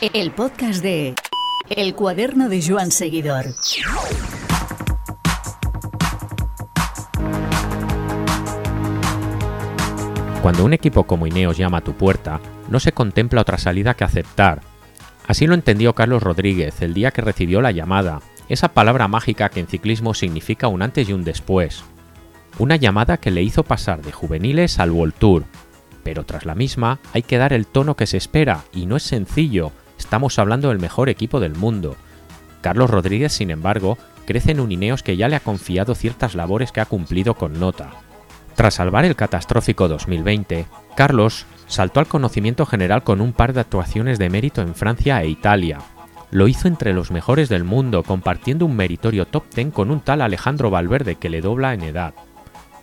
El 0.00 0.30
podcast 0.30 0.80
de 0.80 1.16
El 1.68 1.96
cuaderno 1.96 2.48
de 2.48 2.62
Joan 2.64 2.92
Seguidor. 2.92 3.46
Cuando 10.40 10.64
un 10.64 10.72
equipo 10.72 11.02
como 11.02 11.26
Ineos 11.26 11.56
llama 11.56 11.78
a 11.78 11.80
tu 11.80 11.94
puerta, 11.94 12.40
no 12.68 12.78
se 12.78 12.92
contempla 12.92 13.40
otra 13.40 13.58
salida 13.58 13.94
que 13.94 14.04
aceptar. 14.04 14.60
Así 15.26 15.48
lo 15.48 15.54
entendió 15.54 15.96
Carlos 15.96 16.22
Rodríguez 16.22 16.80
el 16.80 16.94
día 16.94 17.10
que 17.10 17.22
recibió 17.22 17.60
la 17.60 17.72
llamada, 17.72 18.20
esa 18.48 18.68
palabra 18.68 19.08
mágica 19.08 19.48
que 19.48 19.58
en 19.58 19.66
ciclismo 19.66 20.14
significa 20.14 20.68
un 20.68 20.82
antes 20.82 21.08
y 21.08 21.12
un 21.12 21.24
después. 21.24 21.82
Una 22.60 22.76
llamada 22.76 23.16
que 23.16 23.32
le 23.32 23.42
hizo 23.42 23.64
pasar 23.64 24.02
de 24.02 24.12
juveniles 24.12 24.78
al 24.78 24.92
World. 24.92 25.44
Pero 26.04 26.24
tras 26.24 26.46
la 26.46 26.54
misma 26.54 27.00
hay 27.12 27.22
que 27.22 27.36
dar 27.36 27.52
el 27.52 27.66
tono 27.66 27.96
que 27.96 28.06
se 28.06 28.16
espera, 28.16 28.62
y 28.72 28.86
no 28.86 28.96
es 28.96 29.02
sencillo, 29.02 29.72
estamos 29.98 30.38
hablando 30.38 30.68
del 30.68 30.78
mejor 30.78 31.08
equipo 31.08 31.40
del 31.40 31.54
mundo. 31.54 31.96
Carlos 32.60 32.90
Rodríguez, 32.90 33.32
sin 33.32 33.50
embargo, 33.50 33.98
crece 34.26 34.52
en 34.52 34.60
un 34.60 34.72
Ineos 34.72 35.02
que 35.02 35.16
ya 35.16 35.28
le 35.28 35.36
ha 35.36 35.40
confiado 35.40 35.94
ciertas 35.94 36.34
labores 36.34 36.72
que 36.72 36.80
ha 36.80 36.86
cumplido 36.86 37.34
con 37.34 37.58
nota. 37.58 37.90
Tras 38.54 38.74
salvar 38.74 39.04
el 39.04 39.16
catastrófico 39.16 39.86
2020, 39.88 40.66
Carlos 40.96 41.46
saltó 41.66 42.00
al 42.00 42.08
conocimiento 42.08 42.66
general 42.66 43.04
con 43.04 43.20
un 43.20 43.32
par 43.32 43.52
de 43.52 43.60
actuaciones 43.60 44.18
de 44.18 44.30
mérito 44.30 44.62
en 44.62 44.74
Francia 44.74 45.22
e 45.22 45.28
Italia. 45.28 45.78
Lo 46.30 46.48
hizo 46.48 46.68
entre 46.68 46.92
los 46.92 47.10
mejores 47.10 47.48
del 47.48 47.64
mundo, 47.64 48.02
compartiendo 48.02 48.66
un 48.66 48.76
meritorio 48.76 49.26
top 49.26 49.44
10 49.54 49.72
con 49.72 49.90
un 49.90 50.00
tal 50.00 50.20
Alejandro 50.20 50.70
Valverde 50.70 51.14
que 51.14 51.30
le 51.30 51.40
dobla 51.40 51.72
en 51.72 51.82
edad. 51.82 52.14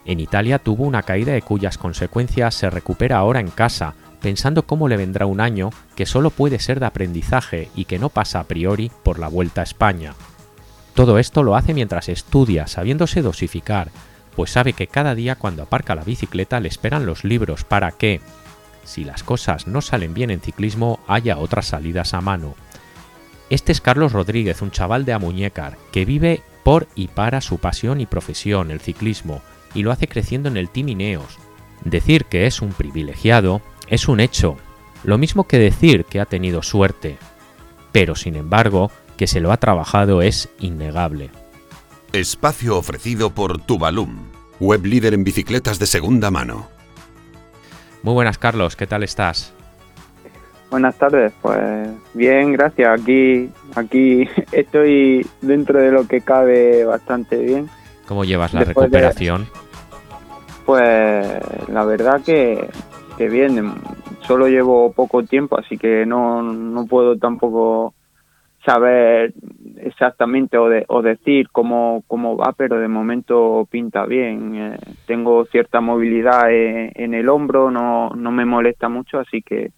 En 0.05 0.19
Italia 0.19 0.59
tuvo 0.59 0.85
una 0.85 1.03
caída 1.03 1.33
de 1.33 1.41
cuyas 1.41 1.77
consecuencias 1.77 2.55
se 2.55 2.69
recupera 2.69 3.17
ahora 3.17 3.39
en 3.39 3.49
casa, 3.49 3.95
pensando 4.25 4.65
cómo 4.65 4.87
le 4.87 4.97
vendrá 4.97 5.27
un 5.27 5.39
año 5.39 5.69
que 5.95 6.07
solo 6.07 6.31
puede 6.31 6.57
ser 6.57 6.79
de 6.79 6.87
aprendizaje 6.87 7.69
y 7.75 7.85
que 7.85 7.99
no 7.99 8.09
pasa 8.09 8.39
a 8.39 8.45
priori 8.45 8.91
por 9.03 9.19
la 9.19 9.27
vuelta 9.27 9.61
a 9.61 9.63
España. 9.63 10.15
Todo 10.95 11.19
esto 11.19 11.43
lo 11.43 11.55
hace 11.55 11.75
mientras 11.75 12.09
estudia, 12.09 12.65
sabiéndose 12.65 13.21
dosificar, 13.21 13.91
pues 14.35 14.49
sabe 14.49 14.73
que 14.73 14.87
cada 14.87 15.13
día 15.13 15.35
cuando 15.35 15.61
aparca 15.61 15.93
la 15.93 16.03
bicicleta 16.03 16.59
le 16.59 16.69
esperan 16.69 17.05
los 17.05 17.23
libros 17.23 17.65
para 17.65 17.91
que, 17.91 18.19
si 18.83 19.03
las 19.03 19.21
cosas 19.21 19.67
no 19.67 19.81
salen 19.81 20.15
bien 20.15 20.31
en 20.31 20.41
ciclismo, 20.41 20.99
haya 21.05 21.37
otras 21.37 21.67
salidas 21.67 22.15
a 22.15 22.21
mano. 22.21 22.55
Este 23.51 23.73
es 23.73 23.79
Carlos 23.79 24.11
Rodríguez, 24.11 24.63
un 24.63 24.71
chaval 24.71 25.05
de 25.05 25.13
Amuñécar, 25.13 25.77
que 25.91 26.03
vive 26.03 26.41
por 26.63 26.87
y 26.95 27.09
para 27.09 27.41
su 27.41 27.59
pasión 27.59 28.01
y 28.01 28.07
profesión, 28.07 28.71
el 28.71 28.79
ciclismo, 28.79 29.43
y 29.75 29.83
lo 29.83 29.91
hace 29.91 30.07
creciendo 30.07 30.49
en 30.49 30.57
el 30.57 30.71
Team 30.71 30.89
Ineos. 30.89 31.37
Decir 31.85 32.25
que 32.25 32.47
es 32.47 32.61
un 32.61 32.73
privilegiado 32.73 33.61
es 33.87 34.07
un 34.07 34.19
hecho, 34.19 34.57
lo 35.03 35.19
mismo 35.19 35.45
que 35.45 35.59
decir 35.59 36.05
que 36.05 36.19
ha 36.19 36.25
tenido 36.25 36.63
suerte, 36.63 37.17
pero 37.91 38.15
sin 38.15 38.35
embargo, 38.35 38.89
que 39.17 39.27
se 39.27 39.39
lo 39.39 39.51
ha 39.51 39.57
trabajado 39.57 40.23
es 40.23 40.49
innegable. 40.59 41.29
Espacio 42.11 42.75
ofrecido 42.75 43.29
por 43.29 43.61
Tubalum, 43.61 44.31
web 44.59 44.83
líder 44.83 45.13
en 45.13 45.23
bicicletas 45.23 45.77
de 45.77 45.85
segunda 45.85 46.31
mano. 46.31 46.67
Muy 48.01 48.15
buenas, 48.15 48.39
Carlos, 48.39 48.75
¿qué 48.75 48.87
tal 48.87 49.03
estás? 49.03 49.53
Buenas 50.71 50.95
tardes, 50.95 51.33
pues 51.41 51.87
bien, 52.15 52.51
gracias. 52.53 52.99
Aquí, 52.99 53.51
aquí 53.75 54.27
estoy 54.51 55.25
dentro 55.41 55.79
de 55.79 55.91
lo 55.91 56.07
que 56.07 56.21
cabe 56.21 56.83
bastante 56.83 57.37
bien. 57.37 57.69
¿Cómo 58.07 58.25
llevas 58.25 58.53
la 58.53 58.63
recuperación? 58.63 59.47
Pues 60.65 61.69
la 61.69 61.85
verdad 61.85 62.21
que, 62.23 62.67
que 63.17 63.29
bien, 63.29 63.73
solo 64.21 64.47
llevo 64.47 64.91
poco 64.93 65.23
tiempo, 65.23 65.59
así 65.59 65.77
que 65.77 66.05
no, 66.05 66.41
no 66.41 66.85
puedo 66.85 67.17
tampoco 67.17 67.93
saber 68.65 69.33
exactamente 69.77 70.57
o, 70.57 70.67
de, 70.67 70.85
o 70.87 71.01
decir 71.01 71.49
cómo, 71.51 72.03
cómo 72.07 72.35
va, 72.35 72.53
pero 72.53 72.79
de 72.79 72.87
momento 72.87 73.67
pinta 73.69 74.05
bien. 74.05 74.55
Eh, 74.55 74.77
tengo 75.05 75.45
cierta 75.45 75.81
movilidad 75.81 76.51
en, 76.51 76.91
en, 76.95 77.13
el 77.13 77.29
hombro, 77.29 77.69
no, 77.69 78.09
no 78.09 78.31
me 78.31 78.45
molesta 78.45 78.89
mucho, 78.89 79.19
así 79.19 79.41
que 79.43 79.71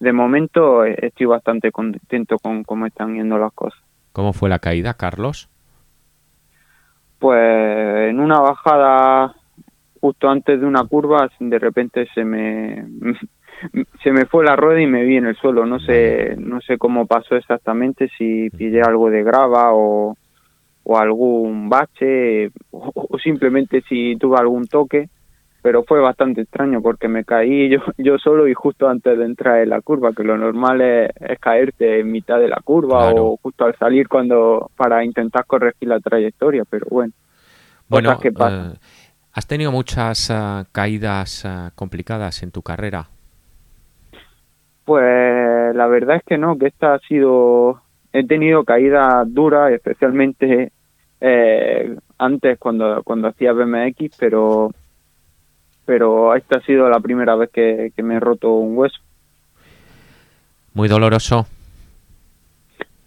de 0.00 0.12
momento 0.12 0.84
estoy 0.84 1.26
bastante 1.26 1.70
contento 1.70 2.38
con 2.38 2.64
cómo 2.64 2.86
están 2.86 3.14
yendo 3.14 3.38
las 3.38 3.52
cosas. 3.52 3.80
¿Cómo 4.12 4.32
fue 4.32 4.48
la 4.48 4.58
caída, 4.58 4.94
Carlos? 4.94 5.48
Pues 7.18 8.10
en 8.10 8.20
una 8.20 8.40
bajada 8.40 9.34
justo 10.00 10.28
antes 10.28 10.60
de 10.60 10.66
una 10.66 10.84
curva, 10.84 11.30
de 11.38 11.58
repente 11.58 12.06
se 12.14 12.24
me 12.24 12.84
se 14.02 14.12
me 14.12 14.26
fue 14.26 14.44
la 14.44 14.56
rueda 14.56 14.80
y 14.80 14.86
me 14.86 15.04
vi 15.04 15.16
en 15.16 15.26
el 15.26 15.36
suelo. 15.36 15.64
No 15.66 15.78
sé, 15.80 16.36
no 16.38 16.60
sé 16.60 16.78
cómo 16.78 17.06
pasó 17.06 17.36
exactamente, 17.36 18.08
si 18.16 18.50
pillé 18.50 18.82
algo 18.82 19.08
de 19.10 19.22
grava 19.22 19.72
o, 19.72 20.16
o 20.84 20.98
algún 20.98 21.68
bache 21.68 22.48
o, 22.70 22.90
o, 22.94 23.18
simplemente 23.18 23.82
si 23.88 24.16
tuve 24.16 24.38
algún 24.38 24.66
toque. 24.66 25.08
Pero 25.62 25.82
fue 25.82 25.98
bastante 25.98 26.42
extraño 26.42 26.80
porque 26.80 27.08
me 27.08 27.24
caí 27.24 27.68
yo, 27.68 27.80
yo 27.98 28.18
solo 28.18 28.46
y 28.46 28.54
justo 28.54 28.88
antes 28.88 29.18
de 29.18 29.24
entrar 29.24 29.58
en 29.62 29.70
la 29.70 29.80
curva, 29.80 30.12
que 30.12 30.22
lo 30.22 30.36
normal 30.38 30.80
es, 30.80 31.10
es 31.18 31.40
caerte 31.40 31.98
en 32.00 32.12
mitad 32.12 32.38
de 32.38 32.46
la 32.48 32.60
curva 32.62 33.08
Claro. 33.10 33.26
o 33.30 33.36
justo 33.38 33.64
al 33.64 33.76
salir 33.76 34.06
cuando 34.06 34.70
para 34.76 35.04
intentar 35.04 35.44
corregir 35.44 35.88
la 35.88 35.98
trayectoria. 35.98 36.62
Pero 36.70 36.86
bueno, 36.90 37.12
Bueno, 37.88 38.10
cosas 38.10 38.22
que 38.22 38.32
pasan. 38.32 38.72
eh, 38.74 38.78
¿has 39.36 39.46
tenido 39.46 39.70
muchas 39.70 40.30
eh, 40.30 40.64
caídas 40.72 41.44
eh, 41.44 41.70
complicadas 41.74 42.42
en 42.42 42.50
tu 42.50 42.62
carrera? 42.62 43.06
Pues 44.84 45.76
la 45.76 45.86
verdad 45.88 46.16
es 46.16 46.22
que 46.24 46.38
no, 46.38 46.56
que 46.58 46.68
esta 46.68 46.94
ha 46.94 46.98
sido, 47.00 47.82
he 48.12 48.26
tenido 48.26 48.64
caídas 48.64 49.32
duras, 49.32 49.72
especialmente 49.72 50.72
eh, 51.20 51.96
antes 52.18 52.58
cuando, 52.58 53.02
cuando 53.02 53.28
hacía 53.28 53.52
BMX, 53.52 54.16
pero, 54.18 54.70
pero 55.84 56.34
esta 56.34 56.58
ha 56.58 56.62
sido 56.62 56.88
la 56.88 57.00
primera 57.00 57.36
vez 57.36 57.50
que, 57.50 57.92
que 57.94 58.02
me 58.02 58.16
he 58.16 58.20
roto 58.20 58.54
un 58.54 58.78
hueso. 58.78 58.98
Muy 60.72 60.88
doloroso. 60.88 61.46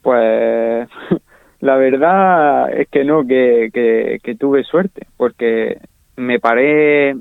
Pues 0.04 0.88
la 1.62 1.76
verdad 1.76 2.72
es 2.72 2.88
que 2.90 3.04
no, 3.04 3.26
que, 3.26 3.72
que, 3.74 4.20
que 4.22 4.36
tuve 4.36 4.64
suerte, 4.64 5.08
porque 5.18 5.80
me 6.20 6.40
paré 6.40 7.16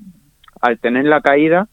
al 0.61 0.79
tener 0.81 1.05
la 1.07 1.21
caída, 1.21 1.69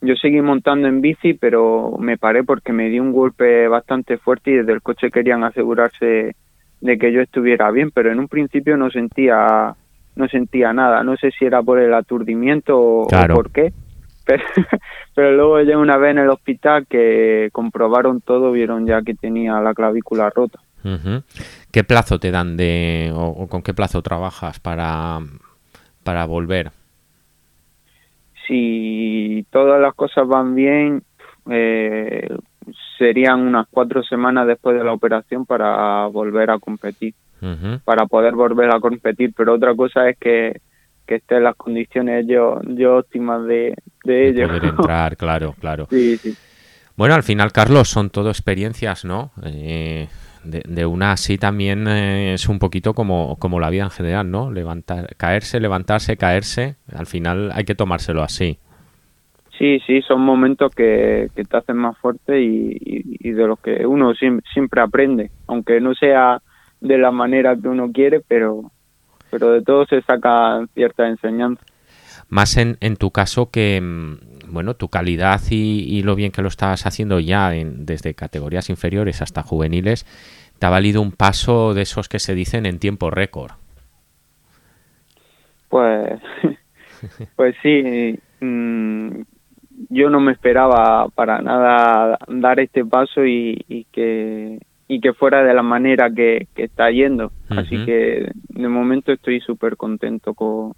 yo 0.00 0.16
seguí 0.16 0.40
montando 0.40 0.88
en 0.88 1.00
bici, 1.00 1.34
pero 1.34 1.96
me 1.98 2.18
paré 2.18 2.42
porque 2.42 2.72
me 2.72 2.88
di 2.88 2.98
un 2.98 3.12
golpe 3.12 3.68
bastante 3.68 4.18
fuerte 4.18 4.50
y 4.50 4.54
desde 4.54 4.72
el 4.72 4.82
coche 4.82 5.10
querían 5.10 5.44
asegurarse 5.44 6.34
de 6.80 6.98
que 6.98 7.12
yo 7.12 7.20
estuviera 7.20 7.70
bien, 7.70 7.92
pero 7.92 8.10
en 8.10 8.18
un 8.18 8.26
principio 8.28 8.76
no 8.76 8.90
sentía 8.90 9.74
no 10.14 10.28
sentía 10.28 10.72
nada, 10.74 11.02
no 11.04 11.16
sé 11.16 11.30
si 11.30 11.46
era 11.46 11.62
por 11.62 11.78
el 11.78 11.94
aturdimiento 11.94 12.78
o, 12.78 13.06
Claro. 13.06 13.34
o 13.34 13.36
por 13.36 13.50
qué, 13.50 13.72
pero, 14.26 14.42
pero 15.14 15.32
luego 15.32 15.60
ya 15.62 15.78
una 15.78 15.96
vez 15.96 16.10
en 16.10 16.18
el 16.18 16.28
hospital 16.28 16.86
que 16.86 17.48
comprobaron 17.52 18.20
todo, 18.20 18.52
vieron 18.52 18.86
ya 18.86 19.02
que 19.02 19.14
tenía 19.14 19.60
la 19.60 19.72
clavícula 19.74 20.30
rota. 20.30 20.58
¿Qué 21.70 21.84
plazo 21.84 22.18
te 22.18 22.32
dan 22.32 22.56
de 22.56 23.12
o, 23.14 23.24
o 23.26 23.46
con 23.46 23.62
qué 23.62 23.72
plazo 23.72 24.02
trabajas 24.02 24.58
para 24.58 25.20
para 26.02 26.24
volver? 26.26 26.70
Si 28.46 29.46
todas 29.50 29.80
las 29.80 29.94
cosas 29.94 30.26
van 30.26 30.54
bien, 30.54 31.02
eh, 31.50 32.28
serían 32.98 33.40
unas 33.40 33.66
cuatro 33.70 34.02
semanas 34.02 34.46
después 34.46 34.76
de 34.76 34.84
la 34.84 34.92
operación 34.92 35.46
para 35.46 36.06
volver 36.06 36.50
a 36.50 36.58
competir, 36.58 37.14
para 37.84 38.06
poder 38.06 38.34
volver 38.34 38.70
a 38.74 38.80
competir. 38.80 39.32
Pero 39.36 39.54
otra 39.54 39.74
cosa 39.74 40.08
es 40.08 40.18
que, 40.18 40.60
que 41.06 41.16
estén 41.16 41.44
las 41.44 41.56
condiciones 41.56 42.26
yo, 42.26 42.60
yo 42.64 42.96
óptimas 42.98 43.44
de, 43.46 43.74
de 44.04 44.12
De 44.12 44.28
ello. 44.28 44.46
poder 44.48 44.64
entrar, 44.76 45.16
claro, 45.16 45.54
claro. 45.58 45.86
sí, 45.90 46.16
sí. 46.18 46.34
Bueno, 46.94 47.14
al 47.14 47.22
final, 47.22 47.52
Carlos, 47.52 47.88
son 47.88 48.10
todo 48.10 48.28
experiencias, 48.28 49.04
¿no? 49.06 49.30
Eh, 49.44 50.08
de, 50.44 50.62
de 50.66 50.86
una 50.86 51.12
así 51.12 51.38
también 51.38 51.86
eh, 51.88 52.34
es 52.34 52.48
un 52.48 52.58
poquito 52.58 52.94
como, 52.94 53.36
como 53.38 53.60
la 53.60 53.70
vida 53.70 53.84
en 53.84 53.90
general, 53.90 54.30
¿no? 54.30 54.50
Levantar, 54.50 55.14
caerse, 55.16 55.60
levantarse, 55.60 56.16
caerse. 56.16 56.76
Al 56.94 57.06
final 57.06 57.50
hay 57.54 57.64
que 57.64 57.74
tomárselo 57.74 58.22
así. 58.22 58.58
Sí, 59.58 59.78
sí, 59.86 60.02
son 60.02 60.22
momentos 60.22 60.72
que, 60.74 61.28
que 61.34 61.44
te 61.44 61.56
hacen 61.56 61.76
más 61.76 61.96
fuerte 61.98 62.40
y, 62.42 62.76
y- 63.20 63.32
de 63.32 63.46
los 63.46 63.58
que 63.60 63.86
uno 63.86 64.14
siempre, 64.14 64.44
siempre 64.52 64.80
aprende, 64.80 65.30
aunque 65.46 65.80
no 65.80 65.94
sea 65.94 66.40
de 66.80 66.98
la 66.98 67.10
manera 67.12 67.56
que 67.56 67.68
uno 67.68 67.92
quiere, 67.92 68.20
pero, 68.26 68.72
pero 69.30 69.50
de 69.52 69.62
todo 69.62 69.86
se 69.86 70.02
saca 70.02 70.66
cierta 70.74 71.08
enseñanza. 71.08 71.62
Más 72.32 72.56
en, 72.56 72.78
en 72.80 72.96
tu 72.96 73.10
caso 73.10 73.50
que, 73.50 73.78
mm, 73.78 74.52
bueno, 74.54 74.72
tu 74.72 74.88
calidad 74.88 75.38
y, 75.50 75.84
y 75.86 76.02
lo 76.02 76.14
bien 76.14 76.32
que 76.32 76.40
lo 76.40 76.48
estás 76.48 76.86
haciendo 76.86 77.20
ya 77.20 77.54
en- 77.54 77.84
desde 77.84 78.14
categorías 78.14 78.70
inferiores 78.70 79.20
hasta 79.20 79.42
juveniles, 79.42 80.06
te 80.58 80.64
ha 80.64 80.70
valido 80.70 81.02
un 81.02 81.12
paso 81.12 81.74
de 81.74 81.82
esos 81.82 82.08
que 82.08 82.18
se 82.18 82.34
dicen 82.34 82.64
en 82.64 82.78
tiempo 82.78 83.10
récord. 83.10 83.50
Pues, 85.68 86.22
pues 87.36 87.54
sí, 87.62 88.18
mm, 88.40 89.10
yo 89.90 90.08
no 90.08 90.18
me 90.18 90.32
esperaba 90.32 91.10
para 91.10 91.42
nada 91.42 92.16
dar 92.28 92.60
este 92.60 92.82
paso 92.82 93.26
y, 93.26 93.86
que 93.92 94.58
y 94.88 95.00
que 95.00 95.12
fuera 95.12 95.44
de 95.44 95.52
la 95.52 95.62
manera 95.62 96.10
que, 96.10 96.46
está 96.56 96.90
yendo. 96.90 97.30
Así 97.50 97.84
que 97.84 98.32
de 98.48 98.68
momento 98.68 99.12
estoy 99.12 99.40
súper 99.40 99.76
contento 99.76 100.32
con, 100.32 100.72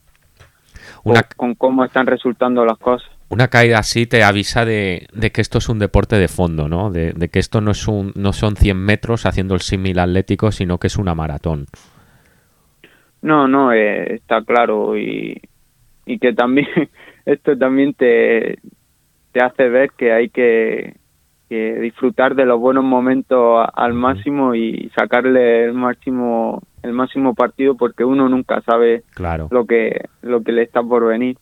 con, 1.36 1.54
cómo 1.54 1.84
están 1.84 2.06
resultando 2.06 2.64
las 2.64 2.78
cosas. 2.78 3.08
Una 3.28 3.48
caída 3.48 3.78
así 3.78 4.06
te 4.06 4.22
avisa 4.22 4.64
de, 4.64 5.08
que 5.32 5.40
esto 5.40 5.58
es 5.58 5.68
un 5.68 5.78
deporte 5.78 6.16
de 6.16 6.28
fondo, 6.28 6.68
¿no? 6.68 6.90
De, 6.90 7.12
que 7.32 7.38
esto 7.38 7.60
no, 7.60 7.72
es 7.72 7.88
un, 7.88 8.12
no 8.14 8.32
son 8.32 8.56
100 8.56 8.76
metros 8.76 9.26
haciendo 9.26 9.54
el 9.54 9.60
símil 9.60 9.98
atlético, 9.98 10.52
sino 10.52 10.78
que 10.78 10.88
es 10.88 10.96
una 10.96 11.14
maratón. 11.14 11.66
No, 13.22 13.48
no, 13.48 13.72
eh, 13.72 14.14
está 14.14 14.42
claro 14.42 14.98
y, 14.98 15.40
y 16.06 16.18
que 16.18 16.32
también 16.32 16.68
esto 17.26 17.56
también 17.56 17.94
te, 17.94 18.58
te 19.32 19.40
hace 19.42 19.68
ver 19.68 19.90
que 19.96 20.12
hay 20.12 20.28
que, 20.28 20.94
disfrutar 21.48 22.34
de 22.34 22.46
los 22.46 22.58
buenos 22.58 22.84
momentos 22.84 23.66
al 23.74 23.92
máximo 23.92 24.54
y 24.54 24.90
sacarle 24.96 25.64
el 25.64 25.74
máximo 25.74 26.62
el 26.82 26.92
máximo 26.92 27.34
partido 27.34 27.76
porque 27.76 28.04
uno 28.04 28.28
nunca 28.28 28.60
sabe 28.62 29.04
claro. 29.14 29.48
lo 29.50 29.66
que 29.66 30.08
lo 30.22 30.42
que 30.42 30.52
le 30.52 30.62
está 30.62 30.82
por 30.82 31.06
venir. 31.06 31.38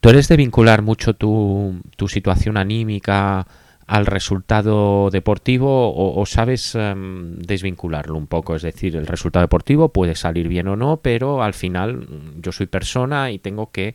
¿Tú 0.00 0.10
eres 0.10 0.28
de 0.28 0.36
vincular 0.36 0.82
mucho 0.82 1.14
tu, 1.14 1.80
tu 1.96 2.08
situación 2.08 2.56
anímica 2.56 3.46
al 3.86 4.06
resultado 4.06 5.10
deportivo 5.10 5.92
o, 5.94 6.26
sabes 6.26 6.74
em, 6.74 7.36
desvincularlo 7.36 8.16
un 8.16 8.26
poco? 8.26 8.54
Es 8.54 8.62
decir, 8.62 8.96
el 8.96 9.06
resultado 9.06 9.44
deportivo 9.44 9.90
puede 9.90 10.14
salir 10.14 10.48
bien 10.48 10.68
o 10.68 10.76
no, 10.76 10.98
pero 10.98 11.42
al 11.42 11.54
final 11.54 11.96
mm, 11.96 12.40
yo 12.40 12.52
soy 12.52 12.66
persona 12.66 13.30
y 13.30 13.38
tengo 13.38 13.70
que 13.70 13.94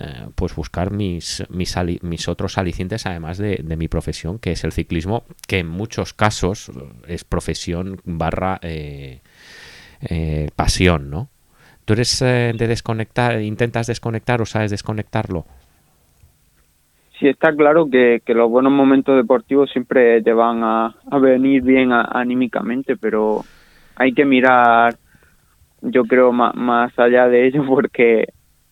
eh, 0.00 0.28
pues 0.36 0.54
buscar 0.54 0.92
mis, 0.92 1.44
mis, 1.50 2.28
otros 2.28 2.56
alicientes 2.56 3.04
además 3.06 3.36
de, 3.38 3.64
mi 3.76 3.88
profesión, 3.88 4.38
que 4.38 4.52
es 4.52 4.62
el 4.62 4.70
ciclismo, 4.70 5.24
que 5.48 5.58
en 5.58 5.68
muchos 5.68 6.14
casos 6.14 6.70
es 7.08 7.24
profesión 7.24 8.00
barra 8.04 8.60
eh, 8.62 9.22
eh, 10.08 10.50
pasión, 10.54 11.10
¿no? 11.10 11.28
¿Tú 11.84 11.94
eres 11.94 12.20
de 12.20 12.52
desconectar, 12.52 13.40
intentas 13.40 13.86
desconectar 13.86 14.40
o 14.40 14.46
sabes 14.46 14.70
desconectarlo? 14.70 15.46
Sí, 17.18 17.26
está 17.26 17.52
claro 17.52 17.88
que, 17.90 18.22
los 18.28 18.48
buenos 18.48 18.70
momentos 18.70 19.16
deportivos 19.16 19.70
siempre 19.72 20.22
te 20.22 20.32
van 20.32 20.62
a, 20.62 20.94
venir 21.20 21.62
bien 21.62 21.90
anímicamente, 21.92 22.96
pero 22.96 23.44
hay 23.96 24.12
que 24.12 24.24
mirar, 24.24 24.94
yo 25.82 26.04
creo, 26.04 26.30
más, 26.30 26.54
más 26.54 26.96
allá 26.96 27.26
de 27.26 27.48
ello, 27.48 27.64
porque 27.68 28.28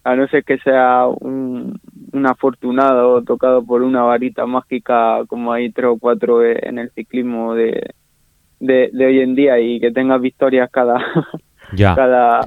a 0.06 0.14
no 0.14 0.28
ser 0.28 0.44
que 0.44 0.58
sea 0.58 1.08
un, 1.08 1.80
afortunado 2.24 3.22
tocado 3.22 3.64
por 3.64 3.82
una 3.82 4.02
varita 4.02 4.46
mágica 4.46 5.24
como 5.26 5.52
hay 5.52 5.70
tres 5.72 5.88
o 5.88 5.98
cuatro 5.98 6.44
en 6.44 6.78
el 6.78 6.90
ciclismo 6.92 7.54
de, 7.54 7.90
de, 8.60 8.90
hoy 9.04 9.20
en 9.20 9.34
día 9.34 9.58
y 9.58 9.80
que 9.80 9.90
tengas 9.90 10.20
victorias 10.20 10.70
cada, 10.70 11.04
cada 11.76 12.46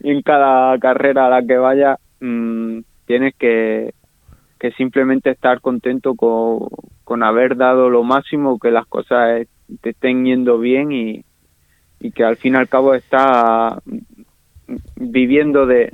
en 0.00 0.22
cada 0.22 0.78
carrera 0.78 1.26
a 1.26 1.30
la 1.30 1.42
que 1.42 1.56
vaya 1.56 1.98
mm, 2.20 2.78
tienes 3.06 3.34
que, 3.36 3.92
que 4.60 4.70
simplemente 4.72 5.30
estar 5.30 5.60
contento 5.60 6.14
con, 6.14 6.68
con 7.02 7.24
haber 7.24 7.56
dado 7.56 7.90
lo 7.90 8.04
máximo 8.04 8.60
que 8.60 8.70
las 8.70 8.86
cosas 8.86 9.48
te 9.80 9.90
estén 9.90 10.24
yendo 10.24 10.60
bien 10.60 10.92
y, 10.92 11.24
y 11.98 12.12
que 12.12 12.22
al 12.22 12.36
fin 12.36 12.54
y 12.54 12.56
al 12.56 12.68
cabo 12.68 12.94
está 12.94 13.82
viviendo 15.00 15.66
de, 15.66 15.88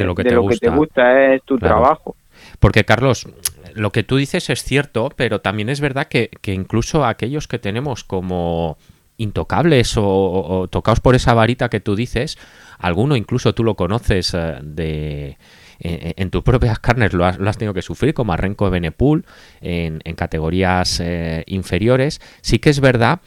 lo, 0.00 0.14
que, 0.14 0.24
te, 0.24 0.36
gusta. 0.70 1.34
es 1.34 1.42
tu 1.42 1.58
trabajo. 1.58 2.16
Porque 2.60 2.84
Carlos, 2.84 3.28
lo 3.74 3.90
que 3.90 4.04
tú 4.04 4.16
dices 4.16 4.48
es 4.48 4.62
cierto, 4.62 5.10
pero 5.14 5.40
también 5.40 5.68
es 5.68 5.80
verdad 5.80 6.06
que, 6.08 6.30
incluso 6.46 7.04
aquellos 7.04 7.48
que 7.48 7.58
tenemos 7.58 8.04
como 8.04 8.78
intocables 9.18 9.94
o, 9.96 10.68
tocados 10.70 11.00
por 11.00 11.14
esa 11.14 11.34
varita 11.34 11.68
que 11.68 11.80
tú 11.80 11.96
dices, 11.96 12.38
alguno 12.78 13.16
incluso 13.16 13.54
tú 13.54 13.64
lo 13.64 13.74
conoces 13.74 14.34
eh, 14.34 14.58
de 14.62 15.36
en, 15.78 16.30
tus 16.30 16.42
propias 16.42 16.78
carnes 16.78 17.12
lo 17.12 17.26
has, 17.26 17.58
tenido 17.58 17.74
que 17.74 17.82
sufrir, 17.82 18.14
como 18.14 18.32
Arrenco 18.32 18.70
Benepul, 18.70 19.26
en, 19.60 20.00
en 20.04 20.14
categorías 20.14 21.00
eh, 21.00 21.44
inferiores. 21.46 22.20
Sí 22.40 22.58
que 22.58 22.70
es 22.70 22.80
verdad 22.80 23.20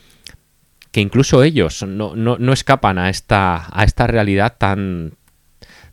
que 0.92 1.02
incluso 1.02 1.44
ellos 1.44 1.84
no, 1.84 2.16
no, 2.16 2.38
no 2.38 2.54
escapan 2.54 2.98
a 2.98 3.10
esta, 3.10 3.68
a 3.72 3.84
esta 3.84 4.08
realidad 4.08 4.56
tan, 4.58 5.14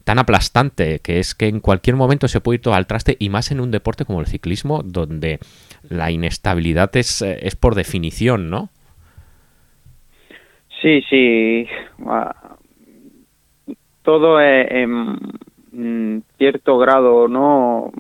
tan 0.05 0.19
aplastante, 0.19 1.01
que 1.01 1.19
es 1.19 1.35
que 1.35 1.49
en 1.49 1.61
cualquier 1.61 1.97
momento 1.97 2.29
se 2.29 2.41
puede 2.41 2.57
ir 2.57 2.63
todo 2.63 2.75
al 2.75 2.87
traste 2.87 3.17
y 3.19 3.29
más 3.29 3.51
en 3.51 3.61
un 3.61 3.71
deporte 3.71 4.05
como 4.05 4.21
el 4.21 4.27
ciclismo, 4.27 4.83
donde 4.83 5.39
la 5.89 6.11
inestabilidad 6.11 6.97
es, 6.97 7.23
es 7.23 7.57
por 7.57 7.75
definición, 7.75 8.49
¿no? 8.49 8.71
Sí, 10.81 11.03
sí. 11.11 11.67
Ah, 12.07 12.57
todo 14.03 14.41
en 14.41 16.23
cierto 16.39 16.79
grado, 16.79 17.29
¿no? 17.29 17.91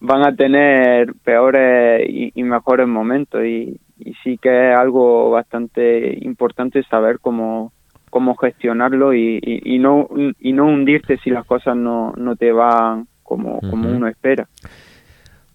van 0.00 0.26
a 0.26 0.34
tener 0.34 1.12
peores 1.24 2.08
y 2.08 2.42
mejores 2.44 2.86
momentos 2.86 3.44
y, 3.44 3.78
y 3.98 4.14
sí 4.22 4.38
que 4.38 4.72
es 4.72 4.78
algo 4.78 5.30
bastante 5.30 6.18
importante 6.24 6.82
saber 6.84 7.18
cómo 7.20 7.72
cómo 8.10 8.36
gestionarlo 8.36 9.14
y, 9.14 9.38
y, 9.42 9.78
no 9.78 10.08
y 10.40 10.52
no 10.52 10.66
hundirte 10.66 11.18
si 11.18 11.30
las 11.30 11.44
cosas 11.44 11.76
no, 11.76 12.12
no 12.16 12.36
te 12.36 12.52
van 12.52 13.06
como, 13.22 13.60
como 13.60 13.90
uno 13.90 14.08
espera. 14.08 14.48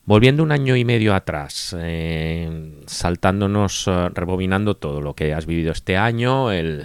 Volviendo 0.05 0.43
un 0.43 0.51
año 0.51 0.75
y 0.75 0.83
medio 0.83 1.15
atrás, 1.15 1.75
eh, 1.79 2.77
saltándonos, 2.85 3.87
eh, 3.87 4.09
rebobinando 4.13 4.75
todo 4.75 5.01
lo 5.01 5.13
que 5.13 5.33
has 5.33 5.45
vivido 5.45 5.71
este 5.71 5.95
año, 5.95 6.51
el, 6.51 6.83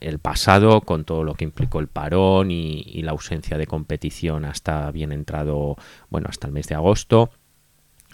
el, 0.00 0.18
pasado, 0.18 0.80
con 0.80 1.04
todo 1.04 1.22
lo 1.22 1.34
que 1.34 1.44
implicó 1.44 1.80
el 1.80 1.88
parón 1.88 2.50
y, 2.50 2.82
y, 2.86 3.02
la 3.02 3.12
ausencia 3.12 3.58
de 3.58 3.66
competición 3.66 4.46
hasta 4.46 4.90
bien 4.90 5.12
entrado, 5.12 5.76
bueno, 6.08 6.28
hasta 6.30 6.46
el 6.46 6.54
mes 6.54 6.66
de 6.66 6.76
agosto. 6.76 7.30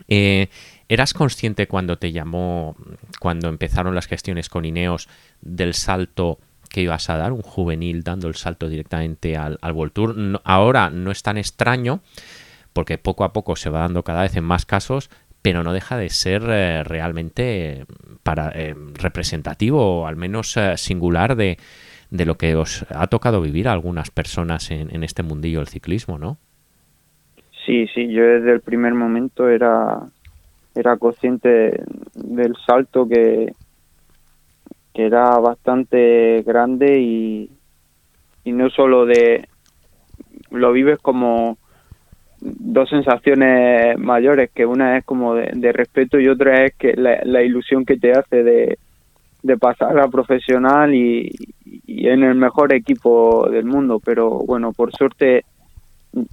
Eh, 0.09 0.49
¿Eras 0.89 1.15
consciente 1.15 1.69
cuando 1.69 1.97
te 1.97 2.13
llamó, 2.13 2.77
cuando 3.19 3.49
empezaron 3.49 3.95
las 3.95 4.07
gestiones 4.07 4.49
con 4.49 4.65
Ineos, 4.65 5.09
del 5.41 5.75
salto 5.75 6.39
que 6.69 6.83
ibas 6.83 7.09
a 7.11 7.17
dar, 7.17 7.33
un 7.33 7.43
juvenil 7.43 8.03
dando 8.03 8.29
el 8.29 8.35
salto 8.35 8.69
directamente 8.69 9.37
al, 9.37 9.59
al 9.63 9.73
World 9.73 9.93
Tour? 9.93 10.41
ahora 10.45 10.91
no 10.91 11.11
es 11.11 11.23
tan 11.23 11.39
extraño, 11.39 12.01
porque 12.73 12.99
poco 12.99 13.25
a 13.25 13.33
poco 13.33 13.57
se 13.57 13.71
va 13.71 13.81
dando 13.81 14.03
cada 14.03 14.23
vez 14.23 14.37
en 14.37 14.45
más 14.45 14.67
casos, 14.67 15.11
pero 15.41 15.65
no 15.65 15.73
deja 15.73 15.97
de 15.97 16.11
ser 16.11 16.43
eh, 16.49 16.85
realmente 16.85 17.87
para, 18.23 18.53
eh, 18.55 18.75
representativo 18.95 20.03
o 20.03 20.07
al 20.07 20.17
menos 20.17 20.57
singular 20.77 21.37
de, 21.37 21.59
de, 22.11 22.27
lo 22.27 22.39
que 22.39 22.55
os 22.55 22.87
ha 22.91 23.07
tocado 23.09 23.41
vivir 23.41 23.69
a 23.69 23.73
algunas 23.73 24.11
personas 24.11 24.71
en, 24.71 24.95
en 24.95 25.05
este 25.05 25.23
mundillo 25.23 25.59
del 25.59 25.69
ciclismo, 25.69 26.19
¿no? 26.19 26.39
Sí, 27.65 27.87
sí, 27.95 28.09
yo 28.09 28.25
desde 28.25 28.53
el 28.53 28.61
primer 28.61 28.95
momento 28.95 29.49
era 29.49 30.01
era 30.75 30.97
consciente 30.97 31.83
del 32.15 32.57
salto 32.67 33.07
que, 33.07 33.53
que 34.95 35.07
era 35.07 35.39
bastante 35.39 36.43
grande 36.43 36.99
y, 36.99 37.51
y 38.45 38.53
no 38.53 38.71
solo 38.71 39.05
de 39.05 39.49
lo 40.51 40.73
vives 40.73 40.99
como 41.01 41.59
dos 42.41 42.89
sensaciones 42.91 43.99
mayores 43.99 44.51
que 44.51 44.67
una 44.67 44.99
es 44.99 45.05
como 45.05 45.35
de, 45.35 45.73
respeto 45.73 46.19
y 46.19 46.29
otra 46.29 46.65
es 46.65 46.75
que 46.75 46.95
la, 46.95 47.43
ilusión 47.43 47.85
que 47.85 47.97
te 47.97 48.13
hace 48.13 48.43
de, 48.43 48.79
de 49.43 49.57
pasar 49.57 49.99
a 49.99 50.09
profesional 50.09 50.95
y, 50.95 51.31
y, 51.65 52.09
en 52.09 52.25
el 52.25 52.35
mejor 52.35 52.75
equipo 52.75 53.49
del 53.49 53.65
mundo. 53.65 54.01
Pero 54.05 54.31
bueno 54.31 54.73
por 54.73 54.93
suerte 54.93 55.45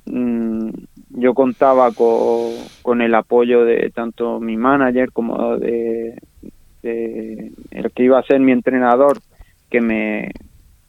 mm, 0.05 0.69
yo 1.09 1.33
contaba 1.33 1.91
con, 1.91 3.01
el 3.01 3.15
apoyo 3.15 3.65
de 3.65 3.91
tanto 3.93 4.39
mi 4.39 4.57
manager 4.57 5.12
como 5.12 5.57
de, 5.57 6.17
el 6.83 7.91
que 7.93 8.03
iba 8.03 8.19
a 8.19 8.24
ser 8.24 8.39
mi 8.39 8.51
entrenador, 8.51 9.19
que 9.69 9.81
me 9.81 10.31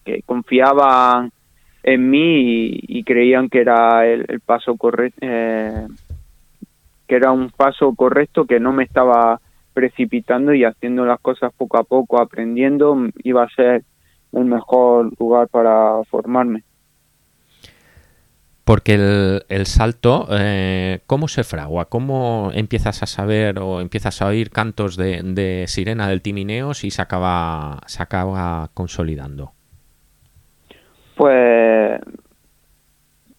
que 0.05 0.23
confiaban 0.23 1.31
en 1.83 2.11
mí 2.11 2.81
y, 2.83 3.05
creían 3.05 3.49
que 3.49 3.61
era 3.61 4.07
el, 4.07 4.41
paso 4.41 4.77
correcto, 4.77 5.19
eh, 5.23 5.87
que 7.07 7.17
era 7.17 7.33
un 7.33 7.51
paso 7.51 7.95
correcto, 7.95 8.45
que 8.45 8.61
no 8.61 8.73
me 8.73 8.85
estaba 8.85 9.41
precipitando 9.73 10.53
y 10.53 10.65
haciendo 10.65 11.05
las 11.05 11.21
cosas 11.21 11.53
poco 11.57 11.79
a 11.79 11.85
poco, 11.85 12.21
aprendiendo, 12.21 12.97
iba 13.23 13.45
a 13.45 13.49
ser 13.51 13.85
el 14.33 14.45
mejor 14.45 15.11
lugar 15.19 15.49
para 15.49 16.03
formarme. 16.05 16.63
Porque 18.71 18.95
el, 18.95 19.43
el 19.49 19.67
salto, 19.67 20.29
eh, 20.31 21.01
¿cómo 21.09 21.27
se 21.27 21.43
fragua? 21.43 21.87
¿Cómo 21.87 22.53
empiezas 22.55 23.03
a 23.03 23.07
saber 23.07 23.59
o 23.59 23.81
empiezas 23.81 24.23
a 24.23 24.29
oír 24.29 24.51
cantos 24.51 24.97
de, 24.97 25.65
sirena 25.67 26.07
del 26.07 26.23
Timineos 26.23 26.85
y 26.85 26.93
se 26.93 27.03
acaba, 27.03 27.81
se 27.87 28.01
acaba 28.01 28.69
consolidando? 28.73 29.51
Pues 31.17 32.01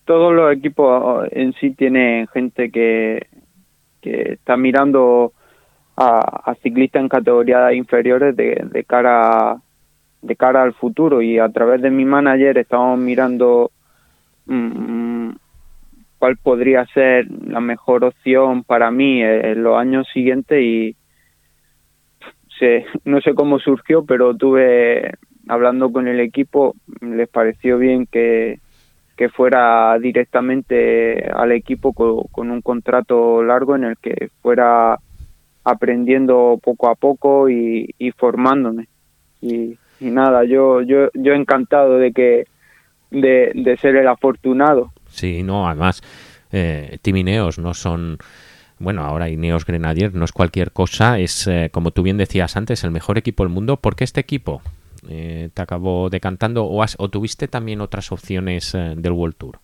todos 0.03 0.33
los 0.33 0.51
equipos 0.51 1.25
en 1.31 1.53
sí 1.53 1.69
tienen 1.69 2.27
gente 2.27 2.69
que, 2.69 3.27
que 4.01 4.33
está 4.33 4.57
mirando 4.57 5.31
a, 5.95 6.53
ciclistas 6.61 7.03
en 7.03 7.07
categorías 7.07 7.73
inferiores 7.73 8.35
de, 8.35 8.67
de 8.69 8.83
cara 8.83 9.61
de 10.23 10.35
cara 10.35 10.61
al 10.61 10.73
futuro 10.73 11.21
y 11.21 11.39
a 11.39 11.47
través 11.47 11.81
de 11.81 11.89
mi 11.89 12.03
manager 12.03 12.57
estamos 12.57 12.99
mirando 12.99 13.71
mm, 14.47 15.10
cuál 16.21 16.37
podría 16.37 16.85
ser 16.93 17.25
la 17.47 17.59
mejor 17.59 18.03
opción 18.03 18.63
para 18.63 18.91
mí 18.91 19.23
en 19.23 19.63
los 19.63 19.75
años 19.75 20.07
siguientes 20.13 20.61
y 20.61 20.95
no 23.05 23.19
sé 23.21 23.33
cómo 23.33 23.57
surgió, 23.57 24.05
pero 24.05 24.35
tuve 24.37 25.13
hablando 25.47 25.91
con 25.91 26.07
el 26.07 26.19
equipo, 26.19 26.75
les 27.01 27.27
pareció 27.27 27.79
bien 27.79 28.05
que, 28.05 28.59
que 29.17 29.29
fuera 29.29 29.97
directamente 29.97 31.27
al 31.33 31.53
equipo 31.53 31.91
con, 31.91 32.51
un 32.51 32.61
contrato 32.61 33.41
largo 33.41 33.75
en 33.75 33.85
el 33.85 33.97
que 33.97 34.29
fuera 34.43 34.99
aprendiendo 35.63 36.59
poco 36.63 36.87
a 36.87 36.93
poco 36.93 37.49
y, 37.49 37.95
formándome. 38.15 38.89
Y, 39.41 39.75
nada, 39.99 40.43
yo, 40.43 40.83
yo, 40.83 41.09
yo 41.15 41.33
encantado 41.33 41.97
de 41.97 42.11
que 42.11 42.45
de 43.09 43.77
ser 43.81 43.95
el 43.95 44.07
afortunado. 44.07 44.91
Sí, 45.11 45.43
no, 45.43 45.67
además, 45.67 46.01
eh, 46.51 46.97
Timineos 47.01 47.59
no 47.59 47.73
son 47.73 48.17
bueno, 48.81 49.03
ahora 49.03 49.29
Ineos 49.29 49.65
Grenadier 49.65 50.13
no 50.15 50.25
es 50.25 50.31
cualquier 50.31 50.71
cosa, 50.71 51.19
es, 51.19 51.47
eh, 51.47 51.69
como 51.71 51.91
tú 51.91 52.01
bien 52.01 52.17
decías 52.17 52.57
antes, 52.57 52.83
el 52.83 52.91
mejor 52.91 53.17
equipo 53.17 53.43
del 53.43 53.53
mundo. 53.53 53.77
¿Por 53.77 53.95
qué 53.95 54.03
este 54.03 54.19
equipo 54.19 54.61
eh, 55.07 55.49
te 55.53 55.61
acabó 55.61 56.09
decantando 56.09 56.65
o, 56.65 56.83
o 56.83 57.09
tuviste 57.09 57.47
también 57.47 57.79
otras 57.79 58.11
opciones 58.11 58.73
eh, 58.73 58.93
del 58.97 59.13
World 59.13 59.35
Tour? 59.37 59.59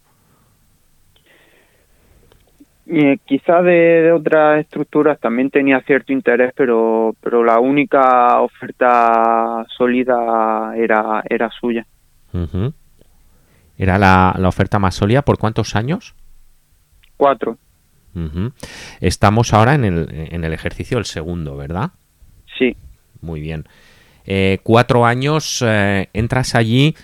quizá 3.25 3.61
de, 3.63 4.13
otras 4.13 4.61
estructuras 4.61 5.19
también 5.19 5.49
tenía 5.49 5.81
cierto 5.81 6.13
interés, 6.13 6.53
pero, 6.55 7.13
pero 7.21 7.43
la 7.43 7.59
única 7.59 8.39
oferta 8.39 9.65
sólida 9.77 10.73
era, 10.77 11.21
era 11.29 11.49
suya. 11.59 11.85
¿Era 13.77 13.97
la, 13.97 14.35
la 14.37 14.47
oferta 14.47 14.79
más 14.79 14.95
sólida 14.95 15.21
por 15.21 15.37
cuántos 15.37 15.75
años? 15.75 16.15
Cuatro. 17.15 17.57
Estamos 18.99 19.53
ahora 19.53 19.75
en 19.75 19.85
el, 19.85 20.07
en 20.09 20.43
el 20.43 20.53
ejercicio 20.53 20.97
del 20.97 21.05
segundo, 21.05 21.55
¿verdad? 21.55 21.91
Sí. 22.57 22.75
Muy 23.21 23.41
bien. 23.41 23.65
Eh, 24.25 24.59
cuatro 24.63 25.05
años, 25.05 25.63
eh, 25.65 26.09
entras 26.13 26.55
allí, 26.55 26.95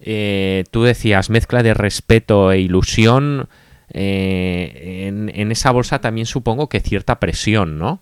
eh, 0.00 0.64
tú 0.70 0.82
decías 0.82 1.30
mezcla 1.30 1.62
de 1.62 1.74
respeto 1.74 2.52
e 2.52 2.60
ilusión. 2.60 3.48
En, 3.90 5.30
en, 5.34 5.50
esa 5.50 5.70
bolsa 5.70 6.00
también 6.00 6.26
supongo 6.26 6.68
que 6.68 6.80
cierta 6.80 7.18
presión, 7.18 7.78
¿no? 7.78 8.00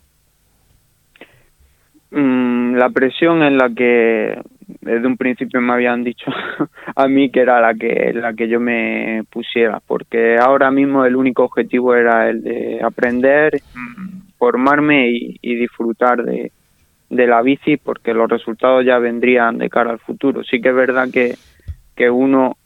Mm, 2.11 2.75
la 2.75 2.91
presión 2.91 3.45
en 3.45 3.57
la 3.57 3.71
que 3.71 4.37
desde 4.67 5.07
un 5.07 5.17
principio 5.17 5.61
me 5.61 5.73
habían 5.73 6.03
dicho 6.03 6.27
a 6.97 7.07
mí 7.09 7.31
que 7.31 7.41
era 7.41 7.61
la 7.61 7.75
que 7.75 8.13
la 8.15 8.35
que 8.35 8.49
yo 8.49 8.59
me 8.59 9.23
pusiera 9.31 9.81
porque 9.87 10.37
ahora 10.39 10.71
mismo 10.71 11.05
el 11.05 11.15
único 11.15 11.45
objetivo 11.45 11.95
era 11.95 12.29
el 12.29 12.43
de 12.43 12.81
aprender 12.83 13.63
formarme 14.39 15.09
y, 15.11 15.57
disfrutar 15.57 16.23
de, 16.23 16.53
de, 17.11 17.27
la 17.27 17.43
bici 17.43 17.77
porque 17.77 18.15
los 18.15 18.29
resultados 18.29 18.85
ya 18.85 18.99
vendrían 18.99 19.59
de 19.59 19.71
cara 19.71 19.91
al 19.91 19.99
futuro. 19.99 20.45
Sí 20.45 20.61
que 20.61 20.69
es 20.69 20.75
verdad 20.75 21.09
que, 21.13 21.35
que 21.95 22.11
uno 22.11 22.57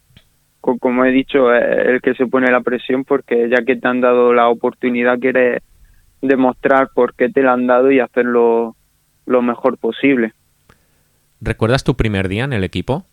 como 0.59 1.05
he 1.05 1.11
dicho 1.11 1.53
es 1.53 1.87
el 1.87 2.01
que 2.01 2.13
se 2.13 2.27
pone 2.27 2.51
la 2.51 2.61
presión 2.61 3.03
porque 3.03 3.49
ya 3.49 3.65
que 3.65 3.77
te 3.77 3.87
han 3.87 3.99
dado 3.99 4.31
la 4.31 4.47
oportunidad 4.47 5.17
quieres 5.17 5.63
demostrar 6.21 6.89
por 6.93 7.15
qué 7.15 7.29
te 7.29 7.41
la 7.41 7.53
han 7.53 7.65
dado 7.65 7.89
y 7.89 7.99
hacerlo 7.99 8.75
lo 9.25 9.41
mejor 9.41 9.79
posible 9.79 10.33
¿Recuerdas 11.41 11.83
tu 11.83 11.95
primer 11.95 12.29
día 12.29 12.43
en 12.43 12.53
el 12.53 12.63
equipo? 12.63 13.05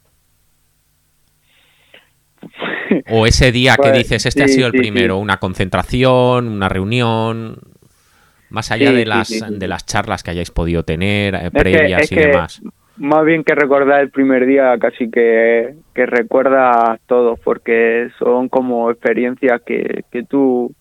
o 3.10 3.26
ese 3.26 3.52
día 3.52 3.74
que 3.76 3.82
pues, 3.82 3.94
dices, 3.94 4.26
este 4.26 4.44
ha 4.44 4.48
sido 4.48 4.66
el 4.66 4.72
primero, 4.72 5.16
una 5.16 5.38
concentración, 5.38 6.48
una 6.48 6.68
reunión, 6.68 7.58
más 8.50 8.70
allá 8.70 8.92
de 8.92 9.06
las 9.06 9.28
de 9.28 9.68
las 9.68 9.86
charlas 9.86 10.22
que 10.22 10.30
hayáis 10.30 10.50
podido 10.50 10.82
tener 10.84 11.34
eh, 11.34 11.50
previas 11.50 12.10
y 12.12 12.14
demás. 12.14 12.62
Más 12.96 13.24
bien 13.24 13.44
que 13.44 13.54
recordar 13.54 14.00
el 14.00 14.10
primer 14.10 14.44
día, 14.44 14.76
casi 14.78 15.08
que, 15.08 15.74
que 15.94 16.06
recuerdas 16.06 17.00
todo, 17.06 17.36
porque 17.36 18.08
son 18.18 18.48
como 18.48 18.90
experiencias 18.90 19.62
que, 19.64 20.04
que 20.10 20.24
tú 20.24 20.74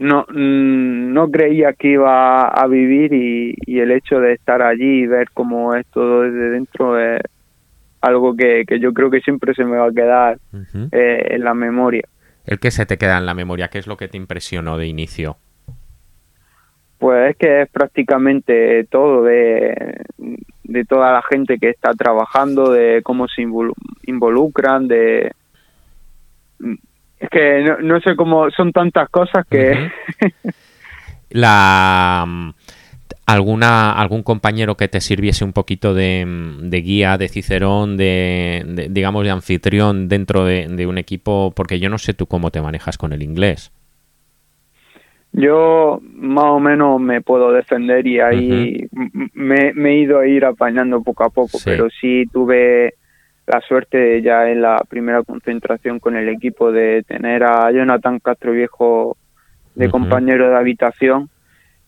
no, 0.00 0.24
mm, 0.30 1.12
no 1.12 1.30
creía 1.30 1.74
que 1.74 1.88
iba 1.88 2.48
a 2.48 2.66
vivir 2.66 3.12
y, 3.12 3.78
el 3.78 3.90
hecho 3.92 4.18
de 4.18 4.32
estar 4.32 4.62
allí 4.62 5.02
y 5.02 5.06
ver 5.06 5.28
cómo 5.34 5.74
es 5.74 5.86
todo 5.88 6.22
desde 6.22 6.50
dentro 6.50 6.98
es 6.98 7.20
algo 8.00 8.34
que, 8.34 8.64
yo 8.80 8.94
creo 8.94 9.10
que 9.10 9.20
siempre 9.20 9.54
se 9.54 9.64
me 9.64 9.76
va 9.76 9.88
a 9.88 9.92
quedar 9.92 10.38
eh, 10.90 11.26
en 11.30 11.44
la 11.44 11.52
memoria. 11.52 12.02
¿El 12.46 12.58
que 12.58 12.70
se 12.70 12.86
te 12.86 12.96
queda 12.96 13.18
en 13.18 13.26
la 13.26 13.34
memoria? 13.34 13.68
¿Qué 13.68 13.78
es 13.78 13.86
lo 13.86 13.98
que 13.98 14.08
te 14.08 14.16
impresionó 14.16 14.78
de 14.78 14.86
inicio? 14.86 15.36
Pues 16.98 17.30
es 17.32 17.36
que 17.36 17.62
es 17.62 17.68
prácticamente 17.68 18.84
todo 18.84 19.24
de, 19.24 20.02
de 20.64 20.84
toda 20.86 21.12
la 21.12 21.22
gente 21.22 21.58
que 21.58 21.68
está 21.68 21.92
trabajando, 21.92 22.72
de 22.72 23.02
cómo 23.02 23.28
se 23.28 23.42
involucran, 23.42 24.88
de 24.88 25.32
es 27.20 27.28
que 27.28 27.64
no, 27.82 28.00
sé 28.00 28.16
cómo 28.16 28.50
son 28.50 28.72
tantas 28.72 29.08
cosas 29.10 29.46
que 29.46 29.90
la 31.30 32.54
alguna 33.26 33.92
algún 33.92 34.22
compañero 34.22 34.76
que 34.76 34.88
te 34.88 35.00
sirviese 35.00 35.44
un 35.44 35.52
poquito 35.52 35.92
de, 35.94 36.24
guía 36.82 37.18
de 37.18 37.28
cicerón 37.28 37.98
de, 37.98 38.88
digamos 38.90 39.24
de 39.24 39.30
anfitrión 39.30 40.08
dentro 40.08 40.46
de, 40.46 40.86
un 40.86 40.96
equipo 40.96 41.52
porque 41.54 41.78
yo 41.78 41.90
no 41.90 41.98
sé 41.98 42.14
tú 42.14 42.26
cómo 42.26 42.50
te 42.50 42.62
manejas 42.62 42.96
con 42.96 43.12
el 43.12 43.22
inglés. 43.22 43.70
Yo 45.32 46.00
más 46.02 46.46
o 46.46 46.58
menos 46.58 47.00
me 47.00 47.20
puedo 47.20 47.52
defender 47.52 48.04
y 48.06 48.18
ahí 48.18 48.88
me, 49.34 49.72
he 49.76 49.98
ido 49.98 50.18
a 50.18 50.26
ir 50.26 50.44
apañando 50.44 51.02
poco 51.02 51.22
a 51.22 51.30
poco 51.30 51.58
pero 51.64 51.88
sí 52.00 52.24
tuve 52.32 52.94
la 53.52 53.60
suerte 53.62 54.22
ya 54.22 54.48
en 54.48 54.62
la 54.62 54.82
primera 54.88 55.22
concentración 55.22 55.98
con 55.98 56.16
el 56.16 56.28
equipo 56.28 56.70
de 56.70 57.02
tener 57.02 57.42
a 57.42 57.70
Jonathan 57.72 58.20
Castro 58.20 58.52
Viejo 58.52 59.16
de 59.74 59.90
compañero 59.90 60.50
de 60.50 60.56
habitación 60.56 61.30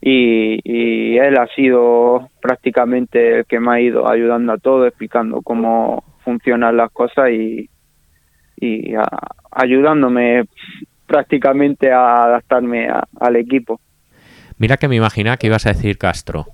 y, 0.00 1.16
él 1.18 1.38
ha 1.38 1.46
sido 1.54 2.28
prácticamente 2.40 3.38
el 3.38 3.46
que 3.46 3.60
me 3.60 3.72
ha 3.72 3.80
ido 3.80 4.10
ayudando 4.10 4.52
a 4.54 4.58
todo, 4.58 4.86
explicando 4.86 5.42
cómo 5.42 6.02
funcionan 6.24 6.76
las 6.76 6.90
cosas 6.90 7.30
y, 7.30 7.70
y 8.56 8.94
ayudándome 9.52 10.44
prácticamente 11.06 11.92
a 11.92 12.24
adaptarme 12.24 12.88
al 13.20 13.36
equipo. 13.36 13.80
Mira 14.58 14.76
que 14.76 14.88
me 14.88 14.96
imagina 14.96 15.36
que 15.36 15.46
ibas 15.46 15.66
a 15.66 15.72
decir 15.72 15.98
Castro. 15.98 16.46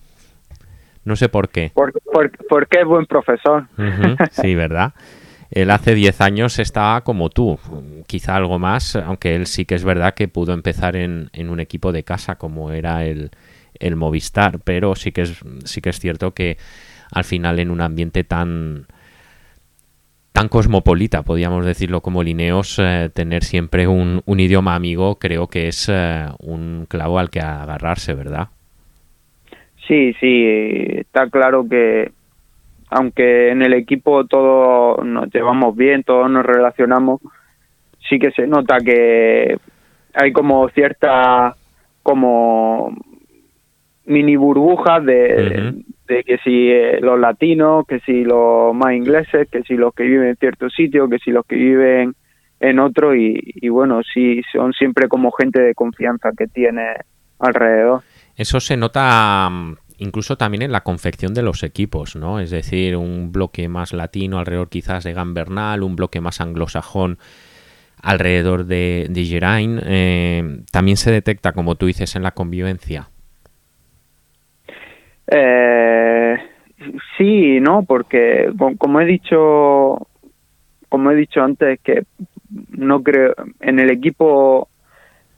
No 1.05 1.17
sé 1.17 1.29
por 1.29 1.49
qué. 1.49 1.73
Porque 1.75 2.79
es 2.81 2.87
buen 2.87 3.07
profesor. 3.07 3.67
Sí, 4.33 4.55
¿verdad? 4.55 4.93
Él 5.51 5.71
hace 5.71 5.95
10 5.95 6.21
años 6.21 6.59
estaba 6.59 7.03
como 7.03 7.31
tú, 7.31 7.59
quizá 8.07 8.37
algo 8.37 8.59
más, 8.59 8.97
aunque 8.97 9.35
él 9.35 9.47
sí 9.47 9.65
que 9.65 9.75
es 9.75 9.85
verdad 9.85 10.15
que 10.15 10.29
pudo 10.29 10.53
empezar 10.53 10.95
en, 10.95 11.31
un 11.35 11.61
equipo 11.61 11.91
de 11.91 12.03
casa 12.03 12.37
como 12.37 12.71
era 12.71 13.07
el, 13.07 13.31
el, 13.75 13.97
Movistar, 13.97 14.61
pero 14.61 14.95
sí 14.95 15.11
que, 15.11 15.23
es, 15.23 15.41
sí 15.65 15.81
que 15.81 15.89
es 15.89 16.01
cierto 16.01 16.35
que 16.35 16.59
al 17.11 17.25
final 17.25 17.59
en 17.61 17.71
un 17.71 17.81
ambiente 17.81 18.25
tan 18.25 18.87
tan 20.33 20.49
cosmopolita, 20.49 21.23
podríamos 21.23 21.65
decirlo 21.65 22.03
como 22.03 22.23
Lineos, 22.23 22.79
eh, 22.79 23.11
tener 23.13 23.43
siempre 23.43 23.89
un, 23.89 24.23
un, 24.25 24.41
idioma 24.41 24.75
amigo 24.75 25.19
creo 25.19 25.49
que 25.49 25.67
es 25.69 25.89
eh, 25.89 26.27
un 26.39 26.87
clavo 26.89 27.19
al 27.19 27.31
que 27.31 27.41
agarrarse, 27.41 28.15
¿verdad? 28.15 28.49
Sí, 29.89 30.13
sí, 30.21 30.45
está 30.99 31.31
claro 31.31 31.67
que 31.67 32.13
aunque 32.91 33.51
en 33.51 33.63
el 33.63 33.73
equipo 33.73 34.27
todos 34.27 35.05
nos 35.05 35.33
llevamos 35.33 35.75
bien, 35.75 36.05
todos 36.05 36.31
nos 36.31 36.45
relacionamos, 36.45 37.21
sí 38.09 38.19
que 38.19 38.31
se 38.33 38.47
nota 38.47 38.79
que 38.79 39.57
hay 40.13 40.33
como 40.33 40.69
cierta 40.71 41.55
como 42.03 42.95
mini 44.05 44.37
burbujas 44.37 45.05
de, 45.05 45.75
que 46.07 46.39
si 46.45 46.71
eh, 46.71 47.01
los 47.01 47.19
latinos, 47.19 47.87
que 47.87 48.01
si 48.01 48.25
los 48.25 48.75
más 48.75 48.93
ingleses, 48.95 49.49
que 49.51 49.63
si 49.63 49.75
los 49.75 49.95
que 49.95 50.05
viven 50.05 50.29
en 50.29 50.37
cierto 50.37 50.69
sitio, 50.69 51.09
que 51.09 51.19
si 51.19 51.31
los 51.31 51.47
que 51.47 51.57
viven 51.57 52.15
en 52.61 52.79
otro 52.79 53.15
y, 53.15 53.39
y 53.43 53.69
bueno, 53.69 54.01
sí 54.03 54.43
son 54.53 54.73
siempre 54.73 55.09
como 55.09 55.31
gente 55.33 55.63
de 55.63 55.75
confianza 55.75 56.31
que 56.37 56.47
tiene 56.47 56.83
alrededor. 57.39 58.03
Eso 58.39 58.61
se 58.61 58.77
nota 58.77 59.49
mm, 59.51 59.75
incluso 59.99 60.37
también 60.37 60.63
en 60.63 60.73
la 60.73 60.83
confección 60.83 61.35
de 61.35 61.43
los 61.43 61.65
equipos, 61.65 62.15
¿no? 62.15 62.39
Es 62.39 62.51
decir, 62.51 62.97
un 62.97 63.33
bloque 63.33 63.69
más 63.69 63.93
latino 63.93 64.39
alrededor 64.39 64.69
quizás 64.69 65.03
de 65.03 65.13
Gambernal, 65.13 65.83
un 65.83 65.97
bloque 65.97 66.21
más 66.21 66.41
anglosajón 66.41 67.19
alrededor 68.01 68.65
de, 68.67 69.09
de 69.11 69.25
Geraint, 69.25 69.83
eh, 69.85 70.61
¿también 70.71 70.97
se 70.97 71.11
detecta, 71.11 71.51
como 71.51 71.75
tú 71.75 71.87
dices, 71.87 72.15
en 72.15 72.23
la 72.23 72.31
convivencia? 72.31 73.09
Eh, 75.27 76.37
sí, 77.19 77.59
no, 77.61 77.83
porque 77.83 78.53
como 78.79 79.01
he 79.01 79.05
dicho, 79.05 80.07
como 80.89 81.11
he 81.11 81.17
dicho 81.17 81.43
antes, 81.43 81.81
que 81.81 82.05
no 82.71 83.03
creo 83.03 83.35
en 83.61 83.81
el 83.81 83.91
equipo 83.91 84.69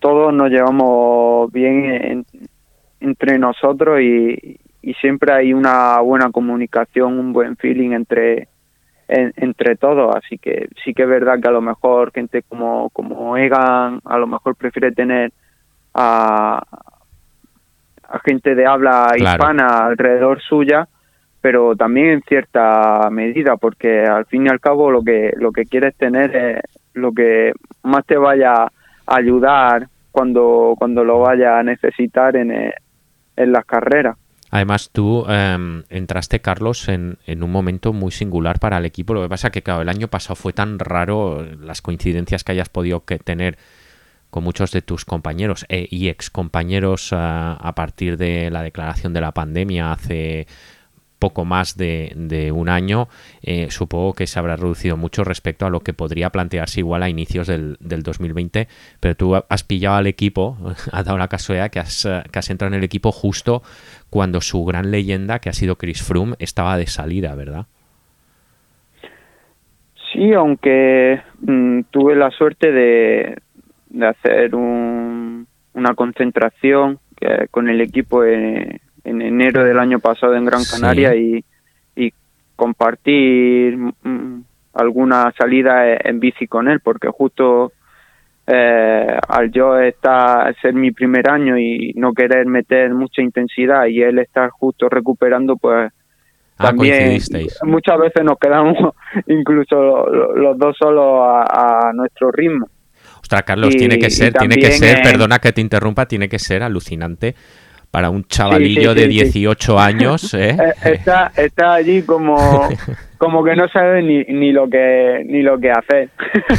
todos 0.01 0.35
nos 0.35 0.51
llevamos 0.51 1.51
bien 1.51 2.25
entre 3.01 3.39
nosotros 3.39 4.01
y, 4.01 4.59
y 4.83 4.95
siempre 4.95 5.33
hay 5.33 5.53
una 5.53 6.01
buena 6.01 6.31
comunicación, 6.31 7.19
un 7.19 7.33
buen 7.33 7.57
feeling 7.57 7.91
entre 7.93 8.49
entre 9.13 9.75
todos, 9.75 10.15
así 10.15 10.39
que 10.39 10.69
sí 10.85 10.95
que 10.95 11.03
es 11.03 11.09
verdad 11.09 11.41
que 11.41 11.49
a 11.49 11.53
lo 11.53 11.61
mejor 11.61 12.13
gente 12.13 12.43
como 12.43 12.91
como 12.91 13.37
Egan 13.37 14.01
a 14.05 14.19
lo 14.19 14.29
mejor 14.29 14.55
prefiere 14.55 14.93
tener 14.93 15.33
a, 15.93 16.63
a 18.09 18.19
gente 18.21 18.55
de 18.55 18.67
habla 18.67 19.09
hispana 19.17 19.87
alrededor 19.87 20.41
suya, 20.41 20.87
pero 21.41 21.75
también 21.75 22.11
en 22.11 22.23
cierta 22.23 23.09
medida, 23.11 23.57
porque 23.57 24.05
al 24.05 24.27
fin 24.27 24.47
y 24.47 24.49
al 24.49 24.61
cabo 24.61 24.93
lo 24.93 25.03
que 25.03 25.33
lo 25.37 25.51
que 25.51 25.65
quieres 25.65 25.97
tener 25.97 26.37
es 26.37 26.63
lo 26.95 27.11
que 27.11 27.53
más 27.83 28.07
te 28.07 28.17
vaya 28.17 28.53
a 28.63 28.71
ayudar 29.07 29.89
cuando 30.13 30.75
cuando 30.79 31.03
lo 31.05 31.19
vaya 31.19 31.59
a 31.59 31.65
necesitar 31.65 32.37
en, 32.37 32.73
en 33.37 33.53
las 33.53 33.65
carreras. 33.65 34.17
Además, 34.51 34.91
tú 34.93 35.27
em, 35.29 35.85
entraste, 35.91 36.41
Carlos, 36.41 36.89
en, 36.89 37.19
un 37.27 37.51
momento 37.53 37.93
muy 37.93 38.11
singular 38.11 38.59
para 38.59 38.79
el 38.79 38.85
equipo. 38.85 39.15
Lo 39.15 39.23
que 39.23 39.29
pasa 39.29 39.51
que, 39.51 39.63
claro, 39.63 39.83
el 39.83 39.89
año 39.89 40.09
pasado 40.09 40.35
fue 40.35 40.53
tan 40.53 40.79
raro 40.81 41.47
las 41.61 41.83
coincidencias 41.83 42.43
que 42.43 42.53
hayas 42.53 42.69
podido 42.69 43.05
que 43.05 43.19
tener 43.19 43.59
con 44.29 44.43
muchos 44.45 44.73
de 44.73 44.83
tus 44.83 45.05
compañeros 45.05 45.67
e, 45.69 45.87
y 45.91 46.09
ex 46.09 46.31
compañeros 46.31 47.13
a, 47.13 47.53
a 47.55 47.75
partir 47.75 48.17
de 48.17 48.51
la 48.51 48.63
declaración 48.63 49.13
de 49.13 49.21
la 49.21 49.33
pandemia 49.33 49.93
hace 49.93 50.47
poco 51.21 51.45
más 51.45 51.77
de, 51.77 52.51
un 52.53 52.69
año, 52.69 53.07
eh, 53.43 53.71
supongo 53.71 54.15
que 54.15 54.27
se 54.27 54.39
habrá 54.41 54.57
reducido 54.57 54.97
mucho 54.97 55.23
respecto 55.23 55.67
a 55.67 55.71
lo 55.71 55.81
que 55.81 55.93
podría 55.93 56.31
plantearse 56.31 56.81
igual 56.81 57.05
a 57.05 57.09
inicios 57.09 57.47
del, 57.47 57.77
del 57.79 58.03
2020, 58.03 58.67
pero 58.99 59.15
tú 59.15 59.37
has 59.37 59.63
pillado 59.63 59.97
al 59.97 60.09
equipo, 60.09 60.57
ha 60.93 61.03
dado 61.05 61.19
la 61.19 61.29
casualidad 61.29 61.71
que 61.71 61.79
has, 61.79 62.09
que 62.33 62.39
has 62.39 62.51
entrado 62.51 62.75
en 62.75 62.79
el 62.79 62.85
equipo 62.85 63.13
justo 63.13 63.63
cuando 64.09 64.41
su 64.41 64.65
gran 64.65 64.91
leyenda, 64.91 65.39
que 65.39 65.51
ha 65.51 65.53
sido 65.53 65.77
Chris 65.77 66.03
Froome, 66.03 66.35
estaba 66.41 66.77
de 66.77 66.87
salida, 66.87 67.37
¿verdad? 67.37 67.67
Sí, 70.13 70.33
aunque 70.33 71.23
mm, 71.41 71.83
tuve 71.91 72.17
la 72.17 72.31
suerte 72.31 72.73
de, 72.73 73.37
de 73.91 74.07
hacer 74.07 74.57
un, 74.57 75.47
una 75.75 75.95
concentración 75.95 76.99
con 77.51 77.69
el 77.69 77.83
equipo 77.83 78.25
en, 78.25 78.81
en 79.05 79.23
enero 79.23 79.65
del 79.65 79.79
año 79.79 79.99
pasado 79.99 80.35
en 80.35 80.45
Gran 80.45 80.63
Canaria 80.65 81.15
y, 81.15 81.45
y, 81.97 82.13
compartir 82.57 83.77
mm, 83.77 84.43
alguna 84.75 85.33
salida 85.39 85.95
en 85.95 86.21
bici 86.21 86.47
con 86.47 86.69
él, 86.69 86.81
porque 86.81 87.09
justo 87.09 87.73
eh, 88.53 89.19
al 89.29 89.53
yo 89.53 89.79
estar 89.79 90.55
ser 90.61 90.75
mi 90.75 90.91
primer 90.91 91.31
año 91.31 91.57
y 91.57 91.93
no 91.95 92.13
querer 92.13 92.47
meter 92.47 92.93
mucha 92.93 93.23
intensidad 93.23 93.87
y 93.87 94.03
él 94.03 94.19
estar 94.19 94.51
justo 94.51 94.89
recuperando, 94.89 95.57
pues 95.57 95.93
ah, 96.59 96.65
también 96.65 97.21
muchas 97.63 97.99
veces 97.99 98.25
nos 98.25 98.39
quedamos 98.39 98.77
incluso 99.29 100.07
los, 100.35 100.59
dos 100.59 100.77
solos 100.77 101.21
a, 101.23 101.93
nuestro 101.95 102.33
ritmo. 102.33 102.69
Ostras, 103.21 103.43
Carlos, 103.45 103.77
tiene 103.77 103.99
que 103.99 104.11
ser, 104.11 104.33
tiene 104.33 104.57
que 104.57 104.73
ser, 104.73 105.01
perdona 105.03 105.39
que 105.39 105.53
te 105.53 105.61
interrumpa, 105.61 106.07
tiene 106.07 106.29
que 106.29 106.41
ser 106.41 106.65
alucinante 106.65 107.37
para 107.91 108.11
un 108.11 108.25
chavalillo 108.25 108.95
de 108.95 109.09
18 109.09 109.79
años. 109.79 110.35
¿eh? 110.35 110.57
¿eh? 110.59 110.75
Está, 110.85 111.33
está 111.37 111.75
allí 111.75 112.03
como, 112.03 112.69
como 113.19 113.45
que 113.45 113.57
no 113.57 113.69
sabe 113.69 114.03
ni, 114.03 114.25
ni 114.25 114.53
lo 114.53 114.69
que 114.69 115.25
ni 115.27 115.43
lo 115.43 115.59
que 115.59 115.71
hacer. 115.71 116.11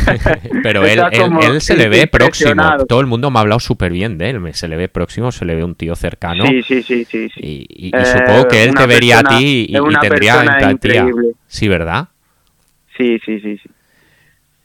Pero 0.63 0.85
él, 0.85 1.01
él, 1.11 1.61
se 1.61 1.75
le 1.75 1.89
ve 1.89 2.07
próximo. 2.07 2.63
Todo 2.87 3.01
el 3.01 3.07
mundo 3.07 3.31
me 3.31 3.39
ha 3.39 3.41
hablado 3.41 3.59
súper 3.59 3.91
bien 3.91 4.17
de 4.17 4.31
él. 4.31 4.53
Se 4.53 4.67
le 4.67 4.75
ve 4.75 4.89
próximo, 4.89 5.31
se 5.31 5.45
le 5.45 5.55
ve 5.55 5.63
un 5.63 5.75
tío 5.75 5.95
cercano. 5.95 6.45
Sí, 6.45 6.63
sí, 6.63 6.83
sí. 6.83 7.05
sí, 7.05 7.29
Y, 7.37 7.87
y, 7.87 8.05
supongo 8.05 8.47
que 8.47 8.63
él 8.63 8.75
te 8.75 8.85
vería 8.85 9.19
a 9.19 9.23
ti 9.23 9.67
y, 9.69 9.77
y 9.77 9.99
tendría 9.99 10.43
empatía. 10.43 11.07
Sí, 11.47 11.67
¿verdad? 11.67 12.09
Sí, 12.97 13.19
sí, 13.25 13.39
sí. 13.39 13.57
sí. 13.57 13.69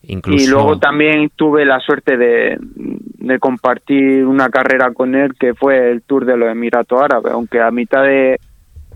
Y 0.09 0.47
luego 0.47 0.79
también 0.79 1.31
tuve 1.35 1.65
la 1.65 1.81
suerte 1.81 2.17
de, 2.17 2.57
de, 2.61 3.39
compartir 3.41 4.25
una 4.25 4.49
carrera 4.51 4.93
con 4.93 5.17
él 5.17 5.35
que 5.39 5.53
fue 5.55 5.91
el 5.91 6.03
Tour 6.03 6.25
de 6.25 6.37
los 6.37 6.49
Emiratos 6.49 7.03
Árabes, 7.03 7.33
aunque 7.33 7.61
a 7.61 7.73
mitad 7.73 8.05
de, 8.05 8.39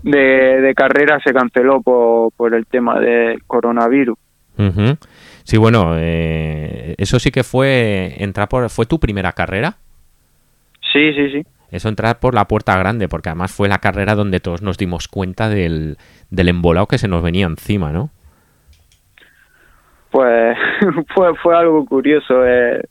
de, 0.03 0.73
carrera 0.73 1.19
se 1.23 1.33
canceló 1.33 1.81
por, 1.81 2.31
por 2.31 2.53
el 2.55 2.65
tema 2.65 2.99
del 2.99 3.43
coronavirus. 3.43 4.17
Sí, 5.43 5.57
bueno, 5.57 5.95
eh, 5.97 6.95
eso 6.97 7.19
sí 7.19 7.31
que 7.31 7.43
fue 7.43 8.15
entrar 8.19 8.47
por 8.47 8.69
fue 8.69 8.85
tu 8.85 8.99
primera 8.99 9.33
carrera. 9.33 9.75
Sí, 10.93 11.13
sí, 11.13 11.31
sí. 11.31 11.45
Eso 11.71 11.89
entrar 11.89 12.19
por 12.19 12.35
la 12.35 12.47
puerta 12.47 12.77
grande, 12.77 13.09
porque 13.09 13.29
además 13.29 13.51
fue 13.51 13.67
la 13.67 13.79
carrera 13.79 14.15
donde 14.15 14.39
todos 14.39 14.61
nos 14.61 14.77
dimos 14.77 15.07
cuenta 15.07 15.49
del, 15.49 15.97
del 16.29 16.49
embolado 16.49 16.87
que 16.87 16.97
se 16.97 17.07
nos 17.07 17.23
venía 17.23 17.47
encima, 17.47 17.91
¿no? 17.91 18.11
Pues 20.11 20.57
fue, 21.15 21.35
fue 21.35 21.57
algo 21.57 21.85
curioso 21.85 22.45
eh, 22.45 22.81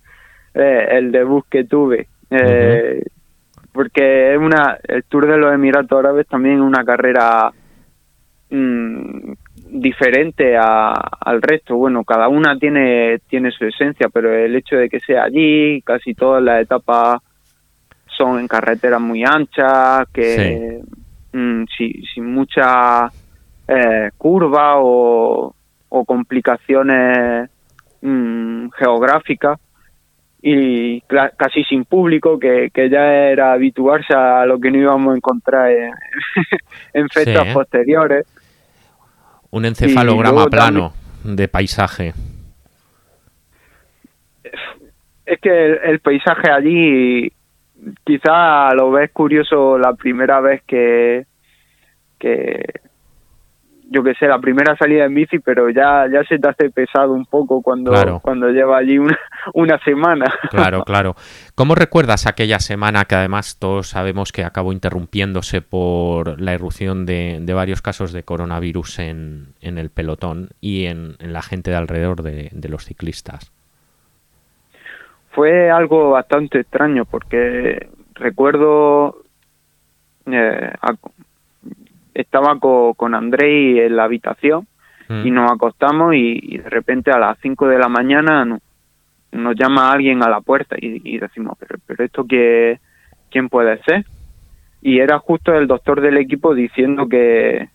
eh, 0.54 0.86
el 0.90 1.12
debut 1.12 1.44
que 1.48 1.64
tuve. 1.64 2.08
Eh, 2.30 3.02
porque 3.72 4.34
es 4.34 4.38
una, 4.38 4.78
el 4.82 5.04
Tour 5.04 5.26
de 5.28 5.36
los 5.36 5.54
Emiratos 5.54 5.98
Árabes 5.98 6.26
también 6.26 6.56
es 6.56 6.60
una 6.62 6.84
carrera 6.84 7.52
mm, 8.50 9.32
diferente 9.68 10.56
a, 10.56 10.92
al 10.92 11.40
resto. 11.40 11.76
Bueno, 11.76 12.02
cada 12.04 12.28
una 12.28 12.58
tiene, 12.58 13.20
tiene 13.28 13.52
su 13.52 13.66
esencia, 13.66 14.08
pero 14.12 14.34
el 14.34 14.56
hecho 14.56 14.76
de 14.76 14.88
que 14.88 14.98
sea 15.00 15.24
allí, 15.24 15.82
casi 15.82 16.14
todas 16.14 16.42
las 16.42 16.62
etapas 16.62 17.20
son 18.06 18.40
en 18.40 18.48
carreteras 18.48 19.00
muy 19.00 19.22
anchas, 19.22 20.08
que 20.12 20.80
mm, 21.32 21.64
sin, 21.76 22.32
mucha 22.32 23.10
curva 24.18 24.78
o 24.78 25.54
o 25.90 26.04
complicaciones 26.04 27.50
mm, 28.00 28.68
geográficas 28.78 29.60
y 30.42 31.02
casi 31.02 31.64
sin 31.64 31.84
público, 31.84 32.38
que, 32.38 32.70
ya 32.74 33.12
era 33.12 33.52
habituarse 33.52 34.14
a 34.14 34.46
lo 34.46 34.58
que 34.58 34.70
no 34.70 34.78
íbamos 34.78 35.12
a 35.12 35.16
encontrar 35.16 35.70
en, 35.70 35.92
en 36.94 37.08
fechas 37.10 37.52
posteriores. 37.52 38.26
Un 39.50 39.66
encefalograma 39.66 40.46
plano 40.46 40.94
de 41.24 41.46
paisaje. 41.48 42.14
Es 45.26 45.38
que 45.40 45.50
el, 45.50 45.78
el, 45.84 46.00
paisaje 46.00 46.50
allí 46.50 47.30
quizá 48.04 48.72
lo 48.74 48.90
ves 48.90 49.10
curioso 49.12 49.78
la 49.78 49.92
primera 49.92 50.40
vez 50.40 50.62
que, 50.66 51.26
que, 52.18 52.64
yo 53.92 54.04
que 54.04 54.14
sé, 54.14 54.28
la 54.28 54.38
primera 54.38 54.76
salida 54.76 55.04
en 55.04 55.14
bici, 55.14 55.40
pero 55.40 55.68
ya, 55.68 56.06
ya 56.10 56.22
se 56.22 56.38
te 56.38 56.48
hace 56.48 56.70
pesado 56.70 57.12
un 57.12 57.26
poco 57.26 57.60
cuando, 57.60 57.92
cuando 58.22 58.48
lleva 58.48 58.78
allí 58.78 58.98
una, 58.98 59.18
una 59.52 59.78
semana. 59.80 60.32
Claro, 60.48 60.82
claro. 60.86 61.16
¿Cómo 61.56 61.74
recuerdas 61.74 62.28
aquella 62.28 62.60
semana 62.60 63.04
que 63.06 63.16
además 63.16 63.58
todos 63.58 63.88
sabemos 63.88 64.30
que 64.30 64.44
acabó 64.44 64.72
interrumpiéndose 64.72 65.60
por 65.60 66.40
la 66.40 66.54
irrupción 66.54 67.04
de, 67.04 67.38
de 67.42 67.52
varios 67.52 67.82
casos 67.82 68.12
de 68.12 68.22
coronavirus 68.22 69.00
en, 69.00 69.54
en 69.60 69.76
el 69.76 69.90
pelotón 69.90 70.50
y 70.60 70.86
en, 70.86 71.16
en, 71.18 71.32
la 71.32 71.42
gente 71.42 71.72
de 71.72 71.76
alrededor 71.76 72.22
de, 72.22 72.48
de 72.52 72.68
los 72.68 72.84
ciclistas? 72.84 73.52
Fue 75.32 75.68
algo 75.68 76.10
bastante 76.10 76.60
extraño 76.60 77.06
porque 77.06 77.88
recuerdo 78.14 79.24
eh, 80.26 80.72
estaba 82.14 82.58
con 82.58 83.14
Andrei 83.14 83.80
en 83.80 83.96
la 83.96 84.04
habitación 84.04 84.66
y 85.08 85.30
mm. 85.30 85.34
nos 85.34 85.50
acostamos 85.50 86.14
y, 86.14 86.58
de 86.58 86.70
repente 86.70 87.10
a 87.10 87.18
las 87.18 87.38
5 87.40 87.66
de 87.66 87.78
la 87.78 87.88
mañana 87.88 88.44
nos 89.32 89.56
llama 89.56 89.90
alguien 89.90 90.22
a 90.22 90.28
la 90.28 90.40
puerta 90.40 90.76
y, 90.78 91.18
decimos, 91.18 91.56
pero, 91.58 91.76
pero 91.86 92.04
esto 92.04 92.24
qué, 92.28 92.78
quién 93.30 93.48
puede 93.48 93.82
ser? 93.82 94.04
Y 94.82 95.00
era 95.00 95.18
justo 95.18 95.52
el 95.52 95.66
doctor 95.66 96.00
del 96.00 96.16
equipo 96.16 96.54
diciendo 96.54 97.08
que, 97.08 97.68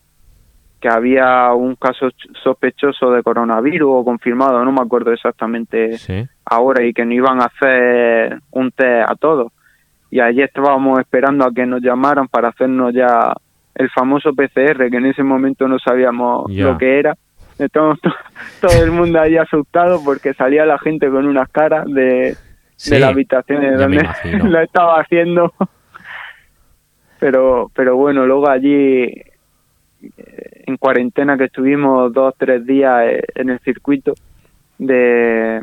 que 0.80 0.88
había 0.88 1.52
un 1.52 1.76
caso 1.76 2.08
sospechoso 2.42 3.10
de 3.10 3.22
coronavirus 3.22 3.88
o 3.92 4.04
confirmado, 4.04 4.64
no 4.64 4.72
me 4.72 4.82
acuerdo 4.82 5.12
exactamente 5.12 5.96
ahora, 6.44 6.84
y 6.84 6.92
que 6.92 7.04
no 7.04 7.12
iban 7.12 7.40
a 7.40 7.46
hacer 7.46 8.40
un 8.50 8.70
test 8.72 9.10
a 9.10 9.14
todos. 9.14 9.52
Y 10.10 10.20
allí 10.20 10.42
estábamos 10.42 10.98
esperando 11.00 11.44
a 11.44 11.52
que 11.52 11.66
nos 11.66 11.82
llamaran 11.82 12.28
para 12.28 12.48
hacernos 12.48 12.94
ya 12.94 13.34
el 13.76 13.88
famoso 13.90 14.32
PCR, 14.34 14.90
que 14.90 14.96
en 14.96 15.06
ese 15.06 15.22
momento 15.22 15.68
no 15.68 15.78
sabíamos 15.78 16.50
lo 16.72 16.78
que 16.78 16.98
era. 16.98 17.14
Estamos 17.58 18.00
to- 18.00 18.12
todo 18.60 18.84
el 18.84 18.90
mundo 18.90 19.20
ahí 19.20 19.36
asustado 19.36 20.02
porque 20.04 20.34
salía 20.34 20.66
la 20.66 20.78
gente 20.78 21.08
con 21.08 21.26
unas 21.26 21.48
caras 21.50 21.86
de, 21.86 22.36
Sí, 22.76 22.90
de 22.90 23.00
la 23.00 23.08
habitación 23.08 23.62
donde 23.78 24.08
lo 24.44 24.60
estaba 24.60 25.00
haciendo. 25.00 25.52
Pero, 27.18 27.70
pero 27.74 27.96
bueno, 27.96 28.26
luego 28.26 28.48
allí 28.48 29.04
eh, 29.04 29.30
en 30.66 30.76
cuarentena 30.76 31.38
que 31.38 31.44
estuvimos 31.44 32.12
dos 32.12 32.34
tres 32.36 32.66
días 32.66 33.04
eh, 33.06 33.22
en 33.34 33.50
el 33.50 33.58
circuito 33.60 34.12
de, 34.78 35.60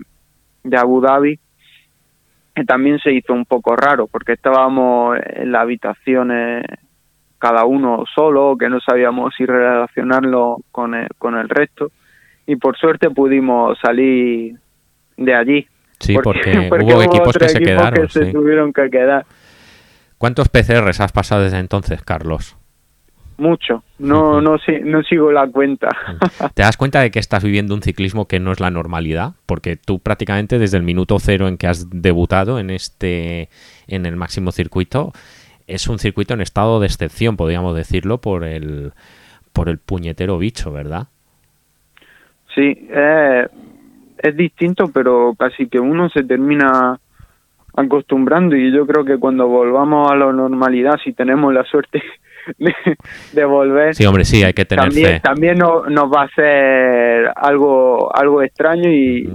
de 0.63 0.78
Abu 0.78 0.99
Dhabi, 1.02 1.39
que 2.56 2.63
también 2.63 2.97
se 2.99 3.12
hizo 3.12 3.34
un 3.34 3.45
poco 3.45 3.76
raro 3.76 4.08
porque 4.08 4.34
estábamos 4.34 5.17
en 5.23 5.52
las 5.52 5.62
habitaciones 5.62 6.63
cada 7.43 7.65
uno 7.65 8.06
solo, 8.15 8.56
que 8.58 8.69
no 8.69 8.79
sabíamos 8.79 9.34
si 9.36 9.45
relacionarlo 9.45 10.60
con 10.71 10.95
el, 10.95 11.10
con 11.17 11.36
el 11.36 11.49
resto 11.49 11.91
y 12.47 12.56
por 12.56 12.77
suerte 12.77 13.10
pudimos 13.10 13.77
salir 13.79 14.56
de 15.17 15.36
allí. 15.36 15.67
Sí, 15.99 16.15
porque, 16.23 16.69
hubo 16.71 17.01
equipos 17.01 17.36
que 17.38 17.49
se 17.49 17.58
equipos 17.58 17.67
quedaron. 17.67 18.08
que 18.08 18.13
se 18.13 18.32
tuvieron 18.32 18.71
que 18.71 18.89
quedar. 18.89 19.25
¿Cuántos 20.17 20.47
PCRs 20.47 21.01
has 21.01 21.12
pasado 21.12 21.43
desde 21.43 21.60
entonces, 21.60 22.01
Carlos? 22.01 22.56
Mucho, 23.36 23.84
no, 23.99 24.39
no, 24.39 24.56
no 24.86 25.03
sigo 25.03 25.32
la 25.34 25.45
cuenta. 25.47 25.89
¿Te 26.53 26.62
das 26.62 26.77
cuenta 26.77 27.01
de 27.01 27.12
que 27.12 27.19
estás 27.19 27.43
viviendo 27.43 27.75
un 27.75 27.82
ciclismo 27.82 28.25
que 28.25 28.39
no 28.39 28.53
es 28.53 28.62
la 28.62 28.71
normalidad? 28.71 29.34
Porque 29.45 29.75
tú 29.75 29.99
prácticamente 29.99 30.60
desde 30.60 30.77
el 30.77 30.84
minuto 30.84 31.19
cero 31.19 31.49
en 31.49 31.58
que 31.58 31.67
has 31.67 31.89
debutado 31.89 32.58
en 32.58 32.69
este 32.69 33.49
en 33.88 34.06
el 34.06 34.15
máximo 34.15 34.53
circuito 34.53 35.12
es 35.67 35.88
un 35.88 35.99
circuito 35.99 36.34
en 36.34 36.41
estado 36.41 36.80
de 36.80 36.88
excepción, 36.88 37.38
podríamos 37.38 37.76
decirlo, 37.76 38.19
por 38.19 38.43
el 38.43 38.93
por 39.54 39.69
el 39.69 39.78
puñetero 39.78 40.38
bicho, 40.38 40.71
¿verdad? 40.71 41.08
Sí, 42.56 42.88
eh, 42.91 43.47
es 44.17 44.36
distinto, 44.38 44.89
pero 44.93 45.36
casi 45.38 45.67
que 45.67 45.80
uno 45.80 46.10
se 46.10 46.23
termina 46.23 46.99
acostumbrando 47.76 48.56
y 48.56 48.71
yo 48.71 48.86
creo 48.86 49.04
que 49.04 49.17
cuando 49.17 49.47
volvamos 49.47 50.12
a 50.12 50.15
la 50.15 50.32
normalidad, 50.32 50.99
si 51.04 51.13
tenemos 51.13 51.54
la 51.54 51.63
suerte 51.65 52.04
de, 52.60 52.73
de 53.34 53.45
volver, 53.45 53.95
Sí, 53.95 54.06
hombre, 54.06 54.26
sí, 54.26 54.43
hay 54.43 54.54
que 54.54 54.65
tener 54.65 54.86
también, 54.86 55.08
fe. 55.13 55.19
también 55.21 55.58
no- 55.58 55.86
nos 55.88 56.06
va 56.12 56.23
a 56.23 56.30
ser 56.30 57.32
algo 57.36 58.15
algo 58.15 58.41
extraño 58.43 58.89
y, 58.91 59.30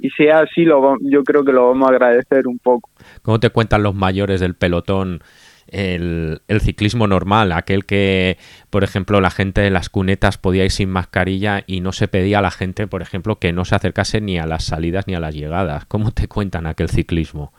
y 0.00 0.10
si 0.10 0.24
es 0.24 0.34
así, 0.34 0.64
lo, 0.64 0.96
yo 1.00 1.24
creo 1.24 1.44
que 1.44 1.52
lo 1.52 1.68
vamos 1.68 1.88
a 1.88 1.92
agradecer 1.92 2.46
un 2.46 2.58
poco. 2.58 2.90
¿Cómo 3.22 3.40
te 3.40 3.50
cuentan 3.50 3.82
los 3.82 3.94
mayores 3.94 4.40
del 4.40 4.54
pelotón 4.54 5.20
el, 5.68 6.40
ciclismo 6.60 7.06
normal? 7.06 7.52
Aquel 7.52 7.84
que, 7.84 8.38
por 8.70 8.84
ejemplo, 8.84 9.20
la 9.20 9.30
gente 9.30 9.60
de 9.60 9.70
las 9.70 9.88
cunetas 9.88 10.38
podía 10.38 10.64
ir 10.64 10.70
sin 10.70 10.90
mascarilla 10.90 11.62
y 11.66 11.80
no 11.80 11.92
se 11.92 12.08
pedía 12.08 12.38
a 12.38 12.42
la 12.42 12.50
gente, 12.50 12.86
por 12.86 13.02
ejemplo, 13.02 13.36
que 13.36 13.52
no 13.52 13.64
se 13.64 13.74
acercase 13.74 14.20
ni 14.20 14.38
a 14.38 14.46
las 14.46 14.64
salidas 14.64 15.06
ni 15.06 15.14
a 15.14 15.20
las 15.20 15.34
llegadas. 15.34 15.84
¿Cómo 15.86 16.10
te 16.12 16.28
cuentan 16.28 16.66
aquel 16.66 16.88
ciclismo? 16.88 17.52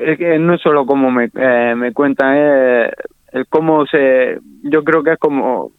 Es 0.00 0.18
que 0.18 0.38
no 0.38 0.54
es 0.54 0.62
solo 0.62 0.86
como 0.86 1.10
me, 1.10 1.30
eh, 1.34 1.74
me 1.76 1.92
cuentan, 1.92 2.36
es 2.36 2.90
el 3.32 3.46
cómo 3.48 3.84
se... 3.86 4.38
Yo 4.62 4.82
creo 4.82 5.02
que 5.02 5.12
es 5.12 5.18
como 5.18 5.72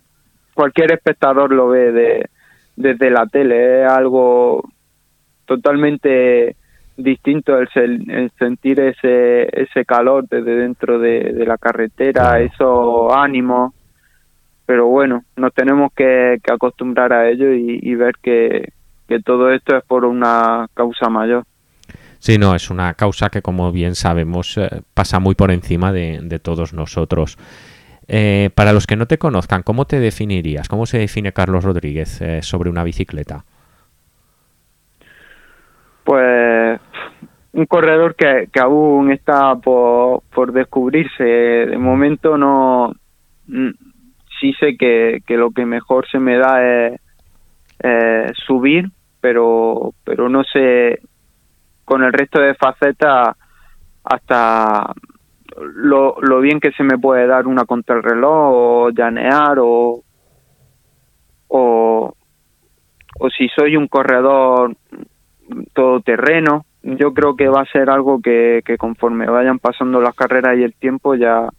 cualquier 0.53 0.93
espectador 0.93 1.51
lo 1.51 1.69
ve 1.69 1.91
de, 1.91 2.29
desde 2.75 3.09
la 3.09 3.27
tele, 3.27 3.83
es 3.83 3.91
algo 3.91 4.63
totalmente 5.45 6.55
distinto 6.97 7.57
el, 7.57 7.67
se- 7.69 7.83
el 7.83 8.31
sentir 8.39 8.79
ese 8.79 9.49
ese 9.61 9.85
calor 9.85 10.27
desde 10.29 10.55
dentro 10.55 10.99
de, 10.99 11.33
de 11.33 11.45
la 11.45 11.57
carretera, 11.57 12.39
esos 12.39 13.11
ánimos, 13.13 13.73
pero 14.65 14.87
bueno, 14.87 15.23
nos 15.35 15.53
tenemos 15.53 15.91
que, 15.95 16.39
que 16.43 16.53
acostumbrar 16.53 17.13
a 17.13 17.29
ello 17.29 17.53
y, 17.53 17.79
y 17.81 17.95
ver 17.95 18.15
que, 18.21 18.69
que 19.07 19.19
todo 19.19 19.51
esto 19.51 19.77
es 19.77 19.83
por 19.85 20.05
una 20.05 20.67
causa 20.73 21.09
mayor. 21.09 21.43
Sí, 22.19 22.37
no, 22.39 22.55
es 22.55 22.69
una 22.71 22.93
causa 22.95 23.29
que, 23.29 23.41
como 23.43 23.71
bien 23.71 23.93
sabemos, 23.93 24.57
eh, 24.57 24.81
pasa 24.93 25.19
muy 25.19 25.35
por 25.35 25.51
encima 25.51 25.91
de, 25.93 26.19
de 26.23 26.39
todos 26.39 26.73
nosotros. 26.73 27.37
Eh, 28.07 28.49
para 28.55 28.73
los 28.73 28.87
que 28.87 28.95
no 28.95 29.05
te 29.07 29.17
conozcan, 29.19 29.63
¿cómo 29.63 29.85
te 29.85 29.99
definirías? 29.99 30.67
¿Cómo 30.67 30.85
se 30.87 30.97
define 30.97 31.33
Carlos 31.33 31.63
Rodríguez 31.63 32.21
eh, 32.21 32.41
sobre 32.41 32.69
una 32.69 32.83
bicicleta? 32.83 33.45
pues 36.03 36.79
un 37.55 37.65
corredor 37.67 38.15
que, 38.15 38.49
aún 38.59 39.11
está 39.11 39.55
por, 39.55 40.23
por 40.33 40.51
descubrirse. 40.51 41.23
De 41.23 41.77
momento 41.77 42.37
no 42.37 42.93
mm, 43.47 43.69
sí 44.39 44.53
sé 44.59 44.75
que, 44.77 45.21
que 45.25 45.37
lo 45.37 45.51
que 45.51 45.65
mejor 45.65 46.05
se 46.09 46.19
me 46.19 46.37
da 46.37 46.61
es 46.61 46.99
eh, 47.79 48.31
subir, 48.45 48.91
pero 49.21 49.93
pero 50.03 50.27
no 50.27 50.43
sé 50.43 50.99
con 51.85 52.03
el 52.03 52.11
resto 52.11 52.41
de 52.41 52.55
facetas 52.55 53.37
hasta 54.03 54.93
lo, 55.55 56.17
lo 56.19 56.41
bien 56.41 56.59
que 56.59 56.73
se 56.73 56.83
me 56.83 56.97
puede 56.97 57.25
dar 57.25 57.47
una 57.47 57.63
contrarreloj 57.63 58.51
o 58.53 58.89
llanear 58.89 59.59
o 59.59 60.03
o, 61.47 62.13
o 63.19 63.29
si 63.29 63.47
soy 63.49 63.77
un 63.77 63.87
corredor 63.87 64.75
todoterreno. 65.73 66.65
Yo 66.87 67.15
creo 67.15 67.35
que 67.35 67.47
va 67.47 67.61
a 67.61 67.71
ser 67.71 67.89
algo 67.89 68.21
que, 68.21 68.61
conforme 68.77 69.25
vayan 69.25 69.57
pasando 69.57 69.99
las 70.01 70.13
carreras 70.13 70.55
y 70.55 70.61
el 70.63 70.73
tiempo 70.73 71.15
ya 71.15 71.49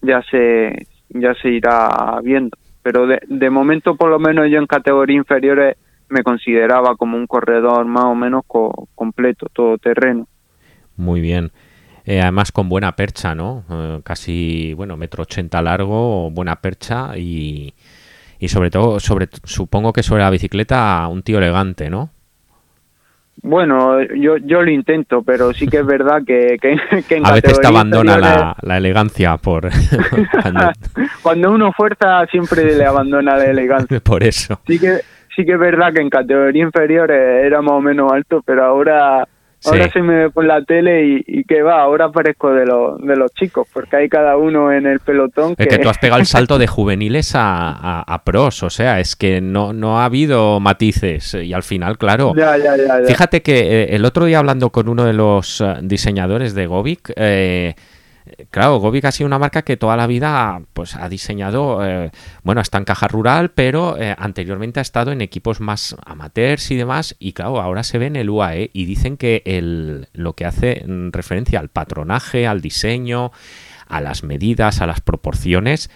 ya 0.00 0.22
se 0.30 0.86
ya 1.08 1.34
se 1.34 1.48
irá 1.48 2.20
viendo. 2.22 2.56
Pero 2.82 3.08
de, 3.08 3.20
de 3.26 3.50
momento, 3.50 3.96
por 3.96 4.08
lo 4.08 4.20
menos 4.20 4.46
yo 4.48 4.58
en 4.58 4.66
categorías 4.68 5.16
inferiores 5.16 5.76
me 6.08 6.22
consideraba 6.22 6.94
como 6.96 7.16
un 7.16 7.26
corredor 7.26 7.86
más 7.86 8.04
o 8.04 8.14
menos 8.14 8.42
co- 8.46 8.86
completo, 8.94 9.48
todoterreno. 9.52 10.28
Muy 10.96 11.20
bien. 11.20 11.50
Eh, 12.04 12.20
además 12.22 12.52
con 12.52 12.68
buena 12.68 12.92
percha, 12.94 13.34
¿no? 13.34 13.64
Eh, 13.68 14.00
casi, 14.04 14.74
bueno, 14.74 14.96
metro 14.96 15.24
ochenta 15.24 15.60
largo, 15.60 16.30
buena 16.30 16.56
percha 16.56 17.18
y, 17.18 17.74
y 18.38 18.48
sobre 18.48 18.70
todo, 18.70 19.00
sobre, 19.00 19.28
supongo 19.42 19.92
que 19.92 20.04
sobre 20.04 20.22
la 20.22 20.30
bicicleta 20.30 21.06
un 21.08 21.22
tío 21.22 21.38
elegante, 21.38 21.90
¿no? 21.90 22.10
Bueno, 23.42 24.02
yo 24.02 24.36
yo 24.38 24.62
lo 24.62 24.70
intento, 24.70 25.22
pero 25.22 25.52
sí 25.52 25.66
que 25.66 25.78
es 25.78 25.86
verdad 25.86 26.22
que, 26.26 26.56
que, 26.60 26.76
que 27.08 27.16
en 27.16 27.26
A 27.26 27.32
veces 27.32 27.60
te 27.60 27.66
abandona 27.66 28.18
la, 28.18 28.56
la 28.62 28.76
elegancia 28.76 29.36
por, 29.36 29.68
cuando- 31.22 31.50
uno 31.52 31.72
fuerza 31.72 32.26
siempre 32.26 32.76
le 32.76 32.84
abandona 32.84 33.36
la 33.36 33.44
elegancia. 33.44 34.00
por 34.04 34.22
eso. 34.22 34.60
Sí 34.66 34.78
que 34.78 34.98
sí 35.34 35.44
que 35.44 35.52
es 35.52 35.58
verdad 35.58 35.92
que 35.94 36.00
en 36.02 36.10
categoría 36.10 36.64
inferior 36.64 37.10
era 37.10 37.62
más 37.62 37.72
o 37.72 37.80
menos 37.80 38.12
alto, 38.12 38.42
pero 38.44 38.64
ahora 38.64 39.26
Sí. 39.60 39.70
ahora 39.70 39.90
se 39.90 40.00
me 40.02 40.14
ve 40.14 40.30
por 40.30 40.44
la 40.44 40.62
tele 40.62 41.04
y, 41.04 41.24
y 41.26 41.44
que 41.44 41.62
va, 41.62 41.80
ahora 41.82 42.10
parezco 42.10 42.52
de 42.52 42.64
los 42.64 43.00
de 43.00 43.16
los 43.16 43.32
chicos, 43.34 43.66
porque 43.72 43.96
hay 43.96 44.08
cada 44.08 44.36
uno 44.36 44.70
en 44.72 44.86
el 44.86 45.00
pelotón 45.00 45.56
que, 45.56 45.64
Es 45.64 45.68
que 45.68 45.78
tú 45.78 45.88
has 45.88 45.98
pegado 45.98 46.20
el 46.20 46.26
salto 46.36 46.58
de 46.58 46.66
juveniles 46.68 47.34
a, 47.34 47.70
a- 47.70 48.02
a 48.02 48.24
pros, 48.24 48.62
o 48.62 48.70
sea, 48.70 49.00
es 49.00 49.16
que 49.16 49.40
no, 49.40 49.72
no 49.72 49.98
ha 50.00 50.04
habido 50.04 50.60
matices 50.60 51.34
y 51.34 51.52
al 51.52 51.62
final, 51.64 51.98
claro, 51.98 52.34
ya, 52.36 52.56
ya, 52.56 52.76
ya, 52.76 53.00
ya. 53.00 53.06
Fíjate 53.06 53.42
que 53.42 53.82
eh, 53.82 53.96
el 53.96 54.04
otro 54.04 54.26
día 54.26 54.38
hablando 54.38 54.70
con 54.70 54.88
uno 54.88 55.04
de 55.04 55.12
los 55.12 55.60
eh, 55.60 55.74
diseñadores 55.82 56.54
de 56.54 56.66
Govic, 56.66 57.12
eh, 57.16 57.74
claro, 58.50 58.78
Govic 58.78 59.04
ha 59.04 59.12
sido 59.12 59.26
una 59.26 59.38
marca 59.38 59.62
que 59.62 59.76
toda 59.76 59.96
la 59.96 60.06
vida 60.06 60.62
pues 60.72 60.96
ha 60.96 61.08
diseñado, 61.08 61.84
eh, 61.86 62.10
bueno, 62.42 62.60
está 62.60 62.78
en 62.78 62.84
caja 62.84 63.08
rural, 63.08 63.50
pero 63.50 63.96
eh, 63.98 64.14
anteriormente 64.18 64.80
ha 64.80 64.82
estado 64.82 65.12
en 65.12 65.20
equipos 65.20 65.60
más 65.60 65.96
amateurs 66.04 66.70
y 66.70 66.76
demás, 66.76 67.16
y 67.18 67.32
claro, 67.32 67.60
ahora 67.60 67.82
se 67.82 67.98
ve 67.98 68.06
en 68.06 68.16
el 68.16 68.30
UAE 68.30 68.70
y 68.72 68.84
dicen 68.84 69.16
que 69.16 69.42
el, 69.44 70.08
lo 70.12 70.34
que 70.34 70.44
hace 70.44 70.84
mm, 70.86 71.10
referencia 71.12 71.60
al 71.60 71.68
patronaje, 71.68 72.46
al 72.46 72.60
diseño, 72.60 73.32
a 73.86 74.00
las 74.00 74.22
medidas, 74.22 74.80
a 74.80 74.86
las 74.86 75.00
proporciones, 75.00 75.90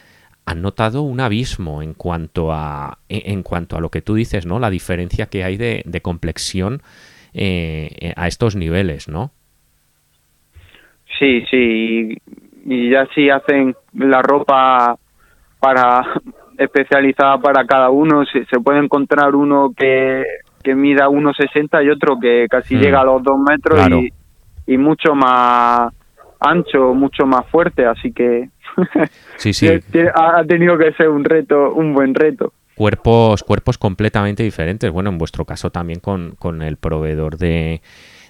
han 0.45 0.63
notado 0.63 1.03
un 1.03 1.21
abismo 1.21 1.83
en 1.83 1.95
cuanto 1.95 2.53
a 2.53 2.99
en, 3.09 3.33
en 3.33 3.43
cuanto 3.43 3.77
a 3.77 3.81
lo 3.81 3.91
que 3.91 4.03
tú 4.03 4.15
dices, 4.15 4.45
¿no? 4.45 4.59
La 4.59 4.71
diferencia 4.71 5.27
que 5.27 5.45
hay 5.45 5.57
de, 5.57 5.83
de 5.87 6.03
complexión 6.03 6.83
eh, 7.35 8.13
a 8.17 8.27
estos 8.29 8.57
niveles, 8.57 9.09
¿no? 9.09 9.33
Sí, 11.19 11.45
sí, 11.51 12.17
y, 12.65 12.91
ya 12.91 13.07
sí 13.15 13.29
hacen 13.31 13.75
la 13.95 14.23
ropa 14.23 14.97
para 15.61 16.05
especializada 16.59 17.39
para 17.39 17.65
cada 17.67 17.91
uno, 17.91 18.25
se, 18.27 18.45
se 18.47 18.61
puede 18.61 18.79
encontrar 18.79 19.35
uno 19.35 19.73
que, 19.77 20.25
que 20.63 20.75
mida 20.75 21.09
1,60 21.09 21.85
y 21.85 21.91
otro 21.91 22.19
que 22.21 22.47
casi 22.51 22.77
Mm. 22.77 22.81
llega 22.81 23.01
a 23.01 23.05
los 23.05 23.23
2 23.23 23.39
metros 23.39 23.79
Claro. 23.79 23.99
y, 24.01 24.13
y 24.67 24.77
mucho 24.79 25.15
más 25.15 25.93
ancho, 26.41 26.93
mucho 26.95 27.27
más 27.27 27.47
fuerte, 27.51 27.87
así 27.87 28.13
que 28.13 28.49
Sí, 29.37 29.53
sí, 29.53 29.69
ha 30.15 30.45
tenido 30.45 30.77
que 30.79 30.93
ser 30.93 31.09
un 31.09 31.25
reto, 31.25 31.73
un 31.75 31.93
buen 31.95 32.15
reto. 32.15 32.53
cuerpos, 32.75 33.43
cuerpos 33.45 33.77
completamente 33.79 34.43
diferentes. 34.43 34.91
Bueno, 34.91 35.11
en 35.11 35.19
vuestro 35.19 35.45
caso 35.45 35.71
también 35.71 36.01
con, 36.01 36.35
con 36.39 36.63
el 36.63 36.77
proveedor 36.79 37.37
de, 37.37 37.81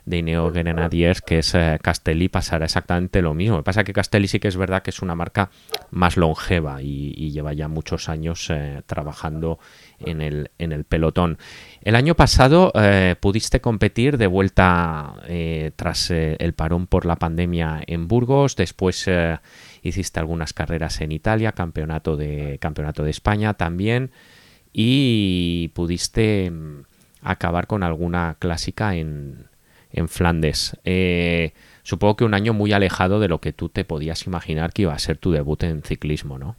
de 0.04 0.18
Ineo 0.18 0.50
Grenadiers, 0.50 1.20
que 1.20 1.38
es 1.38 1.54
eh, 1.54 1.78
Castelli, 1.80 2.28
pasará 2.28 2.64
exactamente 2.64 3.22
lo 3.22 3.34
mismo. 3.34 3.56
Lo 3.56 3.62
que 3.62 3.66
pasa 3.66 3.80
es 3.80 3.86
que 3.86 3.92
Castelli 3.92 4.26
sí 4.26 4.40
que 4.40 4.48
es 4.48 4.56
verdad 4.56 4.82
que 4.82 4.90
es 4.90 5.00
una 5.00 5.14
marca 5.14 5.50
más 5.90 6.16
longeva 6.16 6.82
y, 6.82 7.30
lleva 7.32 7.52
ya 7.52 7.68
muchos 7.68 8.08
años 8.08 8.50
eh, 8.50 8.82
trabajando 8.86 9.58
en 10.00 10.20
el, 10.20 10.50
en 10.58 10.72
el 10.72 10.84
pelotón. 10.84 11.38
El 11.82 11.94
año 11.94 12.14
pasado 12.14 12.72
eh, 12.74 13.14
pudiste 13.20 13.60
competir 13.60 14.18
de 14.18 14.26
vuelta 14.26 15.14
tras 15.76 16.10
el 16.10 16.52
parón 16.54 16.86
por 16.86 17.06
la 17.06 17.16
pandemia 17.16 17.80
en 17.86 18.08
Burgos, 18.08 18.56
después 18.56 19.08
hiciste 19.82 20.20
algunas 20.20 20.52
carreras 20.52 21.00
en 21.00 21.12
Italia, 21.12 21.52
campeonato 21.52 22.16
de, 22.16 22.58
campeonato 22.60 23.02
de 23.02 23.10
España 23.10 23.54
también, 23.54 24.10
y 24.72 25.70
pudiste 25.74 26.50
mm, 26.50 26.82
acabar 27.22 27.66
con 27.66 27.82
alguna 27.82 28.36
clásica 28.38 28.94
en, 28.94 29.46
en 29.92 30.08
Flandes. 30.08 30.78
Eh, 30.84 31.52
supongo 31.82 32.16
que 32.16 32.24
un 32.24 32.34
año 32.34 32.52
muy 32.52 32.72
alejado 32.72 33.20
de 33.20 33.28
lo 33.28 33.38
que 33.38 33.52
tú 33.52 33.68
te 33.68 33.84
podías 33.84 34.26
imaginar 34.26 34.72
que 34.72 34.82
iba 34.82 34.92
a 34.92 34.98
ser 34.98 35.18
tu 35.18 35.32
debut 35.32 35.62
en 35.62 35.82
ciclismo, 35.82 36.38
¿no? 36.38 36.56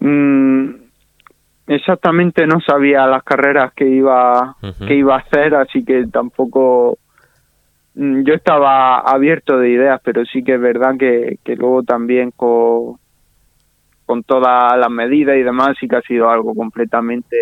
Mm, 0.00 0.74
exactamente 1.66 2.46
no 2.46 2.60
sabía 2.60 3.06
las 3.06 3.22
carreras 3.22 3.72
que 3.72 3.88
iba 3.88 4.56
que 4.86 4.94
iba 4.94 5.14
a 5.14 5.18
hacer, 5.18 5.54
así 5.54 5.84
que 5.84 6.06
tampoco 6.08 6.98
mm, 7.94 8.22
yo 8.22 8.34
estaba 8.34 8.98
abierto 8.98 9.58
de 9.58 9.70
ideas, 9.70 10.00
pero 10.04 10.24
sí 10.26 10.42
que 10.44 10.54
es 10.54 10.60
verdad 10.60 10.96
que, 10.98 11.38
que 11.44 11.56
luego 11.56 11.82
también 11.82 12.30
con, 12.30 12.98
con 14.06 14.22
todas 14.22 14.78
las 14.78 14.90
medidas 14.90 15.36
y 15.36 15.42
demás 15.42 15.76
sí 15.78 15.88
que 15.88 15.96
ha 15.96 16.02
sido 16.02 16.30
algo 16.30 16.54
completamente 16.54 17.36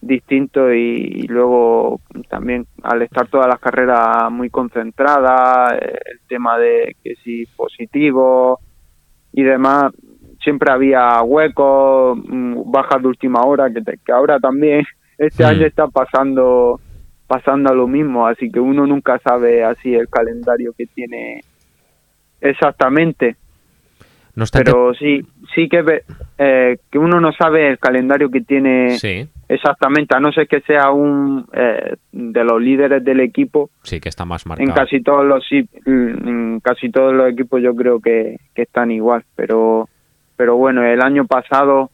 distinto 0.00 0.72
y, 0.72 1.26
luego 1.28 2.00
también 2.28 2.66
al 2.82 3.02
estar 3.02 3.28
todas 3.28 3.46
las 3.46 3.60
carreras 3.60 4.30
muy 4.30 4.50
concentradas, 4.50 5.74
eh, 5.74 5.98
el 6.12 6.20
tema 6.28 6.58
de 6.58 6.96
que 7.02 7.14
si 7.16 7.46
positivo 7.56 8.60
y 9.32 9.42
demás, 9.42 9.92
siempre 10.42 10.72
había 10.72 11.22
huecos, 11.22 12.18
mm, 12.18 12.70
bajas 12.70 13.02
de 13.02 13.08
última 13.08 13.42
hora, 13.42 13.70
que, 13.70 13.82
que 13.82 14.12
ahora 14.12 14.38
también 14.38 14.84
este 15.18 15.44
año 15.44 15.66
está 15.66 15.86
pasando 15.88 16.80
pasando 17.26 17.70
a 17.70 17.74
lo 17.74 17.86
mismo, 17.86 18.26
así 18.26 18.50
que 18.50 18.58
uno 18.58 18.88
nunca 18.88 19.20
sabe 19.20 19.62
así 19.62 19.94
el 19.94 20.08
calendario 20.08 20.72
que 20.76 20.86
tiene 20.86 21.44
exactamente. 22.40 23.36
Pero 24.52 24.94
sí, 24.94 25.24
sí 25.54 25.68
que, 25.68 26.02
eh, 26.38 26.78
que 26.90 26.98
uno 26.98 27.20
no 27.20 27.32
sabe 27.32 27.68
el 27.68 27.78
calendario 27.78 28.30
que 28.30 28.40
tiene 28.40 28.98
exactamente, 29.50 30.16
a 30.16 30.20
no 30.20 30.32
ser 30.32 30.46
que 30.46 30.60
sea 30.60 30.90
un 30.90 31.46
eh, 31.52 31.96
de 32.12 32.44
los 32.44 32.60
líderes 32.60 33.04
del 33.04 33.20
equipo. 33.20 33.70
Sí, 33.82 34.00
que 34.00 34.08
está 34.08 34.24
más 34.24 34.46
marcado. 34.46 34.68
En 34.68 34.74
casi 34.74 35.02
todos 35.02 35.26
los 35.26 35.44
en 35.50 36.60
casi 36.60 36.90
todos 36.90 37.12
los 37.12 37.30
equipos 37.30 37.60
yo 37.62 37.74
creo 37.74 38.00
que, 38.00 38.36
que 38.54 38.62
están 38.62 38.90
igual, 38.90 39.24
pero 39.34 39.88
pero 40.36 40.56
bueno, 40.56 40.84
el 40.84 41.02
año 41.02 41.26
pasado, 41.26 41.90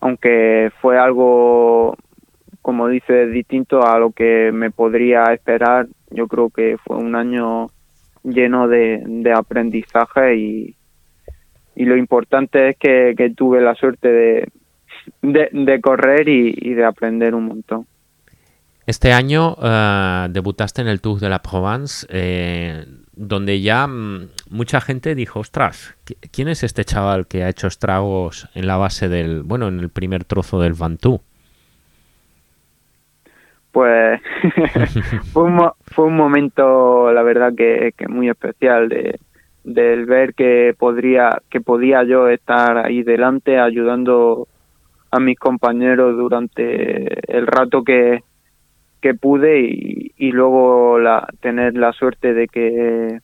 aunque 0.00 0.70
fue 0.80 0.98
algo 0.98 1.96
como 2.60 2.88
dice 2.88 3.26
distinto 3.28 3.86
a 3.86 3.98
lo 3.98 4.10
que 4.10 4.50
me 4.52 4.72
podría 4.72 5.32
esperar, 5.32 5.86
yo 6.10 6.26
creo 6.26 6.50
que 6.50 6.76
fue 6.84 6.96
un 6.96 7.14
año 7.14 7.68
lleno 8.24 8.66
de, 8.66 9.04
de 9.06 9.32
aprendizaje 9.32 10.36
y, 10.36 10.76
y 11.76 11.84
lo 11.84 11.96
importante 11.96 12.70
es 12.70 12.76
que, 12.78 13.14
tuve 13.36 13.60
la 13.60 13.74
suerte 13.74 14.08
de, 14.08 14.48
de, 15.22 15.80
correr 15.80 16.28
y, 16.28 16.74
de 16.74 16.84
aprender 16.84 17.34
un 17.34 17.46
montón. 17.46 17.86
Este 18.86 19.12
año 19.12 19.56
eh, 19.60 20.28
debutaste 20.30 20.82
en 20.82 20.88
el 20.88 21.00
Tour 21.00 21.18
de 21.18 21.28
la 21.28 21.40
Provence, 21.40 22.06
eh, 22.08 22.84
donde 23.12 23.60
ya 23.60 23.86
mm, 23.86 24.28
mucha 24.50 24.80
gente 24.80 25.14
dijo, 25.14 25.40
ostras, 25.40 25.96
¿quién 26.30 26.48
es 26.48 26.62
este 26.62 26.84
chaval 26.84 27.26
que 27.26 27.42
ha 27.42 27.48
hecho 27.48 27.66
estragos 27.66 28.48
en 28.54 28.66
la 28.66 28.76
base 28.76 29.08
del, 29.08 29.42
bueno, 29.42 29.68
en 29.68 29.80
el 29.80 29.88
primer 29.88 30.24
trozo 30.24 30.60
del 30.60 30.74
Ventoux? 30.74 31.20
Pues 33.72 34.20
fue, 35.32 35.42
un, 35.42 35.70
fue 35.82 36.04
un 36.06 36.16
momento, 36.16 37.12
la 37.12 37.22
verdad, 37.22 37.52
que, 37.54 37.92
que 37.96 38.08
muy 38.08 38.30
especial 38.30 38.88
de, 38.88 39.18
del 39.66 40.06
ver 40.06 40.32
que 40.34 40.74
podría 40.78 41.42
que 41.50 41.60
podía 41.60 42.04
yo 42.04 42.28
estar 42.28 42.78
ahí 42.78 43.02
delante 43.02 43.58
ayudando 43.58 44.46
a 45.16 45.20
mis 45.20 45.38
compañeros 45.38 46.16
durante 46.16 47.36
el 47.36 47.46
rato 47.46 47.82
que, 47.82 48.22
que 49.00 49.14
pude 49.14 49.60
y, 49.60 50.12
y 50.16 50.32
luego 50.32 50.98
la, 50.98 51.26
tener 51.40 51.76
la 51.76 51.92
suerte 51.92 52.34
de 52.34 52.48
que 52.48 53.20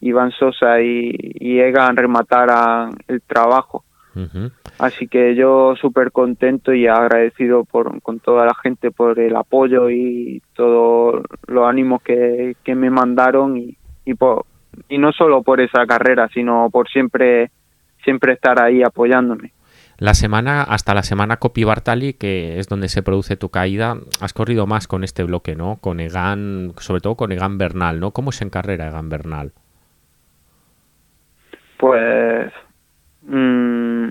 Iván 0.00 0.32
Sosa 0.32 0.80
y, 0.80 1.12
y 1.14 1.60
Egan 1.60 1.96
remataran 1.96 2.92
el 3.08 3.22
trabajo. 3.22 3.84
Así 4.78 5.08
que 5.08 5.34
yo 5.34 5.74
súper 5.76 6.12
contento 6.12 6.74
y 6.74 6.86
agradecido 6.86 7.64
por, 7.64 8.02
con 8.02 8.20
toda 8.20 8.44
la 8.44 8.54
gente 8.54 8.90
por 8.90 9.18
el 9.18 9.34
apoyo 9.36 9.88
y 9.88 10.42
todos 10.54 11.22
los 11.46 11.66
ánimos 11.66 12.02
que, 12.02 12.56
que 12.62 12.74
me 12.74 12.90
mandaron 12.90 13.56
y, 13.56 13.78
y 14.04 14.14
por, 14.14 14.44
y 14.88 14.98
no 14.98 15.12
solo 15.12 15.42
por 15.42 15.60
esa 15.60 15.86
carrera, 15.86 16.28
sino 16.28 16.68
por 16.70 16.88
siempre 16.90 17.50
siempre 18.04 18.32
estar 18.34 18.60
ahí 18.60 18.82
apoyándome. 18.82 19.52
La 20.02 20.14
semana, 20.14 20.64
hasta 20.64 20.94
la 20.94 21.04
semana 21.04 21.36
Copi 21.36 21.62
Bartali, 21.62 22.14
que 22.14 22.58
es 22.58 22.66
donde 22.66 22.88
se 22.88 23.04
produce 23.04 23.36
tu 23.36 23.50
caída, 23.50 23.98
has 24.20 24.32
corrido 24.32 24.66
más 24.66 24.88
con 24.88 25.04
este 25.04 25.22
bloque, 25.22 25.54
¿no? 25.54 25.76
Con 25.80 26.00
Egan, 26.00 26.72
sobre 26.78 27.00
todo 27.00 27.14
con 27.14 27.30
Egan 27.30 27.56
Bernal, 27.56 28.00
¿no? 28.00 28.10
¿Cómo 28.10 28.30
es 28.30 28.42
en 28.42 28.50
carrera 28.50 28.88
Egan 28.88 29.08
Bernal? 29.08 29.52
Pues 31.76 32.52
mm, 33.28 34.08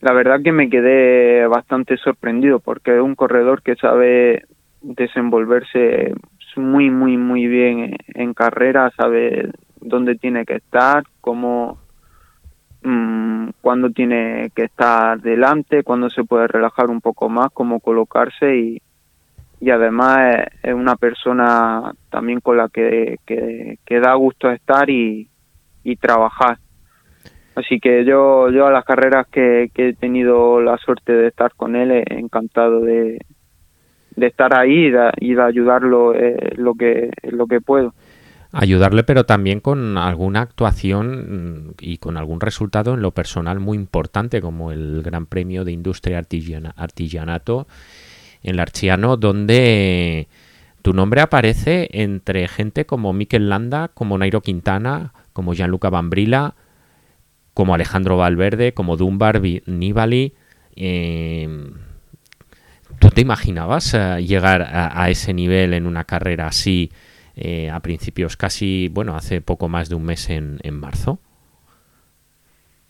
la 0.00 0.12
verdad 0.14 0.40
que 0.42 0.52
me 0.52 0.70
quedé 0.70 1.46
bastante 1.48 1.98
sorprendido 1.98 2.58
porque 2.58 2.96
es 2.96 3.02
un 3.02 3.14
corredor 3.14 3.60
que 3.60 3.76
sabe 3.76 4.46
desenvolverse 4.80 6.14
muy, 6.56 6.88
muy, 6.88 7.18
muy 7.18 7.46
bien 7.46 7.94
en 8.14 8.32
carrera, 8.32 8.90
sabe 8.96 9.50
dónde 9.82 10.14
tiene 10.14 10.46
que 10.46 10.54
estar, 10.54 11.02
cómo, 11.20 11.76
mmm, 12.88 13.50
cuándo 13.60 13.90
tiene 13.90 14.50
que 14.54 14.64
estar 14.64 15.20
delante, 15.20 15.82
cuándo 15.82 16.08
se 16.08 16.24
puede 16.24 16.48
relajar 16.48 16.88
un 16.88 17.00
poco 17.00 17.28
más, 17.28 17.50
cómo 17.52 17.80
colocarse 17.80 18.56
y, 18.56 18.82
y 19.60 19.70
además 19.70 20.46
es, 20.62 20.74
una 20.74 20.96
persona 20.96 21.92
también 22.10 22.40
con 22.40 22.56
la 22.56 22.68
que, 22.68 23.18
que, 23.26 24.00
da 24.00 24.14
gusto 24.14 24.50
estar 24.50 24.88
y, 24.88 25.28
y 25.84 25.96
trabajar. 25.96 26.58
Así 27.54 27.80
que 27.80 28.04
yo, 28.04 28.50
yo 28.50 28.66
a 28.66 28.72
las 28.72 28.84
carreras 28.84 29.26
que, 29.26 29.70
he 29.74 29.92
tenido 29.94 30.60
la 30.62 30.78
suerte 30.78 31.12
de 31.12 31.28
estar 31.28 31.52
con 31.54 31.76
él, 31.76 31.90
he 31.90 32.04
encantado 32.18 32.80
de, 32.80 33.18
de 34.16 34.26
estar 34.26 34.54
ahí 34.54 34.90
y 35.20 35.34
de, 35.34 35.42
ayudarlo 35.42 36.14
eh, 36.14 36.54
lo 36.56 36.74
que 36.74 37.10
lo 37.22 37.46
que 37.46 37.60
puedo 37.60 37.92
ayudarle 38.52 39.02
pero 39.04 39.24
también 39.24 39.60
con 39.60 39.98
alguna 39.98 40.40
actuación 40.42 41.68
mm, 41.68 41.74
y 41.80 41.98
con 41.98 42.16
algún 42.16 42.40
resultado 42.40 42.94
en 42.94 43.02
lo 43.02 43.12
personal 43.12 43.60
muy 43.60 43.76
importante 43.76 44.40
como 44.40 44.72
el 44.72 45.02
Gran 45.02 45.26
Premio 45.26 45.64
de 45.64 45.72
Industria 45.72 46.18
Artillanato 46.18 47.66
en 48.42 48.56
Larchiano 48.56 49.16
donde 49.16 50.28
tu 50.82 50.92
nombre 50.92 51.20
aparece 51.20 51.88
entre 51.92 52.48
gente 52.48 52.86
como 52.86 53.12
Mikel 53.12 53.48
Landa, 53.48 53.88
como 53.88 54.16
Nairo 54.16 54.40
Quintana, 54.40 55.12
como 55.32 55.52
Gianluca 55.52 55.90
Bambrila, 55.90 56.54
como 57.52 57.74
Alejandro 57.74 58.16
Valverde, 58.16 58.72
como 58.72 58.96
Dunbar 58.96 59.42
Nibali, 59.66 60.34
eh, 60.76 61.48
¿Tú 62.98 63.10
te 63.10 63.20
imaginabas 63.20 63.94
eh, 63.94 64.24
llegar 64.26 64.62
a, 64.62 65.08
ese 65.10 65.32
nivel 65.32 65.74
en 65.74 65.86
una 65.86 66.04
carrera 66.04 66.48
así 66.48 66.90
eh, 67.40 67.70
a 67.70 67.80
principios 67.80 68.36
casi, 68.36 68.88
bueno, 68.88 69.16
hace 69.16 69.40
poco 69.40 69.68
más 69.68 69.88
de 69.88 69.94
un 69.94 70.04
mes 70.04 70.30
en, 70.30 70.58
en 70.62 70.78
marzo? 70.78 71.18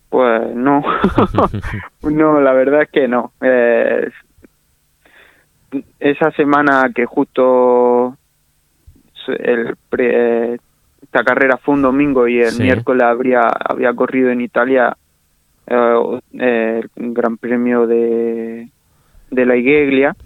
Pues 0.09 0.55
no, 0.55 0.83
no, 2.03 2.41
la 2.41 2.53
verdad 2.53 2.83
es 2.83 2.91
que 2.91 3.09
no. 3.09 3.33
Eh, 3.41 4.11
esa 6.01 6.31
semana 6.33 6.91
que 6.95 7.05
justo 7.05 8.17
el 9.27 9.77
esta 11.03 11.25
carrera 11.25 11.59
fue 11.59 11.75
un 11.75 11.83
domingo 11.83 12.27
y 12.27 12.41
el 12.41 12.59
miércoles 12.59 13.03
habría 13.03 13.43
había 13.43 13.93
corrido 13.95 14.31
en 14.31 14.41
Italia 14.41 14.97
el 15.67 16.91
Gran 16.97 17.37
Premio 17.37 17.87
de 17.87 18.71
de 19.31 19.47
la 19.47 19.57
Igeglia, 19.57 20.17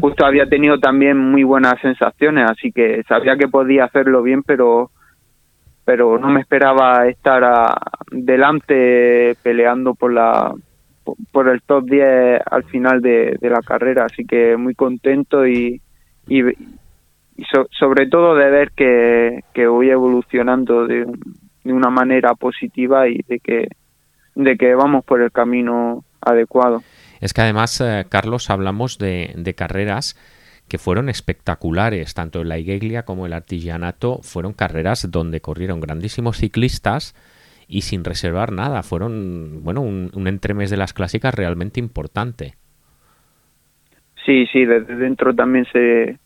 justo 0.00 0.26
había 0.26 0.46
tenido 0.46 0.78
también 0.78 1.16
muy 1.16 1.44
buenas 1.44 1.80
sensaciones, 1.80 2.48
así 2.50 2.72
que 2.72 3.02
sabía 3.08 3.36
que 3.36 3.48
podía 3.48 3.84
hacerlo 3.84 4.22
bien, 4.22 4.42
pero 4.42 4.90
pero 5.84 6.18
no 6.18 6.28
me 6.28 6.40
esperaba 6.40 7.08
estar 7.08 7.42
delante 8.12 9.34
peleando 9.42 9.94
por 9.94 10.12
la 10.12 10.54
por 11.32 11.48
el 11.48 11.62
top 11.62 11.84
10 11.84 12.42
al 12.48 12.64
final 12.64 13.00
de, 13.00 13.36
la 13.40 13.60
carrera, 13.62 14.04
así 14.04 14.24
que 14.24 14.56
muy 14.56 14.74
contento 14.74 15.46
y, 15.46 15.80
y, 16.28 16.48
y 16.48 17.44
sobre 17.78 18.06
todo 18.06 18.34
de 18.36 18.50
ver 18.50 18.70
que, 18.72 19.40
que 19.52 19.66
voy 19.66 19.90
evolucionando 19.90 20.86
de, 20.86 21.06
de, 21.64 21.72
una 21.72 21.90
manera 21.90 22.34
positiva 22.34 23.08
y 23.08 23.22
de 23.26 23.40
que, 23.40 23.68
de 24.34 24.56
que 24.56 24.74
vamos 24.74 25.04
por 25.04 25.22
el 25.22 25.32
camino 25.32 26.04
adecuado. 26.20 26.82
Es 27.20 27.32
que 27.34 27.42
además, 27.42 27.80
eh, 27.80 28.06
Carlos, 28.08 28.50
hablamos 28.50 28.98
de, 28.98 29.54
carreras 29.56 30.16
que 30.68 30.78
fueron 30.78 31.08
espectaculares, 31.08 32.14
tanto 32.14 32.40
en 32.40 32.48
la 32.48 32.58
Igeglia 32.58 33.04
como 33.04 33.26
el 33.26 33.32
Artigianato, 33.32 34.20
fueron 34.22 34.52
carreras 34.52 35.10
donde 35.10 35.40
corrieron 35.40 35.80
grandísimos 35.80 36.38
ciclistas 36.38 37.14
y 37.68 37.82
sin 37.82 38.04
reservar 38.04 38.52
nada, 38.52 38.82
fueron, 38.82 39.62
bueno, 39.62 39.80
un, 39.80 40.10
un 40.14 40.26
entremés 40.26 40.70
de 40.70 40.76
las 40.76 40.92
clásicas 40.92 41.34
realmente 41.34 41.80
importante. 41.80 42.54
Sí, 44.24 44.46
sí, 44.52 44.64
desde 44.64 44.96
dentro 44.96 45.34
también 45.34 45.66
se, 45.72 46.18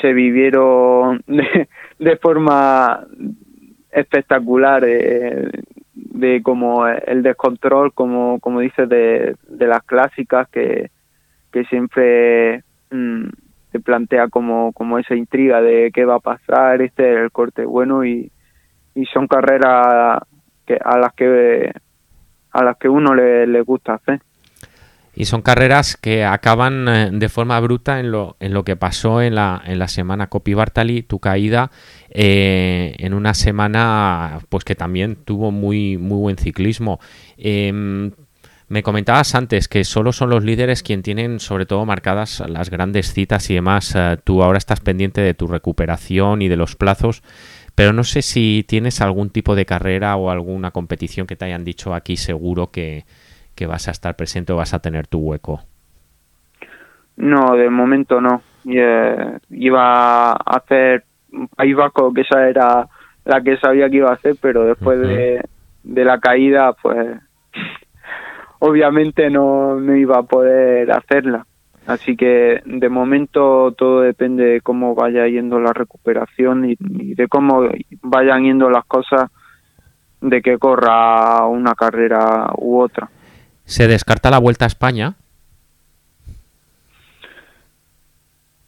se 0.00 0.12
vivieron 0.12 1.22
de, 1.98 2.16
forma 2.16 3.06
espectacular 3.90 4.84
eh, 4.86 5.50
de 5.94 6.42
como 6.42 6.86
el 6.86 7.22
descontrol 7.22 7.92
como 7.92 8.40
como 8.40 8.60
dices 8.60 8.88
de, 8.88 9.36
de 9.48 9.66
las 9.66 9.82
clásicas 9.84 10.48
que, 10.48 10.90
que 11.52 11.64
siempre 11.66 12.64
mm, 12.90 13.28
se 13.72 13.80
plantea 13.80 14.28
como 14.28 14.72
como 14.72 14.98
esa 14.98 15.14
intriga 15.14 15.60
de 15.60 15.90
qué 15.94 16.04
va 16.04 16.16
a 16.16 16.20
pasar 16.20 16.82
este 16.82 17.14
es 17.14 17.20
el 17.20 17.30
corte 17.30 17.64
bueno 17.64 18.04
y, 18.04 18.32
y 18.94 19.06
son 19.06 19.28
carreras 19.28 20.20
que 20.66 20.78
a 20.82 20.98
las 20.98 21.12
que 21.14 21.72
a 22.54 22.64
las 22.64 22.76
que 22.78 22.88
uno 22.88 23.14
le, 23.14 23.46
le 23.46 23.60
gusta 23.60 23.94
hacer. 23.94 24.20
Y 25.16 25.26
son 25.26 25.42
carreras 25.42 25.96
que 25.96 26.24
acaban 26.24 26.88
eh, 26.88 27.10
de 27.12 27.28
forma 27.28 27.58
bruta 27.60 28.00
en 28.00 28.10
lo, 28.10 28.36
en 28.40 28.52
lo 28.52 28.64
que 28.64 28.74
pasó 28.74 29.22
en 29.22 29.36
la, 29.36 29.62
en 29.64 29.78
la 29.78 29.86
semana. 29.86 30.28
Copi 30.28 30.54
Bartali, 30.54 31.02
tu 31.02 31.20
caída 31.20 31.70
eh, 32.14 32.94
en 32.98 33.12
una 33.12 33.34
semana 33.34 34.38
pues 34.48 34.64
que 34.64 34.76
también 34.76 35.16
tuvo 35.16 35.50
muy, 35.50 35.98
muy 35.98 36.18
buen 36.18 36.36
ciclismo. 36.36 37.00
Em, 37.36 38.12
me 38.68 38.82
comentabas 38.82 39.34
antes 39.34 39.68
que 39.68 39.84
solo 39.84 40.12
son 40.12 40.30
los 40.30 40.44
líderes 40.44 40.82
quien 40.82 41.02
tienen 41.02 41.40
sobre 41.40 41.66
todo 41.66 41.84
marcadas 41.84 42.42
las 42.48 42.70
grandes 42.70 43.12
citas 43.12 43.50
y 43.50 43.54
demás. 43.54 43.94
Eh, 43.96 44.16
tú 44.22 44.42
ahora 44.42 44.58
estás 44.58 44.80
pendiente 44.80 45.20
de 45.20 45.34
tu 45.34 45.48
recuperación 45.48 46.40
y 46.40 46.48
de 46.48 46.56
los 46.56 46.76
plazos, 46.76 47.22
pero 47.74 47.92
no 47.92 48.04
sé 48.04 48.22
si 48.22 48.64
tienes 48.66 49.00
algún 49.00 49.30
tipo 49.30 49.56
de 49.56 49.66
carrera 49.66 50.16
o 50.16 50.30
alguna 50.30 50.70
competición 50.70 51.26
que 51.26 51.36
te 51.36 51.44
hayan 51.44 51.64
dicho 51.64 51.94
aquí 51.94 52.16
seguro 52.16 52.70
que, 52.70 53.04
que 53.54 53.66
vas 53.66 53.88
a 53.88 53.90
estar 53.90 54.16
presente 54.16 54.52
o 54.52 54.56
vas 54.56 54.74
a 54.74 54.78
tener 54.78 55.06
tu 55.06 55.18
hueco? 55.18 55.62
No, 57.16 57.56
de 57.56 57.70
momento 57.70 58.20
no. 58.20 58.42
Iba 58.64 60.32
a 60.32 60.36
hacer 60.36 61.04
País 61.56 61.76
Vasco, 61.76 62.12
que 62.12 62.22
esa 62.22 62.48
era 62.48 62.88
la 63.24 63.40
que 63.40 63.56
sabía 63.56 63.88
que 63.88 63.96
iba 63.96 64.10
a 64.10 64.14
hacer, 64.14 64.36
pero 64.40 64.64
después 64.64 65.00
de, 65.00 65.42
de, 65.82 66.04
la 66.04 66.18
caída, 66.18 66.72
pues 66.74 67.18
obviamente 68.58 69.30
no, 69.30 69.80
no 69.80 69.96
iba 69.96 70.18
a 70.18 70.22
poder 70.22 70.90
hacerla. 70.92 71.46
Así 71.86 72.16
que 72.16 72.62
de 72.64 72.88
momento 72.88 73.72
todo 73.76 74.00
depende 74.00 74.44
de 74.44 74.60
cómo 74.62 74.94
vaya 74.94 75.26
yendo 75.26 75.60
la 75.60 75.72
recuperación 75.72 76.70
y, 76.70 76.76
y 76.78 77.14
de 77.14 77.28
cómo 77.28 77.68
vayan 78.02 78.44
yendo 78.44 78.70
las 78.70 78.86
cosas 78.86 79.30
de 80.22 80.40
que 80.40 80.56
corra 80.58 81.46
una 81.46 81.74
carrera 81.74 82.50
u 82.56 82.80
otra. 82.80 83.10
¿Se 83.64 83.86
descarta 83.86 84.30
la 84.30 84.38
vuelta 84.38 84.64
a 84.64 84.68
España? 84.68 85.14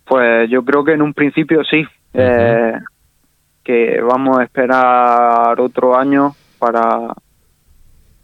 Pues 0.07 0.49
yo 0.49 0.65
creo 0.65 0.85
que 0.85 0.93
en 0.93 1.03
un 1.03 1.13
principio 1.13 1.65
sí. 1.65 1.85
eh, 2.15 2.73
que 3.65 4.01
vamos 4.01 4.39
a 4.39 4.45
esperar 4.45 5.61
otro 5.61 5.99
año 5.99 6.35
para, 6.59 7.13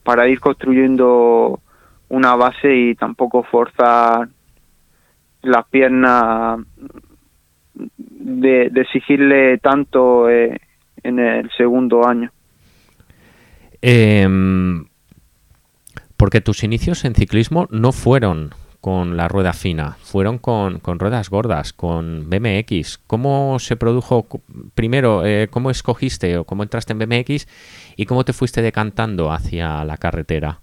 para 0.05 0.29
ir 0.29 0.39
construyendo 0.39 1.61
una 2.09 2.37
base 2.37 2.73
y 2.75 2.95
tampoco 2.95 3.43
forzar 3.43 4.29
las 5.43 5.67
piernas 5.67 6.61
de, 7.75 8.71
de 8.71 8.81
exigirle 8.81 9.59
tanto 9.59 10.31
eh, 10.31 10.61
en 11.03 11.19
el 11.19 11.51
segundo 11.57 12.07
año. 12.07 12.31
Eh, 13.81 14.29
porque 16.17 16.41
tus 16.41 16.63
inicios 16.63 17.05
en 17.05 17.17
ciclismo 17.17 17.67
no 17.71 17.91
fueron 17.91 18.55
con 18.83 19.17
la 19.17 19.29
rueda 19.29 19.53
fina, 19.53 19.93
fueron 20.03 20.39
con, 20.39 20.81
con 20.81 20.99
ruedas 20.99 21.31
gordas, 21.31 21.73
con 21.73 22.29
BMX. 22.29 22.99
¿Cómo 23.07 23.61
se 23.61 23.77
produjo, 23.77 24.27
primero, 24.75 25.25
eh, 25.25 25.47
cómo 25.49 25.71
escogiste 25.71 26.37
o 26.37 26.43
cómo 26.43 26.65
entraste 26.65 26.93
en 26.93 26.99
BMX 26.99 27.47
y 27.97 28.07
cómo 28.07 28.25
te 28.25 28.33
fuiste 28.33 28.61
decantando 28.61 29.31
hacia 29.31 29.85
la 29.85 29.97
carretera? 29.99 30.59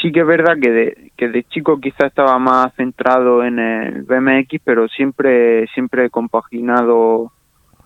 Sí 0.00 0.10
que 0.12 0.20
es 0.20 0.26
verdad 0.26 0.54
que 0.58 0.70
de, 0.70 1.12
que 1.14 1.28
de 1.28 1.44
chico 1.44 1.78
quizá 1.78 2.06
estaba 2.06 2.38
más 2.38 2.74
centrado 2.76 3.44
en 3.44 3.58
el 3.58 4.04
BMX, 4.04 4.62
pero 4.64 4.88
siempre, 4.88 5.66
siempre 5.74 6.06
he 6.06 6.10
compaginado 6.10 7.32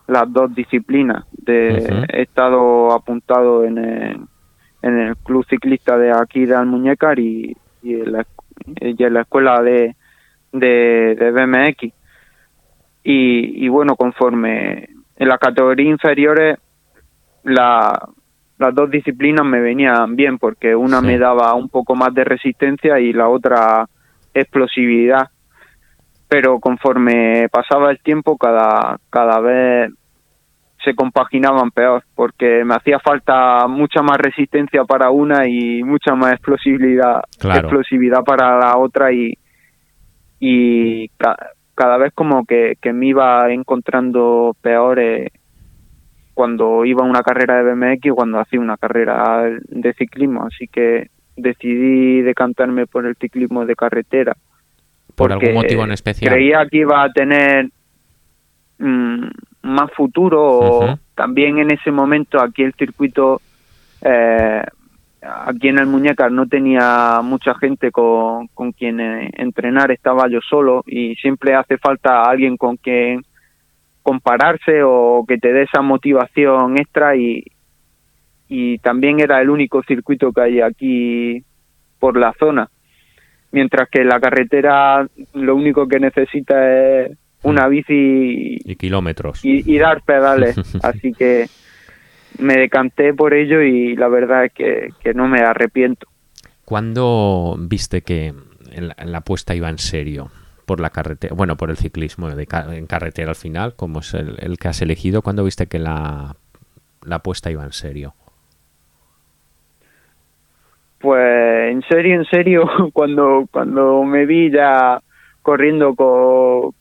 las 0.06 0.32
dos 0.32 0.54
disciplinas. 0.54 1.24
De, 1.32 1.70
uh 1.72 1.92
-huh. 1.92 2.06
He 2.08 2.22
estado 2.22 2.92
apuntado 2.92 3.64
en 3.64 3.78
el, 3.78 4.20
en 4.82 4.98
el 5.00 5.16
club 5.16 5.44
ciclista 5.50 5.98
de 5.98 6.12
aquí 6.12 6.46
de 6.46 6.54
Almuñécar 6.54 7.18
y, 7.18 7.56
y, 7.84 7.94
en, 7.94 8.12
la, 8.12 8.26
y 8.80 9.02
en 9.02 9.14
la 9.14 9.20
escuela 9.20 9.62
de, 9.62 9.94
de, 10.52 11.14
de 11.14 11.30
BMX. 11.30 11.94
Y, 13.04 13.64
y, 13.64 13.68
bueno, 13.68 13.96
conforme 13.96 14.88
en 15.16 15.28
las 15.28 15.38
categorías 15.38 15.90
inferiores, 15.90 16.58
la, 17.42 18.08
las 18.58 18.74
dos 18.74 18.90
disciplinas 18.90 19.44
me 19.44 19.60
venían 19.60 20.16
bien 20.16 20.38
porque 20.38 20.74
una 20.74 21.00
sí. 21.00 21.06
me 21.06 21.18
daba 21.18 21.54
un 21.54 21.68
poco 21.68 21.94
más 21.94 22.14
de 22.14 22.24
resistencia 22.24 22.98
y 22.98 23.12
la 23.12 23.28
otra 23.28 23.86
explosividad. 24.32 25.28
Pero 26.28 26.58
conforme 26.58 27.48
pasaba 27.50 27.90
el 27.90 28.00
tiempo, 28.00 28.38
cada, 28.38 28.98
cada 29.10 29.40
vez 29.40 29.92
se 30.84 30.94
compaginaban 30.94 31.70
peor 31.70 32.04
porque 32.14 32.64
me 32.64 32.74
hacía 32.74 32.98
falta 32.98 33.66
mucha 33.66 34.02
más 34.02 34.18
resistencia 34.18 34.84
para 34.84 35.10
una 35.10 35.48
y 35.48 35.82
mucha 35.82 36.14
más 36.14 36.32
explosividad 36.32 37.22
claro. 37.38 37.60
explosividad 37.60 38.22
para 38.22 38.58
la 38.58 38.76
otra 38.76 39.12
y 39.12 39.38
y 40.38 41.08
ca 41.16 41.36
cada 41.74 41.96
vez 41.96 42.12
como 42.14 42.44
que, 42.44 42.74
que, 42.80 42.92
me 42.92 43.06
iba 43.08 43.52
encontrando 43.52 44.56
peor 44.60 45.00
eh, 45.00 45.32
cuando 46.32 46.84
iba 46.84 47.04
a 47.04 47.08
una 47.08 47.22
carrera 47.22 47.56
de 47.56 47.72
BMX 47.72 48.12
o 48.12 48.14
cuando 48.14 48.38
hacía 48.38 48.60
una 48.60 48.76
carrera 48.76 49.42
de 49.60 49.92
ciclismo. 49.94 50.46
Así 50.46 50.68
que 50.68 51.08
decidí 51.36 52.22
decantarme 52.22 52.86
por 52.86 53.06
el 53.06 53.16
ciclismo 53.16 53.66
de 53.66 53.74
carretera. 53.74 54.36
Por 55.16 55.32
algún 55.32 55.54
motivo 55.54 55.84
en 55.84 55.92
especial 55.92 56.32
creía 56.32 56.64
que 56.70 56.78
iba 56.78 57.02
a 57.02 57.12
tener 57.12 57.70
mmm, 58.78 59.26
más 59.64 59.90
futuro. 59.92 60.58
Uh 60.58 60.82
-huh. 60.82 60.98
También 61.14 61.58
en 61.58 61.70
ese 61.70 61.90
momento 61.90 62.40
aquí 62.40 62.62
el 62.62 62.74
circuito, 62.74 63.40
eh, 64.02 64.62
aquí 65.22 65.68
en 65.68 65.78
el 65.78 65.86
Muñecas 65.86 66.30
no 66.30 66.46
tenía 66.46 67.20
mucha 67.22 67.54
gente 67.54 67.90
con, 67.90 68.48
con 68.48 68.72
quien 68.72 69.00
eh, 69.00 69.30
entrenar, 69.34 69.90
estaba 69.90 70.28
yo 70.28 70.40
solo 70.40 70.82
y 70.86 71.14
siempre 71.16 71.54
hace 71.54 71.78
falta 71.78 72.24
alguien 72.24 72.56
con 72.56 72.76
quien 72.76 73.22
compararse 74.02 74.82
o 74.84 75.24
que 75.26 75.38
te 75.38 75.52
dé 75.52 75.62
esa 75.62 75.80
motivación 75.80 76.76
extra 76.76 77.16
y, 77.16 77.42
y 78.48 78.78
también 78.78 79.18
era 79.20 79.40
el 79.40 79.48
único 79.48 79.82
circuito 79.82 80.30
que 80.32 80.42
hay 80.42 80.60
aquí 80.60 81.42
por 81.98 82.18
la 82.18 82.34
zona. 82.38 82.68
Mientras 83.50 83.88
que 83.88 84.04
la 84.04 84.20
carretera 84.20 85.06
lo 85.32 85.54
único 85.56 85.86
que 85.86 86.00
necesita 86.00 86.54
es 86.70 87.16
una 87.44 87.68
bici 87.68 88.58
y 88.64 88.76
kilómetros. 88.76 89.44
y, 89.44 89.62
y 89.72 89.78
dar 89.78 90.02
pedales. 90.02 90.56
Así 90.82 91.12
que 91.12 91.46
me 92.38 92.54
decanté 92.54 93.14
por 93.14 93.34
ello 93.34 93.62
y 93.62 93.94
la 93.96 94.08
verdad 94.08 94.46
es 94.46 94.52
que, 94.52 94.88
que 95.00 95.14
no 95.14 95.28
me 95.28 95.40
arrepiento. 95.40 96.08
¿Cuándo 96.64 97.56
viste 97.58 98.02
que 98.02 98.34
la, 98.74 98.96
la 99.04 99.18
apuesta 99.18 99.54
iba 99.54 99.68
en 99.68 99.78
serio 99.78 100.30
por 100.66 100.80
la 100.80 100.90
carretera, 100.90 101.34
bueno, 101.34 101.56
por 101.56 101.70
el 101.70 101.76
ciclismo 101.76 102.30
de 102.30 102.48
en 102.72 102.86
carretera 102.86 103.30
al 103.30 103.36
final, 103.36 103.74
como 103.76 104.00
es 104.00 104.14
el, 104.14 104.36
el 104.38 104.58
que 104.58 104.68
has 104.68 104.80
elegido, 104.82 105.22
¿cuándo 105.22 105.44
viste 105.44 105.66
que 105.66 105.78
la, 105.78 106.36
la 107.04 107.16
apuesta 107.16 107.50
iba 107.50 107.64
en 107.64 107.72
serio? 107.72 108.14
Pues 110.98 111.70
en 111.70 111.82
serio, 111.82 112.14
en 112.14 112.24
serio, 112.24 112.64
cuando, 112.94 113.46
cuando 113.50 114.02
me 114.04 114.24
vi 114.24 114.50
ya 114.50 115.00
corriendo 115.42 115.94
con, 115.94 116.74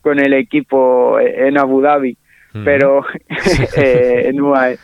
con 0.00 0.18
el 0.18 0.32
equipo 0.34 1.18
en 1.20 1.58
Abu 1.58 1.80
Dhabi, 1.80 2.16
mm. 2.54 2.64
pero 2.64 3.04
eh, 3.76 4.22
en 4.26 4.40
UAE. 4.40 4.76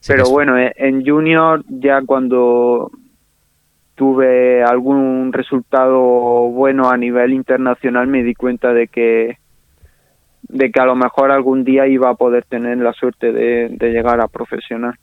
Sí, 0.00 0.12
pero 0.12 0.30
bueno, 0.30 0.54
en 0.58 1.06
Junior 1.06 1.64
ya 1.68 2.02
cuando 2.04 2.90
tuve 3.94 4.64
algún 4.64 5.32
resultado 5.32 6.00
bueno 6.00 6.90
a 6.90 6.96
nivel 6.96 7.32
internacional 7.32 8.08
me 8.08 8.24
di 8.24 8.34
cuenta 8.34 8.72
de 8.72 8.88
que 8.88 9.38
de 10.42 10.70
que 10.70 10.80
a 10.80 10.86
lo 10.86 10.96
mejor 10.96 11.30
algún 11.30 11.64
día 11.64 11.86
iba 11.86 12.10
a 12.10 12.14
poder 12.14 12.44
tener 12.44 12.78
la 12.78 12.92
suerte 12.92 13.32
de, 13.32 13.68
llegar 13.80 14.20
a 14.20 14.28
profesional. 14.28 14.94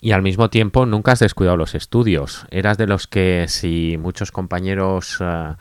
Y 0.00 0.12
al 0.12 0.22
mismo 0.22 0.50
tiempo 0.50 0.86
nunca 0.86 1.12
has 1.12 1.20
descuidado 1.20 1.56
los 1.56 1.74
estudios. 1.74 2.46
Eras 2.50 2.76
de 2.76 2.86
los 2.86 3.06
que 3.06 3.46
si 3.48 3.96
muchos 3.98 4.30
compañeros 4.30 5.18
eh, 5.20 5.54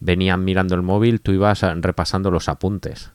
venían 0.00 0.44
mirando 0.44 0.74
el 0.74 0.82
móvil, 0.82 1.20
tú 1.20 1.32
ibas 1.32 1.62
eh, 1.62 1.72
repasando 1.76 2.30
los 2.30 2.48
apuntes. 2.48 3.12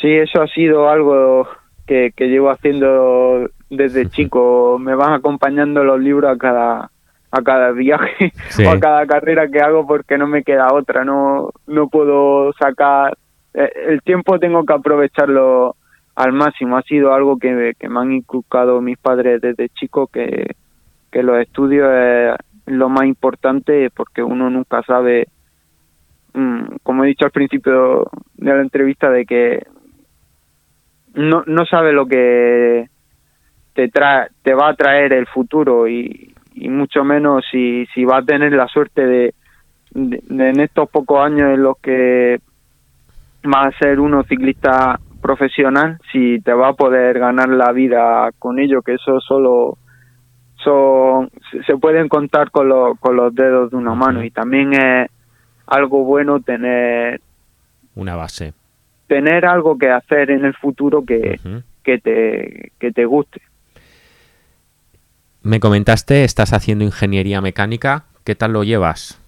Sí, 0.00 0.12
eso 0.12 0.42
ha 0.42 0.48
sido 0.48 0.88
algo 0.88 1.48
que, 1.86 2.12
que 2.14 2.26
llevo 2.26 2.50
haciendo 2.50 3.48
desde 3.70 4.08
chico. 4.10 4.78
Me 4.78 4.94
van 4.94 5.14
acompañando 5.14 5.84
los 5.84 6.00
libros 6.00 6.30
a 6.30 6.36
cada 6.36 6.90
a 7.34 7.42
cada 7.42 7.72
viaje 7.72 8.32
o 8.64 8.70
a 8.70 8.78
cada 8.78 9.06
carrera 9.06 9.48
que 9.48 9.60
hago 9.60 9.86
porque 9.86 10.16
no 10.16 10.28
me 10.28 10.44
queda 10.44 10.72
otra, 10.72 11.04
no, 11.04 11.50
no 11.66 11.88
puedo 11.88 12.52
sacar, 12.52 13.16
eh, 13.52 13.72
el 13.88 14.02
tiempo 14.02 14.38
tengo 14.38 14.64
que 14.64 14.72
aprovecharlo 14.72 15.74
al 16.14 16.32
máximo, 16.32 16.76
ha 16.76 16.82
sido 16.82 17.12
algo 17.12 17.36
que, 17.38 17.72
que 17.76 17.88
me 17.88 17.98
han 17.98 18.12
inculcado 18.12 18.80
mis 18.80 18.98
padres 18.98 19.40
desde 19.40 19.68
chico, 19.70 20.06
que, 20.06 20.54
que 21.10 21.24
los 21.24 21.40
estudios 21.40 21.88
es 21.92 22.36
lo 22.66 22.88
más 22.88 23.06
importante 23.06 23.90
porque 23.90 24.22
uno 24.22 24.50
nunca 24.50 24.82
sabe, 24.82 25.28
mm, 26.32 26.76
como 26.82 27.04
he 27.04 27.08
dicho 27.08 27.24
al 27.24 27.30
principio 27.30 28.10
de 28.34 28.54
la 28.54 28.60
entrevista, 28.60 29.10
de 29.10 29.24
que 29.26 29.66
no, 31.14 31.44
no 31.46 31.64
sabe 31.66 31.92
lo 31.92 32.06
que 32.06 32.88
te 33.74 33.88
trae, 33.88 34.28
te 34.42 34.54
va 34.54 34.68
a 34.68 34.74
traer 34.74 35.14
el 35.14 35.26
futuro 35.26 35.88
y, 35.88 36.30
mucho 36.56 37.02
menos 37.02 37.44
si, 37.50 37.84
si 37.92 38.04
va 38.04 38.18
a 38.18 38.24
tener 38.24 38.52
la 38.52 38.68
suerte 38.68 39.04
de, 39.04 39.34
en 39.94 40.60
estos 40.60 40.88
pocos 40.88 41.20
años 41.20 41.52
en 41.52 41.62
los 41.62 41.78
que 41.78 42.38
va 43.44 43.62
a 43.62 43.78
ser 43.78 43.98
uno 43.98 44.22
ciclista 44.24 44.98
profesional, 45.20 45.98
si 46.12 46.40
te 46.40 46.52
va 46.52 46.68
a 46.68 46.74
poder 46.74 47.18
ganar 47.18 47.48
la 47.48 47.72
vida 47.72 48.30
con 48.38 48.58
ello, 48.58 48.82
que 48.82 48.94
eso 48.94 49.20
solo 49.20 49.78
son, 50.64 51.30
se 51.66 51.76
pueden 51.76 52.08
contar 52.08 52.50
con, 52.50 52.96
con 52.96 53.16
los 53.16 53.34
dedos 53.34 53.70
de 53.70 53.76
una 53.76 53.94
mano 53.94 54.24
y 54.24 54.30
también 54.30 54.72
es 54.72 55.10
algo 55.66 56.04
bueno 56.04 56.40
tener 56.40 57.20
una 57.94 58.16
base. 58.16 58.52
tener 59.06 59.46
algo 59.46 59.78
que 59.78 59.90
hacer 59.90 60.30
en 60.30 60.44
el 60.44 60.54
futuro 60.54 61.04
que, 61.04 61.38
que 61.82 61.98
te 61.98 62.72
que 62.78 62.90
te 62.90 63.04
guste. 63.04 63.40
Me 65.42 65.60
comentaste, 65.60 66.24
estás 66.24 66.52
haciendo 66.54 66.84
ingeniería 66.84 67.40
mecánica, 67.42 68.04
¿qué 68.24 68.34
tal 68.34 68.54
lo 68.54 68.64
llevas? 68.64 69.20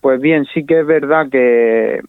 Pues 0.00 0.20
bien, 0.20 0.46
sí 0.54 0.64
que 0.64 0.80
es 0.80 0.86
verdad 0.86 1.28
que 1.28 2.00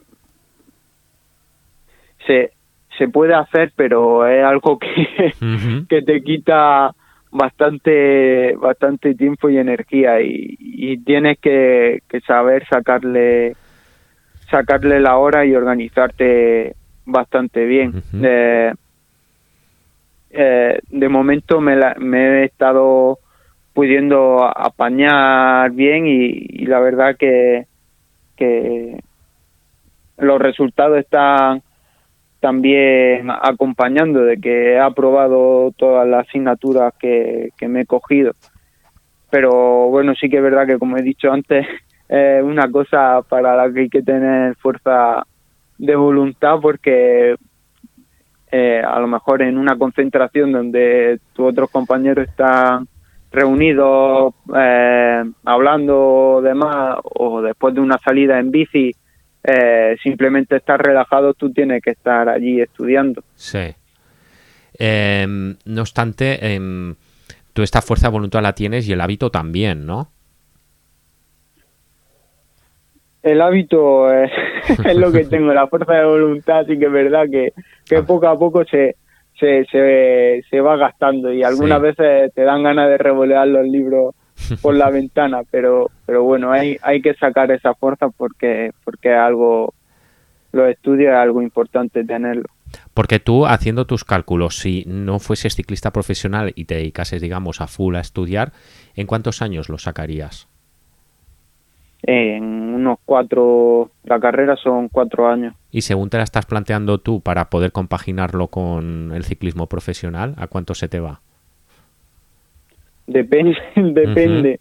se, 2.28 2.52
se 2.98 3.08
puede 3.08 3.34
hacer, 3.34 3.74
pero 3.76 4.28
es 4.28 4.46
algo 4.46 4.78
que, 4.78 5.34
que 5.90 6.02
te 6.04 6.22
quita 6.22 6.94
bastante 7.32 8.56
bastante 8.56 9.16
tiempo 9.16 9.50
y 9.50 9.58
energía 9.58 10.22
y, 10.22 10.98
tienes 11.06 11.40
que, 11.40 12.02
saber 12.28 12.66
sacarle 12.68 13.56
sacarle 14.50 15.00
la 15.00 15.18
hora 15.18 15.46
y 15.46 15.56
organizarte 15.56 16.76
bastante 17.06 17.66
bien. 17.66 18.04
Eh, 20.34 20.80
de 20.90 21.10
momento 21.10 21.60
me, 21.60 21.78
me 21.98 22.42
he 22.42 22.46
estado 22.46 23.20
pudiendo 23.74 24.44
apañar 24.46 25.72
bien 25.72 26.06
y, 26.06 26.66
la 26.66 26.80
verdad 26.80 27.16
que, 27.18 27.66
que 28.36 29.00
los 30.18 30.40
resultados 30.40 31.00
están 31.00 31.62
también 32.42 33.30
acompañando 33.30 34.22
de 34.22 34.38
que 34.38 34.74
he 34.74 34.80
aprobado 34.80 35.72
todas 35.78 36.08
las 36.08 36.28
asignaturas 36.28 36.94
que, 37.00 37.50
que 37.58 37.68
me 37.68 37.82
he 37.82 37.86
cogido. 37.86 38.34
Pero 39.30 39.88
bueno, 39.90 40.14
sí 40.16 40.28
que 40.28 40.38
es 40.38 40.44
verdad 40.44 40.68
que 40.68 40.80
como 40.80 40.98
he 40.98 41.04
dicho 41.04 41.32
antes, 41.32 41.66
es 42.10 42.44
una 42.44 42.70
cosa 42.70 43.22
para 43.22 43.56
la 43.56 43.72
que 43.72 43.82
hay 43.82 43.90
que 43.90 44.02
tener 44.02 44.56
fuerza 44.56 45.24
de 45.78 45.96
voluntad 45.96 46.60
porque 46.62 47.36
eh, 48.52 48.82
a 48.86 49.00
lo 49.00 49.08
mejor 49.08 49.44
en 49.44 49.58
una 49.58 49.78
concentración 49.78 50.52
donde 50.52 51.20
tus 51.34 51.52
otros 51.52 51.70
compañeros 51.70 52.28
están 52.28 52.88
reunidos 53.32 54.34
eh, 54.58 55.24
hablando 55.46 56.42
demás 56.44 56.98
o 57.04 57.42
después 57.42 57.74
de 57.74 57.82
una 57.82 57.98
salida 58.00 58.40
en 58.40 58.52
bici 58.52 58.92
eh, 59.44 59.98
simplemente 60.02 60.58
estar 60.58 60.82
relajado 60.82 61.34
tú 61.34 61.52
tienes 61.52 61.82
que 61.82 61.92
estar 61.92 62.30
allí 62.30 62.62
estudiando. 62.62 63.24
Sí. 63.36 63.76
Em, 64.78 65.56
no 65.66 65.82
obstante 65.82 66.54
em, 66.54 66.96
tú 67.54 67.62
esta 67.62 67.82
fuerza 67.82 68.08
de 68.08 68.14
voluntad 68.14 68.42
la 68.42 68.54
tienes 68.54 68.88
y 68.88 68.94
el 68.94 69.02
hábito 69.02 69.30
también 69.30 69.86
no 69.86 70.10
el 73.24 73.42
hábito 73.42 74.12
es, 74.24 74.32
lo 74.96 75.12
que 75.12 75.26
tengo, 75.30 75.54
la 75.54 75.68
fuerza 75.68 75.94
de 75.94 76.06
voluntad, 76.06 76.66
sí 76.68 76.78
que 76.78 76.86
es 76.86 76.92
verdad 76.92 77.26
que, 77.30 77.54
que 77.86 77.98
ah. 77.98 78.04
poco 78.04 78.28
a 78.28 78.38
poco 78.38 78.64
se, 78.66 78.96
se, 79.40 79.66
se, 79.70 80.62
va 80.62 80.76
gastando 80.78 81.32
y 81.32 81.44
algunas 81.44 81.82
veces 81.82 82.34
te 82.34 82.42
dan 82.44 82.64
ganas 82.64 82.90
de 82.90 82.98
revolear 82.98 83.48
los 83.48 83.66
libros 83.66 84.16
por 84.62 84.76
la 84.76 84.90
ventana, 84.90 85.42
pero, 85.50 85.90
pero 86.06 86.24
bueno, 86.24 86.52
hay, 86.52 86.78
hay 86.82 87.02
que 87.02 87.14
sacar 87.14 87.52
esa 87.52 87.74
fuerza 87.74 88.10
porque, 88.10 88.72
porque 88.84 89.14
algo, 89.14 89.74
los 90.52 90.70
estudios 90.70 91.12
es 91.12 91.18
algo 91.18 91.42
importante 91.42 92.04
tenerlo. 92.04 92.46
Porque 92.94 93.20
tú, 93.20 93.46
haciendo 93.46 93.86
tus 93.86 94.06
cálculos, 94.06 94.58
si 94.58 94.84
no 94.88 95.20
fueses 95.20 95.56
ciclista 95.56 95.92
profesional 95.92 96.54
y 96.56 96.66
te 96.66 96.76
dedicases, 96.76 97.22
digamos, 97.22 97.60
a 97.62 97.68
full 97.68 97.96
a 97.96 98.00
estudiar, 98.00 98.54
¿en 98.96 99.08
cuántos 99.08 99.42
años 99.42 99.70
lo 99.70 99.78
sacarías? 99.78 100.48
en 102.04 102.44
unos 102.44 102.98
cuatro, 103.06 103.92
la 104.04 104.20
carrera 104.20 104.56
son 104.56 104.90
cuatro 104.90 105.28
años. 105.28 105.54
Y 105.72 105.82
según 105.82 106.10
te 106.10 106.18
la 106.18 106.24
estás 106.24 106.46
planteando 106.46 106.98
tú 106.98 107.22
para 107.22 107.50
poder 107.50 107.72
compaginarlo 107.72 108.48
con 108.48 109.12
el 109.14 109.24
ciclismo 109.24 109.68
profesional, 109.68 110.34
¿a 110.38 110.48
cuánto 110.48 110.74
se 110.74 110.88
te 110.88 111.00
va? 111.00 111.22
Depende, 113.12 113.58
depende. 113.76 114.60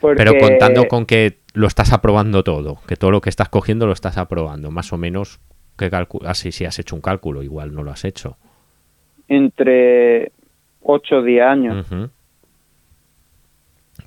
Pero 0.00 0.32
contando 0.38 0.88
con 0.88 1.06
que 1.06 1.38
lo 1.54 1.66
estás 1.66 1.92
aprobando 1.92 2.42
todo, 2.42 2.78
que 2.86 2.96
todo 2.96 3.10
lo 3.10 3.20
que 3.20 3.30
estás 3.30 3.48
cogiendo 3.48 3.86
lo 3.86 3.92
estás 3.92 4.18
aprobando, 4.18 4.70
más 4.70 4.92
o 4.92 4.98
menos, 4.98 5.40
¿qué 5.76 5.90
así 6.24 6.48
ah, 6.48 6.52
si 6.52 6.64
has 6.64 6.78
hecho 6.78 6.96
un 6.96 7.02
cálculo, 7.02 7.42
igual 7.42 7.74
no 7.74 7.82
lo 7.82 7.92
has 7.92 8.04
hecho. 8.04 8.36
Entre 9.28 10.32
8 10.82 11.16
o 11.16 11.22
10 11.22 11.42
años 11.42 11.86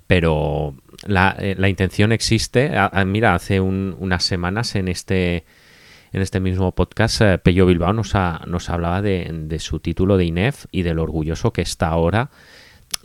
pero 0.07 0.75
la, 1.07 1.35
eh, 1.39 1.55
la 1.57 1.69
intención 1.69 2.11
existe. 2.11 2.71
mira, 3.05 3.35
hace 3.35 3.59
unas 3.59 4.23
semanas 4.23 4.75
en 4.75 4.87
este 4.87 5.45
en 6.13 6.21
este 6.21 6.39
mismo 6.39 6.71
podcast, 6.71 7.21
eh, 7.21 7.37
Pello 7.39 7.65
Bilbao 7.65 7.91
nos, 7.91 8.13
nos 8.47 8.69
hablaba 8.69 9.01
de, 9.01 9.57
su 9.59 9.81
título 9.81 10.15
de 10.15 10.23
INEF 10.23 10.65
y 10.71 10.83
de 10.83 10.93
lo 10.93 11.03
orgulloso 11.03 11.51
que 11.51 11.61
está 11.61 11.89
ahora 11.89 12.29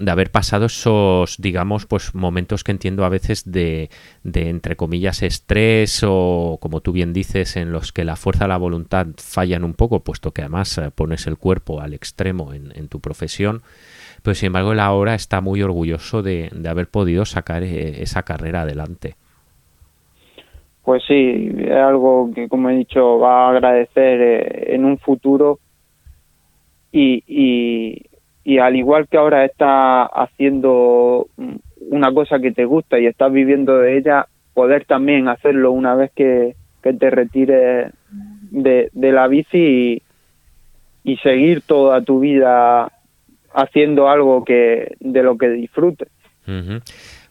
de 0.01 0.11
haber 0.11 0.31
pasado 0.31 0.67
esos, 0.67 1.37
digamos, 1.39 1.87
pues 1.87 2.15
momentos 2.15 2.65
que 2.65 2.73
entiendo 2.73 3.05
a 3.05 3.09
veces 3.09 3.51
de, 3.51 3.91
de, 4.25 4.49
entre 4.49 4.77
comillas, 4.77 5.23
estrés 5.23 6.03
o, 6.05 6.59
como 6.61 6.81
tú 6.81 6.93
bien 6.93 7.13
dices, 7.13 7.57
en 7.57 7.71
los 7.71 7.93
que 7.93 8.05
la 8.05 8.17
fuerza 8.17 8.49
la 8.49 8.57
voluntad 8.57 9.07
fallan 9.17 9.63
un 9.63 9.75
poco, 9.75 10.01
puesto 10.01 10.33
que 10.33 10.43
además 10.43 10.77
eh, 10.79 10.91
pones 10.95 11.27
el 11.27 11.37
cuerpo 11.37 11.81
al 11.81 11.95
extremo 11.95 12.53
en, 12.53 12.73
en 12.75 12.89
tu 12.89 13.01
profesión 13.01 13.63
pero 14.23 14.35
sin 14.35 14.49
embargo 14.49 14.73
él 14.73 14.81
ahora 14.81 15.15
está 15.15 15.41
muy 15.41 15.63
orgulloso 15.63 16.23
de, 16.23 16.51
haber 16.69 16.89
podido 16.89 17.25
sacar 17.25 17.63
eh, 17.63 18.03
esa 18.03 18.23
carrera 18.23 18.63
adelante. 18.63 19.15
Pues 20.85 21.03
sí, 21.07 21.53
es 21.59 21.71
algo 21.71 22.31
que 22.35 22.49
como 22.49 22.71
he 22.71 22.75
dicho 22.75 23.19
va 23.19 23.47
a 23.47 23.51
agradecer 23.51 24.21
eh, 24.21 24.75
en 24.75 24.85
un 24.85 24.99
futuro 24.99 25.59
y, 26.93 28.03
y 28.45 28.59
al 28.59 28.77
igual 28.77 29.09
que 29.09 29.17
ahora 29.17 29.45
está 29.45 30.05
haciendo 30.05 31.27
una 31.91 32.13
cosa 32.13 32.39
que 32.39 32.53
te 32.53 32.65
gusta 32.65 32.99
y 32.99 33.07
estás 33.07 33.33
viviendo 33.33 33.79
de 33.79 33.99
ella, 33.99 34.27
poder 34.55 34.85
también 34.85 35.29
hacerlo 35.29 35.73
una 35.73 35.95
vez 35.95 36.11
que, 36.15 36.57
te 36.83 37.11
retires 37.11 37.93
de, 38.51 38.91
de 38.93 39.13
la 39.13 39.29
bici 39.29 39.59
y, 39.59 40.03
y 41.13 41.17
seguir 41.19 41.63
toda 41.63 42.03
tu 42.03 42.21
vida 42.21 42.91
haciendo 43.55 44.09
algo 44.09 44.45
que 44.45 44.97
de 45.01 45.23
lo 45.23 45.37
que 45.37 45.49
disfrutes. 45.49 46.09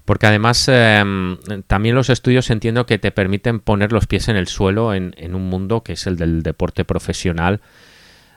Porque 0.06 0.28
además 0.28 0.68
em, 0.70 1.38
también 1.68 1.96
los 1.96 2.10
estudios 2.10 2.50
entiendo 2.50 2.86
que 2.86 2.98
te 2.98 3.12
permiten 3.12 3.60
poner 3.60 3.92
los 3.92 4.08
pies 4.08 4.28
en 4.28 4.38
el 4.38 4.48
suelo 4.48 4.94
en, 4.94 5.14
un 5.36 5.50
mundo 5.50 5.84
que 5.84 5.94
es 5.94 6.08
el 6.08 6.16
del 6.16 6.42
deporte 6.42 6.86
profesional, 6.86 7.60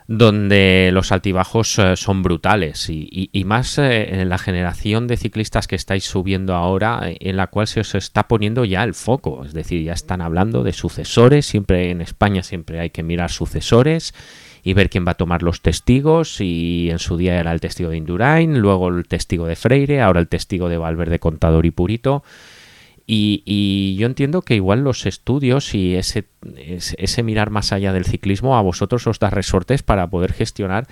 donde 0.07 0.91
los 0.93 1.13
altibajos 1.13 1.79
eh, 1.79 1.97
son 1.97 2.23
brutales. 2.23 2.89
Y, 2.89 3.31
más 3.45 3.79
eh, 3.79 4.21
en 4.21 4.29
la 4.29 4.39
generación 4.39 5.07
de 5.07 5.17
ciclistas 5.17 5.67
que 5.67 5.77
estáis 5.77 6.05
subiendo 6.05 6.55
ahora, 6.55 7.01
eh, 7.05 7.17
en 7.21 7.37
la 7.37 7.49
cual 7.49 7.67
se 7.67 7.81
os 7.81 7.95
está 7.95 8.29
poniendo 8.29 8.65
ya 8.65 8.85
el 8.85 8.95
foco, 8.95 9.45
es 9.45 9.53
decir, 9.53 9.83
ya 9.83 9.93
están 9.93 10.21
hablando 10.21 10.63
de 10.63 10.73
sucesores, 10.73 11.47
siempre 11.47 11.91
en 11.91 12.01
España 12.01 12.43
siempre 12.43 12.81
hay 12.81 12.91
que 12.91 13.03
mirar 13.03 13.31
sucesores 13.31 14.15
y 14.65 14.75
ver 14.75 14.91
quién 14.91 15.07
va 15.07 15.13
a 15.13 15.17
tomar 15.17 15.43
los 15.43 15.61
testigos. 15.61 16.41
Y 16.41 16.89
en 16.91 16.99
su 16.99 17.17
día 17.17 17.39
era 17.39 17.53
el 17.53 17.61
testigo 17.61 17.91
de 17.91 17.97
Indurain, 17.97 18.59
luego 18.59 18.89
el 18.89 19.07
testigo 19.07 19.47
de 19.47 19.57
Freire, 19.57 20.01
ahora 20.01 20.21
el 20.21 20.29
testigo 20.29 20.69
de 20.69 20.79
Valverde 20.79 21.19
Contador 21.19 21.67
y 21.67 21.71
Purito. 21.71 22.23
Y, 23.07 23.97
yo 23.99 24.07
entiendo 24.07 24.43
que 24.43 24.55
igual 24.55 24.85
los 24.85 25.07
estudios 25.07 25.75
y 25.75 25.97
ese, 25.97 26.25
ese, 26.57 27.23
mirar 27.23 27.51
más 27.51 27.73
allá 27.73 27.93
del 27.93 28.05
ciclismo 28.05 28.57
a 28.57 28.63
vosotros 28.63 29.07
os 29.07 29.19
da 29.19 29.31
resortes 29.31 29.83
para 29.83 30.09
poder 30.09 30.33
gestionar 30.33 30.87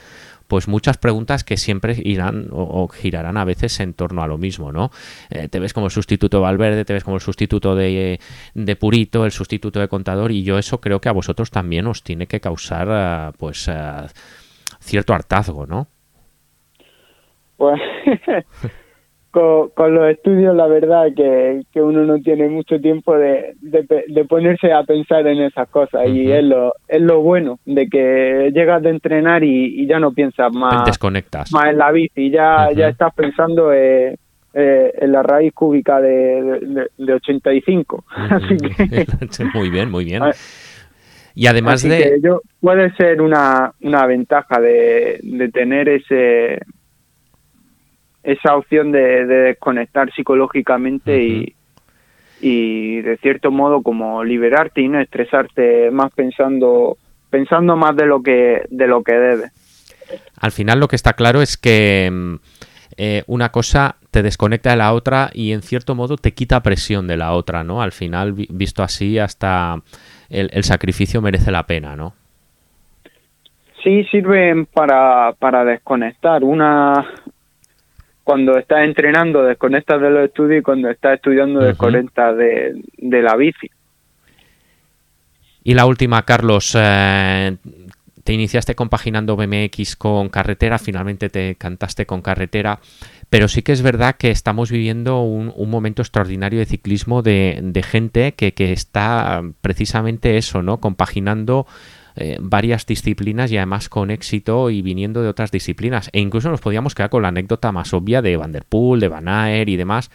pues 0.48 0.66
muchas 0.66 0.98
preguntas 0.98 1.44
que 1.44 1.56
siempre 1.56 1.96
irán 2.02 2.48
o, 2.50 2.88
girarán 2.88 3.36
a 3.36 3.44
veces 3.44 3.78
en 3.78 3.94
torno 3.94 4.20
a 4.20 4.26
lo 4.26 4.36
mismo, 4.36 4.72
¿no? 4.72 4.90
Eh, 5.30 5.46
te 5.48 5.60
ves 5.60 5.72
como 5.72 5.86
el 5.86 5.92
sustituto 5.92 6.38
de 6.38 6.42
Valverde, 6.42 6.84
te 6.84 6.92
ves 6.92 7.04
como 7.04 7.18
el 7.18 7.22
sustituto 7.22 7.76
de, 7.76 8.18
de, 8.54 8.76
Purito, 8.76 9.24
el 9.24 9.30
sustituto 9.30 9.78
de 9.78 9.86
Contador 9.86 10.32
y 10.32 10.42
yo 10.42 10.58
eso 10.58 10.80
creo 10.80 11.00
que 11.00 11.08
a 11.08 11.12
vosotros 11.12 11.52
también 11.52 11.86
os 11.86 12.02
tiene 12.02 12.26
que 12.26 12.40
causar 12.40 12.88
eh, 12.90 13.32
pues 13.38 13.68
eh, 13.68 14.08
cierto 14.80 15.14
hartazgo, 15.14 15.66
¿no? 15.66 15.86
Pues 17.56 17.80
con, 19.30 19.94
los 19.94 20.10
estudios 20.10 20.56
la 20.56 20.66
verdad 20.66 21.06
que, 21.14 21.62
que 21.72 21.80
uno 21.80 22.04
no 22.04 22.18
tiene 22.18 22.48
mucho 22.48 22.80
tiempo 22.80 23.16
de, 23.16 23.54
de, 23.60 24.24
ponerse 24.24 24.72
a 24.72 24.82
pensar 24.82 25.26
en 25.26 25.42
esas 25.42 25.68
cosas 25.68 26.08
y 26.08 26.30
es 26.30 26.42
lo, 26.42 26.72
es 26.88 27.00
lo 27.00 27.20
bueno 27.20 27.58
de 27.64 27.88
que 27.88 28.50
llegas 28.52 28.82
de 28.82 28.90
entrenar 28.90 29.44
y, 29.44 29.86
ya 29.86 29.98
no 29.98 30.12
piensas 30.12 30.52
más, 30.52 30.84
Desconectas. 30.84 31.52
más 31.52 31.66
en 31.66 31.78
la 31.78 31.92
bici, 31.92 32.30
ya, 32.30 32.70
ya 32.72 32.88
estás 32.88 33.14
pensando 33.14 33.72
eh, 33.72 34.16
eh, 34.52 34.92
en 34.98 35.12
la 35.12 35.22
raíz 35.22 35.52
cúbica 35.52 36.00
de, 36.00 36.88
de, 36.96 37.12
85. 37.12 38.04
Así 38.08 38.56
que... 38.56 39.06
muy 39.54 39.70
bien, 39.70 39.90
muy 39.90 40.04
bien. 40.04 40.22
Y 41.34 41.46
además 41.46 41.82
de... 41.82 41.98
Que 41.98 42.20
yo, 42.20 42.40
puede 42.60 42.92
ser 42.96 43.22
una, 43.22 43.72
una 43.80 44.06
ventaja 44.06 44.60
de, 44.60 45.20
de 45.22 45.48
tener 45.50 45.88
ese 45.88 46.60
esa 48.22 48.56
opción 48.56 48.92
de, 48.92 49.26
desconectar 49.26 50.12
psicológicamente 50.12 51.22
y, 51.22 51.54
y 52.40 53.00
de 53.00 53.16
cierto 53.18 53.50
modo 53.50 53.82
como 53.82 54.24
liberarte 54.24 54.82
y 54.82 54.88
no 54.88 55.00
estresarte 55.00 55.90
más 55.90 56.12
pensando 56.12 56.96
pensando 57.30 57.76
más 57.76 57.96
de 57.96 58.06
lo 58.06 58.22
que 58.22 58.62
de 58.70 58.86
lo 58.86 59.02
que 59.02 59.12
debe. 59.12 59.50
Al 60.40 60.50
final 60.50 60.80
lo 60.80 60.88
que 60.88 60.96
está 60.96 61.12
claro 61.12 61.40
es 61.40 61.56
que 61.56 62.10
mm, 62.10 62.34
eh, 62.96 63.22
una 63.26 63.50
cosa 63.50 63.96
te 64.10 64.22
desconecta 64.22 64.70
de 64.70 64.76
la 64.76 64.92
otra 64.92 65.30
y 65.32 65.52
en 65.52 65.62
cierto 65.62 65.94
modo 65.94 66.16
te 66.16 66.32
quita 66.32 66.62
presión 66.62 67.06
de 67.06 67.16
la 67.16 67.32
otra 67.32 67.62
no 67.62 67.80
al 67.80 67.92
final 67.92 68.32
visto 68.32 68.82
así 68.82 69.18
hasta 69.18 69.80
el, 70.28 70.50
el 70.52 70.64
sacrificio 70.64 71.22
merece 71.22 71.52
la 71.52 71.66
pena 71.66 71.94
no 71.94 72.14
sí 73.82 74.04
sirven 74.04 74.66
para 74.66 75.32
para 75.38 75.64
desconectar. 75.64 76.44
Una 76.44 77.06
cuando 78.30 78.56
estás 78.56 78.84
entrenando 78.84 79.42
desconectas 79.42 80.00
de 80.00 80.08
los 80.08 80.24
estudios 80.26 80.60
y 80.60 80.62
cuando 80.62 80.88
estás 80.88 81.16
estudiando 81.16 81.58
desconectas 81.58 82.36
de, 82.36 82.80
la 82.96 83.34
bici. 83.34 83.68
Y 85.64 85.74
la 85.74 85.84
última, 85.84 86.22
Carlos, 86.22 86.76
eh, 86.78 87.56
te 88.22 88.32
iniciaste 88.32 88.76
compaginando 88.76 89.34
BMX 89.34 89.96
con 89.96 90.28
carretera, 90.28 90.78
finalmente 90.78 91.28
te 91.28 91.56
cantaste 91.56 92.06
con 92.06 92.22
carretera, 92.22 92.78
pero 93.30 93.48
sí 93.48 93.62
que 93.62 93.72
es 93.72 93.82
verdad 93.82 94.14
que 94.14 94.30
estamos 94.30 94.70
viviendo 94.70 95.22
un, 95.22 95.68
momento 95.68 96.00
extraordinario 96.00 96.60
de 96.60 96.66
ciclismo 96.66 97.22
de, 97.22 97.58
de 97.60 97.82
gente 97.82 98.34
que, 98.34 98.54
que, 98.54 98.72
está 98.72 99.42
precisamente 99.60 100.36
eso, 100.36 100.62
¿no? 100.62 100.78
Compaginando 100.78 101.66
eh, 102.20 102.36
varias 102.38 102.84
disciplinas 102.84 103.50
y 103.50 103.56
además 103.56 103.88
con 103.88 104.10
éxito 104.10 104.68
y 104.68 104.82
viniendo 104.82 105.22
de 105.22 105.28
otras 105.28 105.50
disciplinas. 105.50 106.10
E 106.12 106.20
incluso 106.20 106.50
nos 106.50 106.60
podíamos 106.60 106.94
quedar 106.94 107.08
con 107.08 107.22
la 107.22 107.28
anécdota 107.28 107.72
más 107.72 107.94
obvia 107.94 108.20
de 108.20 108.36
Van 108.36 108.52
Der 108.52 108.66
Poel, 108.66 109.00
de 109.00 109.08
Van 109.08 109.26
Aert 109.26 109.68
y 109.70 109.76
demás. 109.76 110.10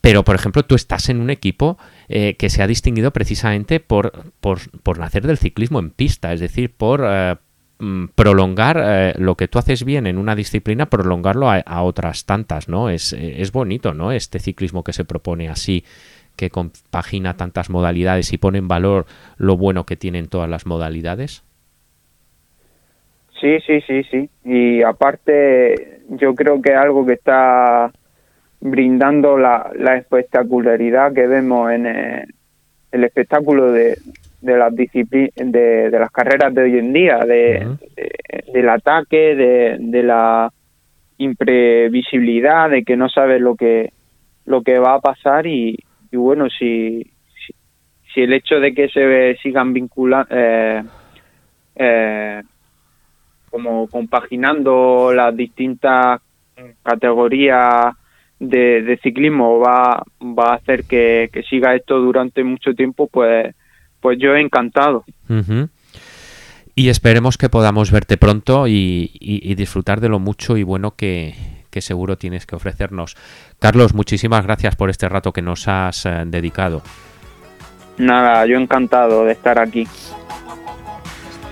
Pero, 0.00 0.24
por 0.24 0.34
ejemplo, 0.34 0.64
tú 0.64 0.74
estás 0.74 1.10
en 1.10 1.20
un 1.20 1.28
equipo 1.28 1.76
eh, 2.08 2.36
que 2.38 2.48
se 2.48 2.62
ha 2.62 2.66
distinguido 2.66 3.12
precisamente 3.12 3.80
por, 3.80 4.32
por, 4.40 4.98
nacer 4.98 5.26
del 5.26 5.36
ciclismo 5.36 5.78
en 5.78 5.90
pista, 5.90 6.32
es 6.32 6.40
decir, 6.40 6.72
por 6.74 7.04
eh, 7.06 7.36
mm, 7.80 8.06
prolongar 8.14 9.14
lo 9.18 9.36
que 9.36 9.46
tú 9.46 9.58
haces 9.58 9.84
bien 9.84 10.06
en 10.06 10.16
una 10.16 10.34
disciplina, 10.34 10.88
prolongarlo 10.88 11.50
a, 11.50 11.56
a 11.58 11.82
otras 11.82 12.24
tantas, 12.24 12.66
¿no? 12.70 12.88
Es, 12.88 13.12
es 13.12 13.52
bonito, 13.52 13.92
¿no? 13.92 14.10
Este 14.10 14.38
ciclismo 14.38 14.84
que 14.84 14.94
se 14.94 15.04
propone 15.04 15.50
así 15.50 15.84
que 16.36 16.50
compagina 16.50 17.36
tantas 17.36 17.70
modalidades 17.70 18.32
y 18.32 18.38
pone 18.38 18.58
en 18.58 18.68
valor 18.68 19.06
lo 19.36 19.56
bueno 19.56 19.84
que 19.84 19.96
tienen 19.96 20.28
todas 20.28 20.48
las 20.48 20.66
modalidades? 20.66 21.44
Sí, 23.40 23.58
sí, 23.66 23.80
sí, 23.86 24.02
sí. 24.10 24.30
Y 24.44 24.82
aparte, 24.82 26.00
yo 26.08 26.34
creo 26.34 26.60
que 26.60 26.74
algo 26.74 27.06
que 27.06 27.14
está 27.14 27.90
brindando 28.60 29.38
la, 29.38 29.72
espectacularidad 29.96 31.14
que 31.14 31.26
vemos 31.26 31.72
en 31.72 31.86
eh, 31.86 32.26
el, 32.92 33.04
espectáculo 33.04 33.72
de, 33.72 33.96
de 34.42 34.58
las 34.58 34.74
disciplinas, 34.74 35.32
de, 35.36 35.90
las 35.90 36.10
carreras 36.10 36.54
de 36.54 36.62
hoy 36.62 36.78
en 36.78 36.92
día, 36.92 37.18
de, 37.20 37.66
del 38.52 38.68
ataque, 38.68 39.34
de, 39.34 39.76
de 39.78 40.02
la 40.02 40.52
imprevisibilidad, 41.16 42.68
de 42.68 42.82
que 42.82 42.96
no 42.96 43.08
sabes 43.08 43.40
lo 43.40 43.56
que 43.56 43.92
lo 44.46 44.62
que 44.62 44.78
va 44.78 44.94
a 44.94 45.00
pasar 45.00 45.46
y, 45.46 45.78
y 46.10 46.16
bueno, 46.16 46.48
si, 46.50 47.10
si, 48.12 48.20
el 48.20 48.32
hecho 48.32 48.56
de 48.56 48.74
que 48.74 48.88
se 48.88 49.36
sigan 49.42 49.72
vinculando, 49.72 50.28
eh, 50.30 50.82
eh, 51.76 52.42
como 53.50 53.88
compaginando 53.88 55.12
las 55.12 55.36
distintas 55.36 56.20
categorías 56.82 57.94
de, 58.38 58.98
ciclismo 59.02 59.60
va, 59.60 60.02
va 60.20 60.52
a 60.52 60.54
hacer 60.56 60.84
que, 60.84 61.30
siga 61.48 61.74
esto 61.74 61.98
durante 61.98 62.44
mucho 62.44 62.74
tiempo, 62.74 63.06
pues, 63.06 63.54
pues 64.00 64.18
yo 64.18 64.34
he 64.34 64.40
encantado. 64.40 65.04
Y 66.74 66.88
esperemos 66.88 67.38
que 67.38 67.48
podamos 67.48 67.90
verte 67.90 68.16
pronto 68.16 68.66
y 68.66 69.54
disfrutar 69.56 70.00
de 70.00 70.08
lo 70.08 70.18
mucho 70.18 70.56
y 70.56 70.62
bueno 70.62 70.92
que, 70.92 71.34
que 71.70 71.80
seguro 71.80 72.18
tienes 72.18 72.46
que 72.46 72.56
ofrecernos. 72.56 73.16
Carlos, 73.58 73.94
muchísimas 73.94 74.44
gracias 74.44 74.76
por 74.76 74.90
este 74.90 75.08
rato 75.08 75.32
que 75.32 75.42
nos 75.42 75.68
has 75.68 76.06
eh, 76.06 76.24
dedicado. 76.26 76.82
Nada, 77.98 78.46
yo 78.46 78.56
encantado 78.56 79.24
de 79.24 79.32
estar 79.32 79.58
aquí. 79.58 79.86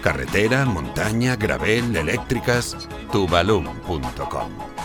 Carretera, 0.02 0.64
montaña, 0.64 1.36
gravel, 1.36 1.94
eléctricas, 1.96 2.88
tubalum.com 3.12 4.77